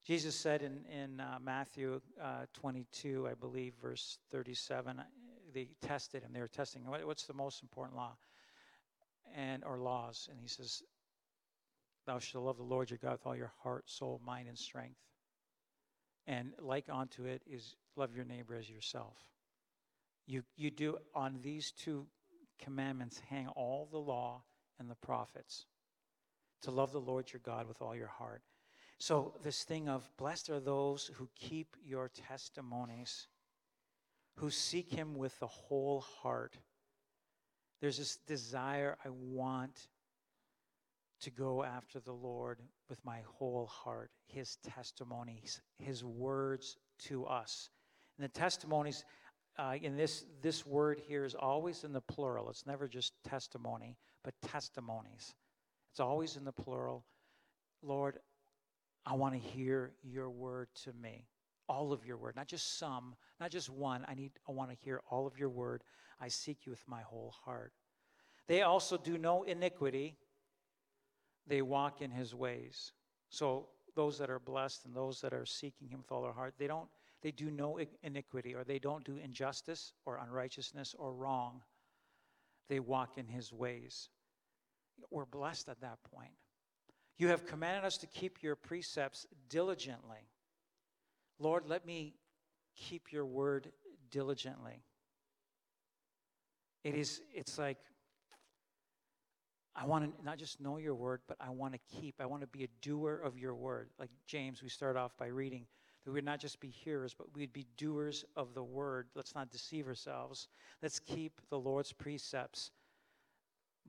Jesus 0.07 0.35
said 0.35 0.63
in, 0.63 0.85
in 0.87 1.21
uh, 1.21 1.39
Matthew 1.43 2.01
uh, 2.23 2.47
22, 2.55 3.29
I 3.31 3.35
believe, 3.35 3.75
verse 3.81 4.19
37, 4.31 5.03
they 5.55 5.69
tested 5.83 6.23
him. 6.23 6.33
They 6.33 6.41
were 6.41 6.49
testing, 6.49 6.87
what, 6.87 7.07
what's 7.07 7.25
the 7.25 7.35
most 7.35 7.63
important 7.63 7.97
law? 7.97 8.17
and 9.35 9.65
or 9.65 9.79
laws. 9.79 10.29
And 10.31 10.41
he 10.41 10.49
says, 10.49 10.83
Thou 12.07 12.19
shalt 12.19 12.45
love 12.45 12.57
the 12.57 12.63
Lord 12.63 12.91
your 12.91 12.99
God 13.03 13.13
with 13.13 13.27
all 13.27 13.37
your 13.37 13.53
heart, 13.63 13.85
soul, 13.91 14.21
mind, 14.25 14.49
and 14.49 14.59
strength. 14.59 15.01
And 16.27 16.53
like 16.61 16.87
unto 16.91 17.25
it 17.25 17.43
is 17.47 17.77
love 17.97 18.15
your 18.15 18.25
neighbor 18.25 18.55
as 18.55 18.69
yourself. 18.69 19.17
You, 20.27 20.43
you 20.57 20.71
do 20.71 20.99
on 21.15 21.39
these 21.43 21.73
two 21.73 22.07
commandments 22.59 23.21
hang 23.29 23.49
all 23.49 23.89
the 23.91 23.99
law 23.99 24.43
and 24.79 24.91
the 24.91 24.95
prophets 24.97 25.67
to 26.63 26.71
love 26.71 26.93
the 26.93 27.01
Lord 27.01 27.33
your 27.33 27.41
God 27.45 27.69
with 27.69 27.81
all 27.81 27.95
your 27.95 28.09
heart. 28.09 28.43
So, 28.99 29.35
this 29.45 29.63
thing 29.63 29.89
of 29.89 30.09
blessed 30.17 30.51
are 30.51 30.59
those 30.59 31.11
who 31.15 31.29
keep 31.37 31.77
your 31.85 32.09
testimonies, 32.09 33.29
who 34.37 34.51
seek 34.51 34.91
him 34.91 35.15
with 35.15 35.39
the 35.39 35.47
whole 35.47 36.01
heart. 36.01 36.59
There's 37.81 37.99
this 37.99 38.17
desire 38.27 38.99
I 39.05 39.11
want 39.11 39.87
to 41.21 41.31
go 41.31 41.63
after 41.63 42.01
the 42.01 42.13
Lord 42.13 42.61
with 42.89 43.05
my 43.05 43.21
whole 43.25 43.67
heart, 43.67 44.11
his 44.27 44.57
testimonies, 44.57 45.63
his 45.79 46.05
words 46.05 46.77
to 47.07 47.25
us. 47.25 47.71
And 48.17 48.25
the 48.25 48.29
testimonies 48.29 49.05
uh, 49.59 49.75
in 49.83 49.97
this, 49.97 50.25
this 50.41 50.65
word 50.65 51.01
here 51.07 51.25
is 51.25 51.35
always 51.35 51.85
in 51.85 51.93
the 51.93 52.01
plural. 52.01 52.49
It's 52.51 52.67
never 52.67 52.87
just 52.87 53.13
testimony, 53.25 53.97
but 54.23 54.35
testimonies. 54.43 55.35
It's 55.91 56.01
always 56.01 56.37
in 56.37 56.45
the 56.45 56.53
plural. 56.53 57.05
Lord, 57.83 58.19
I 59.05 59.15
want 59.15 59.35
to 59.35 59.41
hear 59.41 59.93
your 60.03 60.31
word 60.31 60.69
to 60.85 60.93
me. 60.93 61.27
All 61.69 61.93
of 61.93 62.07
your 62.07 62.17
word, 62.17 62.35
not 62.35 62.47
just 62.47 62.79
some, 62.79 63.15
not 63.41 63.51
just 63.51 63.69
one. 63.69 64.05
I 64.09 64.15
need 64.15 64.33
I 64.49 64.53
want 64.53 64.71
to 64.71 64.77
hear 64.77 65.03
all 65.11 65.27
of 65.27 65.39
your 65.39 65.51
word. 65.51 65.83
I 66.19 66.29
seek 66.29 66.65
you 66.65 66.71
with 66.71 66.83
my 66.87 67.03
whole 67.03 67.35
heart. 67.45 67.73
They 68.47 68.63
also 68.63 68.97
do 68.97 69.19
no 69.19 69.43
iniquity 69.43 70.17
they 71.47 71.63
walk 71.63 72.01
in 72.01 72.11
his 72.11 72.35
ways. 72.35 72.93
So 73.31 73.69
those 73.97 74.19
that 74.19 74.31
are 74.31 74.39
blessed 74.39 74.85
and 74.85 74.95
those 74.95 75.21
that 75.21 75.33
are 75.33 75.47
seeking 75.47 75.89
him 75.89 75.99
with 75.99 76.13
all 76.13 76.23
their 76.23 76.33
heart, 76.33 76.55
they 76.59 76.67
don't 76.67 76.89
they 77.23 77.31
do 77.31 77.51
no 77.51 77.81
iniquity 78.03 78.55
or 78.55 78.65
they 78.65 78.79
don't 78.79 79.05
do 79.05 79.17
injustice 79.17 79.93
or 80.07 80.19
unrighteousness 80.19 80.95
or 80.99 81.13
wrong. 81.13 81.63
They 82.69 82.81
walk 82.81 83.19
in 83.19 83.27
his 83.27 83.53
ways. 83.53 84.09
We're 85.11 85.25
blessed 85.25 85.69
at 85.69 85.81
that 85.81 85.99
point. 86.13 86.33
You 87.17 87.29
have 87.29 87.47
commanded 87.47 87.85
us 87.85 87.99
to 87.99 88.07
keep 88.07 88.43
your 88.43 88.55
precepts 88.55 89.27
diligently. 89.49 90.29
Lord, 91.41 91.65
let 91.67 91.85
me 91.85 92.15
keep 92.77 93.13
your 93.13 93.27
word 93.27 93.73
diligently. 94.11 94.85
It 96.85 96.95
is 96.95 97.21
it's 97.35 97.59
like 97.59 97.79
I 99.75 99.85
want 99.87 100.17
to 100.19 100.25
not 100.25 100.39
just 100.39 100.61
know 100.61 100.79
your 100.79 100.95
word, 100.95 101.21
but 101.29 101.37
I 101.41 101.51
want 101.51 101.75
to 101.75 101.81
keep. 102.01 102.17
I 102.21 102.27
want 102.27 102.43
to 102.43 102.49
be 102.49 102.65
a 102.65 102.69
doer 102.83 103.21
of 103.25 103.39
your 103.39 103.55
word. 103.55 103.91
Like 103.99 104.11
James, 104.27 104.63
we 104.63 104.69
start 104.69 104.97
off 104.97 105.17
by 105.17 105.27
reading 105.27 105.67
that 106.05 106.13
we'd 106.13 106.25
not 106.25 106.41
just 106.41 106.61
be 106.61 106.69
hearers, 106.69 107.15
but 107.17 107.27
we'd 107.35 107.53
be 107.53 107.67
doers 107.77 108.25
of 108.37 108.55
the 108.55 108.63
word. 108.63 109.09
Let's 109.15 109.35
not 109.35 109.51
deceive 109.51 109.87
ourselves. 109.87 110.49
Let's 110.83 110.99
keep 110.99 111.41
the 111.51 111.59
Lord's 111.59 111.93
precepts 111.93 112.71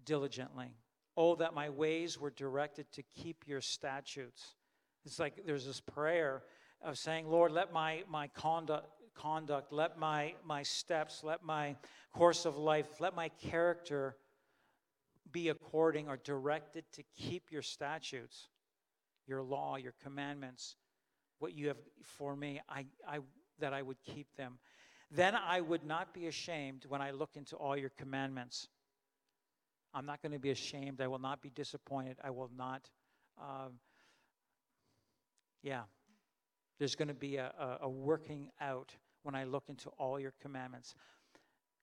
diligently. 0.06 0.74
Oh, 1.16 1.36
that 1.36 1.54
my 1.54 1.70
ways 1.70 2.20
were 2.20 2.32
directed 2.32 2.92
to 2.94 3.04
keep 3.04 3.48
your 3.48 3.62
statutes. 3.62 4.56
It's 5.06 5.20
like 5.20 5.46
there's 5.46 5.66
this 5.66 5.82
prayer 5.82 6.44
of 6.82 6.98
saying, 6.98 7.28
Lord, 7.28 7.52
let 7.52 7.74
my, 7.74 8.04
my 8.10 8.28
conduct, 8.28 8.88
conduct, 9.16 9.72
let 9.74 9.98
my, 9.98 10.36
my 10.46 10.64
steps, 10.64 11.24
let 11.24 11.44
my 11.44 11.76
course 12.14 12.46
of 12.46 12.58
life, 12.58 12.88
let 13.00 13.16
my 13.16 13.30
character 13.30 14.16
be 15.32 15.50
according 15.50 16.08
or 16.08 16.18
directed 16.18 16.86
to 16.94 17.04
keep 17.16 17.52
your 17.52 17.62
statutes, 17.62 18.48
your 19.28 19.42
law, 19.42 19.76
your 19.76 19.94
commandments, 20.02 20.76
what 21.40 21.54
you 21.54 21.68
have 21.68 21.78
for 22.04 22.36
me, 22.36 22.62
I, 22.70 22.86
I, 23.08 23.20
that 23.60 23.74
I 23.74 23.82
would 23.82 23.98
keep 24.04 24.28
them. 24.38 24.60
Then 25.12 25.36
I 25.36 25.62
would 25.62 25.84
not 25.84 26.14
be 26.14 26.28
ashamed 26.28 26.86
when 26.88 27.02
I 27.02 27.12
look 27.12 27.32
into 27.36 27.56
all 27.56 27.76
your 27.76 27.92
commandments. 27.98 28.68
I'm 29.94 30.06
not 30.06 30.22
going 30.22 30.34
to 30.34 30.40
be 30.40 30.52
ashamed. 30.52 31.02
I 31.02 31.08
will 31.08 31.20
not 31.20 31.42
be 31.42 31.50
disappointed. 31.50 32.18
I 32.24 32.30
will 32.30 32.52
not, 32.56 32.90
uh, 33.42 33.70
yeah. 35.64 35.82
There's 36.78 36.96
going 36.96 37.08
to 37.08 37.14
be 37.14 37.38
a, 37.38 37.52
a, 37.60 37.86
a 37.86 37.90
working 37.90 38.52
out 38.62 38.94
when 39.24 39.36
I 39.36 39.46
look 39.46 39.64
into 39.68 39.90
all 39.98 40.20
your 40.20 40.34
commandments. 40.42 40.96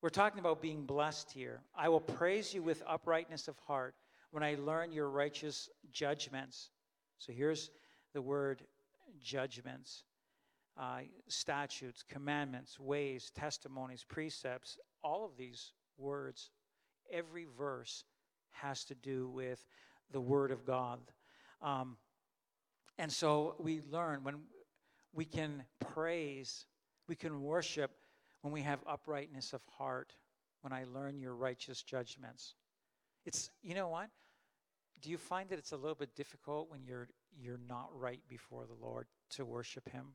We're 0.03 0.09
talking 0.11 0.39
about 0.39 0.63
being 0.63 0.85
blessed 0.85 1.33
here. 1.33 1.61
I 1.77 1.89
will 1.89 2.01
praise 2.01 2.55
you 2.55 2.63
with 2.63 2.83
uprightness 2.87 3.49
of 3.49 3.59
heart 3.67 3.95
when 4.31 4.43
I 4.43 4.55
learn 4.55 4.93
your 4.93 5.11
righteous 5.11 5.69
judgments. 5.91 6.71
So 7.19 7.33
here's 7.33 7.71
the 8.15 8.23
word 8.23 8.63
judgments, 9.23 10.05
uh, 10.79 11.01
statutes, 11.29 12.03
commandments, 12.03 12.79
ways, 12.79 13.31
testimonies, 13.35 14.05
precepts. 14.07 14.79
All 15.03 15.25
of 15.25 15.37
these 15.37 15.73
words, 15.97 16.51
every 17.11 17.47
verse 17.59 18.05
has 18.51 18.85
to 18.85 18.95
do 18.95 19.29
with 19.29 19.65
the 20.13 20.21
Word 20.21 20.51
of 20.51 20.65
God. 20.65 21.01
Um, 21.63 21.97
and 22.99 23.13
so 23.13 23.55
we 23.59 23.81
learn 23.91 24.23
when 24.23 24.37
we 25.13 25.25
can 25.25 25.65
praise, 25.81 26.67
we 27.09 27.15
can 27.15 27.43
worship 27.43 27.91
when 28.43 28.53
we 28.53 28.63
have 28.63 28.81
uprightness 28.87 29.53
of 29.53 29.61
heart, 29.79 30.15
when 30.61 30.73
I 30.73 30.85
learn 30.85 31.19
your 31.19 31.35
righteous 31.35 31.83
judgments. 31.83 32.55
It's, 33.25 33.51
you 33.63 33.75
know 33.75 33.89
what? 33.89 34.09
Do 35.03 35.11
you 35.11 35.19
find 35.19 35.49
that 35.51 35.59
it's 35.59 35.73
a 35.73 35.77
little 35.77 35.95
bit 35.95 36.15
difficult 36.15 36.71
when 36.71 36.85
you're 36.85 37.09
you're 37.41 37.61
not 37.69 37.89
right 37.95 38.21
before 38.29 38.65
the 38.67 38.87
Lord 38.87 39.07
to 39.31 39.45
worship 39.45 39.89
Him? 39.91 40.15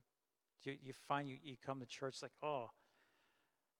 You, 0.63 0.75
you 0.81 0.93
find 1.07 1.27
you, 1.27 1.37
you 1.43 1.55
come 1.65 1.79
to 1.79 1.85
church 1.85 2.17
like, 2.21 2.31
oh, 2.43 2.69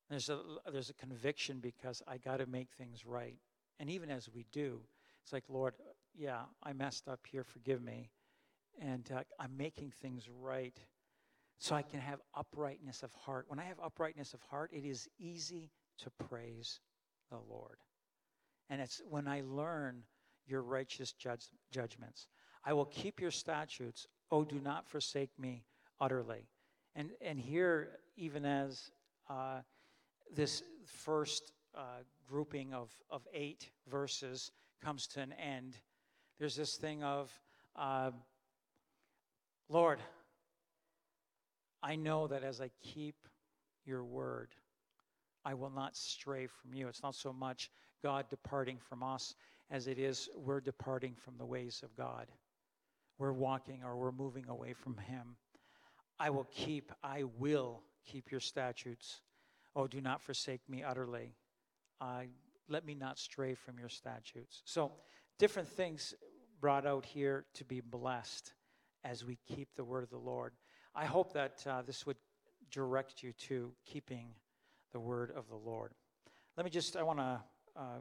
there's 0.10 0.30
a 0.30 0.40
there's 0.72 0.90
a 0.90 0.94
conviction 0.94 1.60
because 1.60 2.02
I 2.08 2.18
got 2.18 2.38
to 2.38 2.46
make 2.46 2.70
things 2.78 3.06
right. 3.06 3.38
And 3.80 3.90
even 3.90 4.10
as 4.10 4.30
we 4.34 4.46
do, 4.52 4.82
it's 5.24 5.32
like, 5.32 5.44
Lord, 5.48 5.74
yeah, 6.16 6.42
I 6.64 6.74
messed 6.74 7.08
up 7.08 7.22
here. 7.30 7.44
Forgive 7.44 7.82
me, 7.82 8.10
and 8.80 9.10
uh, 9.16 9.22
I'm 9.40 9.56
making 9.56 9.94
things 10.02 10.28
right 10.42 10.78
so 11.58 11.76
I 11.76 11.84
can 11.84 12.00
have 12.00 12.20
uprightness 12.36 13.04
of 13.04 13.14
heart. 13.14 13.46
When 13.48 13.60
I 13.60 13.66
have 13.66 13.80
uprightness 13.80 14.34
of 14.34 14.42
heart, 14.42 14.72
it 14.74 14.84
is 14.84 15.08
easy 15.20 15.72
to 16.00 16.10
praise 16.28 16.80
the 17.30 17.38
Lord. 17.38 17.78
And 18.70 18.82
it's 18.82 19.02
when 19.08 19.28
I 19.28 19.44
learn 19.46 20.04
your 20.48 20.64
righteous 20.64 21.14
judge, 21.14 21.46
judgments. 21.72 22.28
I 22.64 22.74
will 22.74 22.86
keep 22.86 23.20
your 23.20 23.32
statutes. 23.32 24.08
Oh, 24.32 24.44
do 24.44 24.60
not 24.60 24.88
forsake 24.88 25.32
me 25.40 25.64
utterly. 26.00 26.48
And, 26.96 27.12
and 27.22 27.40
here, 27.40 28.00
even 28.18 28.46
as 28.46 28.92
uh, 29.30 29.62
this 30.34 30.64
first 30.86 31.54
uh, 31.76 32.04
grouping 32.30 32.74
of, 32.74 32.92
of 33.10 33.22
eight 33.34 33.70
verses 33.90 34.52
comes 34.84 35.08
to 35.08 35.22
an 35.22 35.34
end, 35.34 35.78
there's 36.40 36.56
this 36.56 36.76
thing 36.76 37.04
of, 37.04 37.32
uh, 37.76 38.12
Lord, 39.70 40.00
I 41.84 41.96
know 41.96 42.28
that 42.28 42.44
as 42.44 42.62
I 42.62 42.70
keep 42.82 43.16
your 43.86 44.04
word, 44.04 44.50
I 45.44 45.54
will 45.54 45.70
not 45.72 45.96
stray 45.96 46.48
from 46.48 46.74
you. 46.74 46.88
It's 46.88 47.02
not 47.02 47.16
so 47.16 47.34
much 47.34 47.72
God 48.04 48.30
departing 48.30 48.78
from 48.78 49.02
us 49.02 49.36
as 49.70 49.88
it 49.88 49.98
is 49.98 50.30
we're 50.36 50.62
departing 50.62 51.16
from 51.16 51.38
the 51.38 51.46
ways 51.46 51.82
of 51.84 51.96
God. 51.96 52.28
We're 53.22 53.34
walking 53.34 53.84
or 53.84 53.96
we're 53.96 54.12
moving 54.12 54.46
away 54.50 54.74
from 54.74 54.98
Him. 54.98 55.36
I 56.20 56.32
will 56.32 56.48
keep, 56.50 56.92
I 57.04 57.26
will 57.38 57.84
keep 58.04 58.32
your 58.32 58.40
statutes. 58.40 59.22
Oh, 59.76 59.86
do 59.86 60.02
not 60.02 60.24
forsake 60.24 60.68
me 60.68 60.82
utterly. 60.82 61.36
Let 62.68 62.84
me 62.84 62.96
not 62.96 63.20
stray 63.20 63.54
from 63.54 63.78
your 63.78 63.90
statutes. 63.90 64.64
So, 64.66 64.94
different 65.38 65.68
things 65.68 66.16
brought 66.60 66.88
out 66.88 67.06
here 67.06 67.46
to 67.54 67.64
be 67.64 67.80
blessed 67.80 68.54
as 69.04 69.24
we 69.24 69.38
keep 69.48 69.68
the 69.76 69.84
word 69.84 70.04
of 70.04 70.10
the 70.10 70.18
Lord. 70.18 70.54
I 70.96 71.06
hope 71.06 71.32
that 71.34 71.64
uh, 71.68 71.84
this 71.84 72.08
would 72.08 72.18
direct 72.72 73.22
you 73.22 73.34
to 73.34 73.72
keeping 73.86 74.34
the 74.94 75.00
word 75.00 75.32
of 75.36 75.48
the 75.48 75.56
Lord. 75.56 75.92
Let 76.58 76.64
me 76.64 76.72
just, 76.72 76.98
I 76.98 77.04
want 77.04 77.20
to 77.20 77.40
uh, 77.76 78.00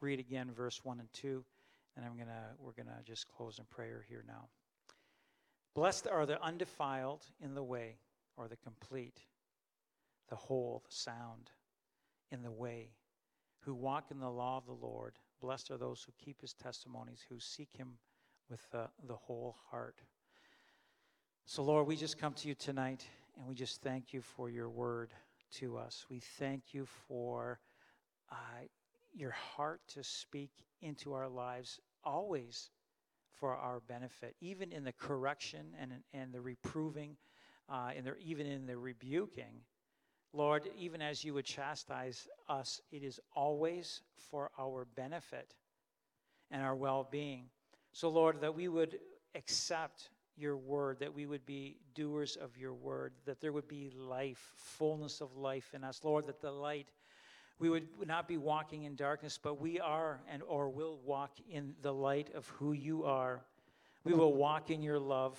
read 0.00 0.18
again 0.18 0.50
verse 0.52 0.80
1 0.82 0.98
and 0.98 1.08
2, 1.12 1.44
and 1.96 2.04
I'm 2.04 2.16
gonna, 2.16 2.52
we're 2.58 2.72
going 2.72 2.86
to 2.86 3.02
just 3.04 3.28
close 3.28 3.58
in 3.58 3.64
prayer 3.66 4.04
here 4.08 4.24
now. 4.26 4.48
Blessed 5.74 6.06
are 6.06 6.26
the 6.26 6.42
undefiled 6.42 7.26
in 7.40 7.54
the 7.54 7.62
way, 7.62 7.96
or 8.36 8.48
the 8.48 8.56
complete, 8.56 9.20
the 10.28 10.36
whole, 10.36 10.82
the 10.88 10.94
sound 10.94 11.50
in 12.30 12.42
the 12.42 12.50
way, 12.50 12.90
who 13.60 13.74
walk 13.74 14.10
in 14.10 14.20
the 14.20 14.30
law 14.30 14.56
of 14.56 14.66
the 14.66 14.86
Lord. 14.86 15.18
Blessed 15.40 15.70
are 15.70 15.78
those 15.78 16.02
who 16.02 16.12
keep 16.24 16.40
his 16.40 16.54
testimonies, 16.54 17.24
who 17.28 17.40
seek 17.40 17.70
him 17.76 17.98
with 18.48 18.60
the, 18.70 18.88
the 19.06 19.16
whole 19.16 19.56
heart. 19.70 20.00
So, 21.46 21.62
Lord, 21.62 21.86
we 21.86 21.96
just 21.96 22.18
come 22.18 22.34
to 22.34 22.48
you 22.48 22.54
tonight 22.54 23.06
and 23.36 23.46
we 23.46 23.54
just 23.54 23.82
thank 23.82 24.12
you 24.12 24.22
for 24.22 24.48
your 24.48 24.70
word 24.70 25.12
to 25.54 25.76
us. 25.76 26.06
We 26.08 26.20
thank 26.20 26.72
you 26.72 26.86
for 27.08 27.60
uh, 28.30 28.36
your 29.14 29.30
heart 29.30 29.80
to 29.88 30.02
speak 30.02 30.50
into 30.82 31.12
our 31.12 31.28
lives 31.28 31.80
always 32.04 32.70
for 33.32 33.54
our 33.54 33.80
benefit, 33.80 34.36
even 34.40 34.72
in 34.72 34.84
the 34.84 34.92
correction 34.92 35.66
and, 35.80 35.92
and 36.12 36.32
the 36.32 36.40
reproving, 36.40 37.16
uh, 37.68 37.90
in 37.96 38.04
the, 38.04 38.16
even 38.18 38.46
in 38.46 38.66
the 38.66 38.76
rebuking. 38.76 39.60
Lord, 40.32 40.68
even 40.76 41.00
as 41.00 41.24
you 41.24 41.34
would 41.34 41.44
chastise 41.44 42.26
us, 42.48 42.80
it 42.90 43.02
is 43.02 43.20
always 43.34 44.02
for 44.16 44.50
our 44.58 44.86
benefit 44.96 45.54
and 46.50 46.62
our 46.62 46.74
well 46.74 47.08
being. 47.10 47.46
So, 47.92 48.08
Lord, 48.08 48.40
that 48.40 48.54
we 48.54 48.68
would 48.68 48.98
accept 49.34 50.10
your 50.36 50.56
word, 50.56 50.98
that 50.98 51.14
we 51.14 51.26
would 51.26 51.46
be 51.46 51.76
doers 51.94 52.36
of 52.36 52.56
your 52.56 52.74
word, 52.74 53.12
that 53.24 53.40
there 53.40 53.52
would 53.52 53.68
be 53.68 53.90
life, 53.96 54.52
fullness 54.56 55.20
of 55.20 55.36
life 55.36 55.70
in 55.74 55.84
us. 55.84 56.00
Lord, 56.02 56.26
that 56.26 56.40
the 56.40 56.50
light, 56.50 56.88
we 57.58 57.70
would 57.70 57.86
not 58.06 58.26
be 58.26 58.36
walking 58.36 58.84
in 58.84 58.96
darkness, 58.96 59.38
but 59.40 59.60
we 59.60 59.78
are 59.80 60.20
and 60.28 60.42
or 60.42 60.68
will 60.68 60.98
walk 61.04 61.32
in 61.48 61.74
the 61.82 61.92
light 61.92 62.34
of 62.34 62.48
who 62.48 62.72
you 62.72 63.04
are. 63.04 63.44
We 64.04 64.12
will 64.12 64.34
walk 64.34 64.70
in 64.70 64.82
your 64.82 64.98
love 64.98 65.38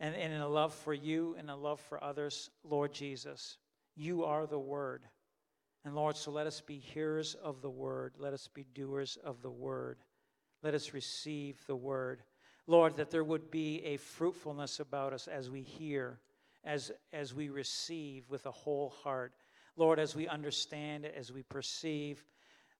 and, 0.00 0.14
and 0.14 0.32
in 0.32 0.40
a 0.40 0.48
love 0.48 0.72
for 0.72 0.94
you 0.94 1.36
and 1.38 1.50
a 1.50 1.56
love 1.56 1.80
for 1.80 2.02
others, 2.02 2.50
Lord 2.64 2.92
Jesus. 2.92 3.58
You 3.96 4.24
are 4.24 4.46
the 4.46 4.58
word. 4.58 5.02
And 5.84 5.94
Lord, 5.94 6.16
so 6.16 6.30
let 6.30 6.46
us 6.46 6.60
be 6.60 6.78
hearers 6.78 7.34
of 7.34 7.60
the 7.60 7.70
word. 7.70 8.14
Let 8.18 8.32
us 8.32 8.48
be 8.48 8.64
doers 8.74 9.18
of 9.24 9.42
the 9.42 9.50
word. 9.50 9.98
Let 10.62 10.74
us 10.74 10.94
receive 10.94 11.60
the 11.66 11.76
word. 11.76 12.22
Lord, 12.66 12.96
that 12.96 13.10
there 13.10 13.24
would 13.24 13.50
be 13.50 13.84
a 13.84 13.96
fruitfulness 13.96 14.78
about 14.78 15.12
us 15.12 15.26
as 15.26 15.50
we 15.50 15.62
hear, 15.62 16.20
as, 16.64 16.92
as 17.12 17.34
we 17.34 17.48
receive 17.48 18.30
with 18.30 18.46
a 18.46 18.52
whole 18.52 18.90
heart. 19.02 19.34
Lord, 19.76 19.98
as 19.98 20.14
we 20.14 20.28
understand, 20.28 21.06
as 21.06 21.32
we 21.32 21.42
perceive, 21.42 22.24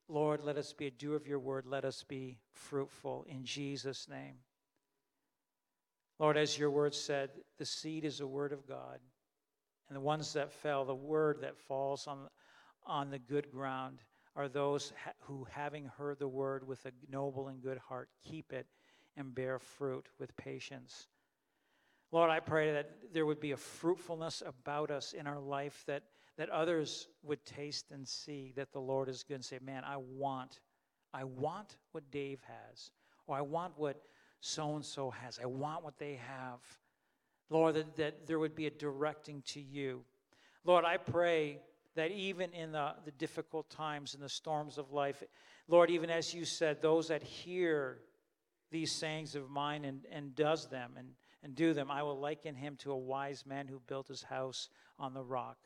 Lord, 0.09 0.43
let 0.45 0.57
us 0.57 0.73
be 0.73 0.89
a 0.89 0.91
doer 0.91 1.17
of 1.17 1.27
your 1.27 1.39
word. 1.39 1.65
Let 1.67 1.85
us 1.85 2.03
be 2.03 2.39
fruitful 2.53 3.25
in 3.29 3.45
Jesus' 3.45 4.09
name. 4.09 4.37
Lord, 6.19 6.37
as 6.37 6.59
your 6.59 6.71
word 6.71 6.95
said, 6.95 7.31
the 7.59 7.65
seed 7.65 8.05
is 8.05 8.19
the 8.19 8.27
word 8.27 8.53
of 8.53 8.67
God. 8.67 8.99
And 9.89 9.97
the 9.97 10.01
ones 10.01 10.33
that 10.35 10.53
fell, 10.53 10.85
the 10.85 10.95
word 10.95 11.41
that 11.41 11.57
falls 11.57 12.07
on, 12.07 12.29
on 12.87 13.11
the 13.11 13.19
good 13.19 13.51
ground, 13.51 13.99
are 14.35 14.49
those 14.49 14.93
who, 15.21 15.47
having 15.51 15.85
heard 15.85 16.19
the 16.19 16.29
word 16.29 16.67
with 16.67 16.85
a 16.87 16.93
noble 17.11 17.49
and 17.49 17.63
good 17.63 17.79
heart, 17.79 18.09
keep 18.25 18.53
it 18.53 18.67
and 19.17 19.35
bear 19.35 19.59
fruit 19.59 20.09
with 20.19 20.37
patience. 20.37 21.09
Lord, 22.11 22.31
I 22.31 22.41
pray 22.41 22.73
that 22.73 22.91
there 23.13 23.27
would 23.27 23.41
be 23.41 23.53
a 23.53 23.57
fruitfulness 23.57 24.43
about 24.47 24.91
us 24.91 25.13
in 25.13 25.27
our 25.27 25.41
life 25.41 25.85
that, 25.87 26.03
that 26.43 26.51
others 26.51 27.07
would 27.23 27.45
taste 27.45 27.93
and 27.93 28.09
see 28.09 28.53
that 28.57 28.73
the 28.73 28.81
Lord 28.81 29.09
is 29.09 29.23
good 29.23 29.35
and 29.35 29.45
say, 29.45 29.61
Man, 29.65 29.85
I 29.85 29.97
want, 29.97 30.59
I 31.15 31.23
want 31.23 31.77
what 31.93 32.11
Dave 32.11 32.41
has, 32.49 32.91
or 33.29 33.37
I 33.37 33.43
want 33.43 33.75
what 33.77 34.03
so 34.41 34.75
and 34.75 34.85
so 34.85 35.11
has. 35.11 35.39
I 35.41 35.47
want 35.47 35.85
what 35.85 36.01
they 36.01 36.19
have. 36.27 36.59
Lord, 37.49 37.77
that, 37.77 37.95
that 37.95 38.27
there 38.27 38.41
would 38.41 38.57
be 38.57 38.67
a 38.67 38.71
directing 38.71 39.43
to 39.51 39.61
you. 39.61 40.03
Lord, 40.65 40.85
I 40.85 40.97
pray 40.97 41.61
that 41.95 42.11
even 42.11 42.53
in 42.55 42.73
the, 42.73 42.95
the 43.05 43.13
difficult 43.13 43.71
times 43.71 44.15
and 44.15 44.23
the 44.25 44.29
storms 44.29 44.79
of 44.79 44.91
life, 44.91 45.23
Lord, 45.69 45.91
even 45.91 46.11
as 46.11 46.35
you 46.35 46.45
said, 46.45 46.83
those 46.83 47.07
that 47.07 47.23
hear 47.23 47.99
these 48.73 48.91
sayings 48.91 49.37
of 49.37 49.49
mine 49.49 49.85
and, 49.85 50.07
and 50.11 50.35
does 50.35 50.67
them 50.67 50.95
and, 50.99 51.11
and 51.45 51.55
do 51.55 51.73
them, 51.73 51.89
I 51.89 52.03
will 52.03 52.19
liken 52.19 52.57
him 52.57 52.75
to 52.81 52.91
a 52.91 52.99
wise 52.99 53.47
man 53.47 53.69
who 53.69 53.79
built 53.87 54.09
his 54.09 54.25
house 54.25 54.71
on 54.99 55.15
the 55.15 55.23
rock. 55.23 55.59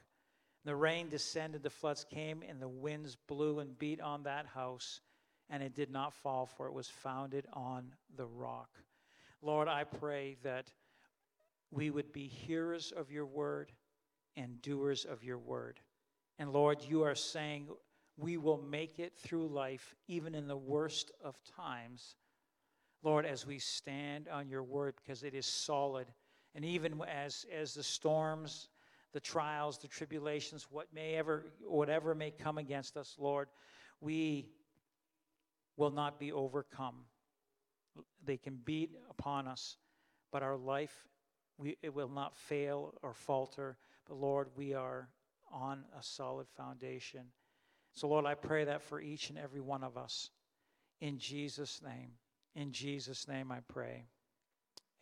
The 0.66 0.76
rain 0.76 1.08
descended, 1.08 1.62
the 1.62 1.70
floods 1.70 2.04
came, 2.04 2.42
and 2.46 2.60
the 2.60 2.68
winds 2.68 3.16
blew 3.26 3.60
and 3.60 3.78
beat 3.78 4.02
on 4.02 4.24
that 4.24 4.44
house, 4.46 5.00
and 5.48 5.62
it 5.62 5.74
did 5.74 5.90
not 5.90 6.12
fall, 6.12 6.44
for 6.44 6.66
it 6.66 6.74
was 6.74 6.88
founded 6.88 7.46
on 7.54 7.94
the 8.16 8.26
rock. 8.26 8.68
Lord, 9.40 9.68
I 9.68 9.84
pray 9.84 10.36
that 10.42 10.70
we 11.70 11.88
would 11.88 12.12
be 12.12 12.26
hearers 12.26 12.92
of 12.94 13.10
your 13.10 13.26
word 13.26 13.72
and 14.36 14.60
doers 14.60 15.06
of 15.06 15.24
your 15.24 15.38
word. 15.38 15.80
And 16.38 16.52
Lord, 16.52 16.82
you 16.86 17.02
are 17.04 17.14
saying 17.14 17.68
we 18.18 18.36
will 18.36 18.60
make 18.60 18.98
it 18.98 19.16
through 19.16 19.48
life, 19.48 19.94
even 20.06 20.34
in 20.34 20.46
the 20.46 20.56
worst 20.56 21.10
of 21.24 21.38
times 21.56 22.16
Lord, 23.06 23.24
as 23.24 23.46
we 23.46 23.60
stand 23.60 24.26
on 24.26 24.48
your 24.48 24.64
word 24.64 24.94
because 24.96 25.22
it 25.22 25.32
is 25.32 25.46
solid. 25.46 26.08
And 26.56 26.64
even 26.64 27.00
as, 27.02 27.46
as 27.54 27.72
the 27.72 27.84
storms, 27.84 28.68
the 29.16 29.20
trials, 29.20 29.78
the 29.78 29.88
tribulations, 29.88 30.66
what 30.70 30.88
may 30.92 31.14
ever, 31.14 31.46
whatever 31.66 32.14
may 32.14 32.30
come 32.30 32.58
against 32.58 32.98
us, 32.98 33.16
Lord, 33.18 33.48
we 34.02 34.50
will 35.78 35.90
not 35.90 36.20
be 36.20 36.32
overcome. 36.32 36.96
They 38.26 38.36
can 38.36 38.58
beat 38.62 38.90
upon 39.08 39.48
us, 39.48 39.78
but 40.30 40.42
our 40.42 40.58
life, 40.58 41.08
we, 41.56 41.78
it 41.82 41.94
will 41.94 42.10
not 42.10 42.36
fail 42.36 42.92
or 43.02 43.14
falter. 43.14 43.78
But 44.06 44.18
Lord, 44.18 44.48
we 44.54 44.74
are 44.74 45.08
on 45.50 45.84
a 45.98 46.02
solid 46.02 46.46
foundation. 46.54 47.22
So, 47.94 48.08
Lord, 48.08 48.26
I 48.26 48.34
pray 48.34 48.64
that 48.64 48.82
for 48.82 49.00
each 49.00 49.30
and 49.30 49.38
every 49.38 49.62
one 49.62 49.82
of 49.82 49.96
us. 49.96 50.28
In 51.00 51.18
Jesus' 51.18 51.80
name. 51.82 52.10
In 52.54 52.70
Jesus' 52.70 53.26
name 53.26 53.50
I 53.50 53.60
pray. 53.66 54.04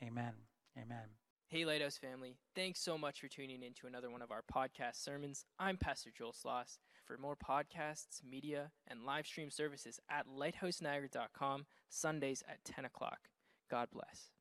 Amen. 0.05 0.35
Amen. 0.81 1.24
Hey, 1.49 1.65
Lighthouse 1.65 1.99
family. 1.99 2.37
Thanks 2.57 2.81
so 2.81 2.99
much 2.99 3.21
for 3.21 3.29
tuning 3.29 3.63
in 3.63 3.75
to 3.75 3.87
another 3.87 4.11
one 4.11 4.23
of 4.23 4.33
our 4.33 4.43
podcast 4.53 4.97
sermons. 5.05 5.45
I'm 5.59 5.77
Pastor 5.77 6.11
Joel 6.17 6.33
Sloss. 6.33 6.79
For 7.05 7.19
more 7.19 7.37
podcasts, 7.37 8.25
media, 8.29 8.73
and 8.89 9.05
live 9.05 9.27
stream 9.27 9.51
services 9.51 10.01
at 10.11 10.27
lighthouseniagara.com, 10.27 11.67
Sundays 11.89 12.43
at 12.49 12.65
10 12.65 12.87
o'clock. 12.87 13.29
God 13.71 13.89
bless. 13.93 14.34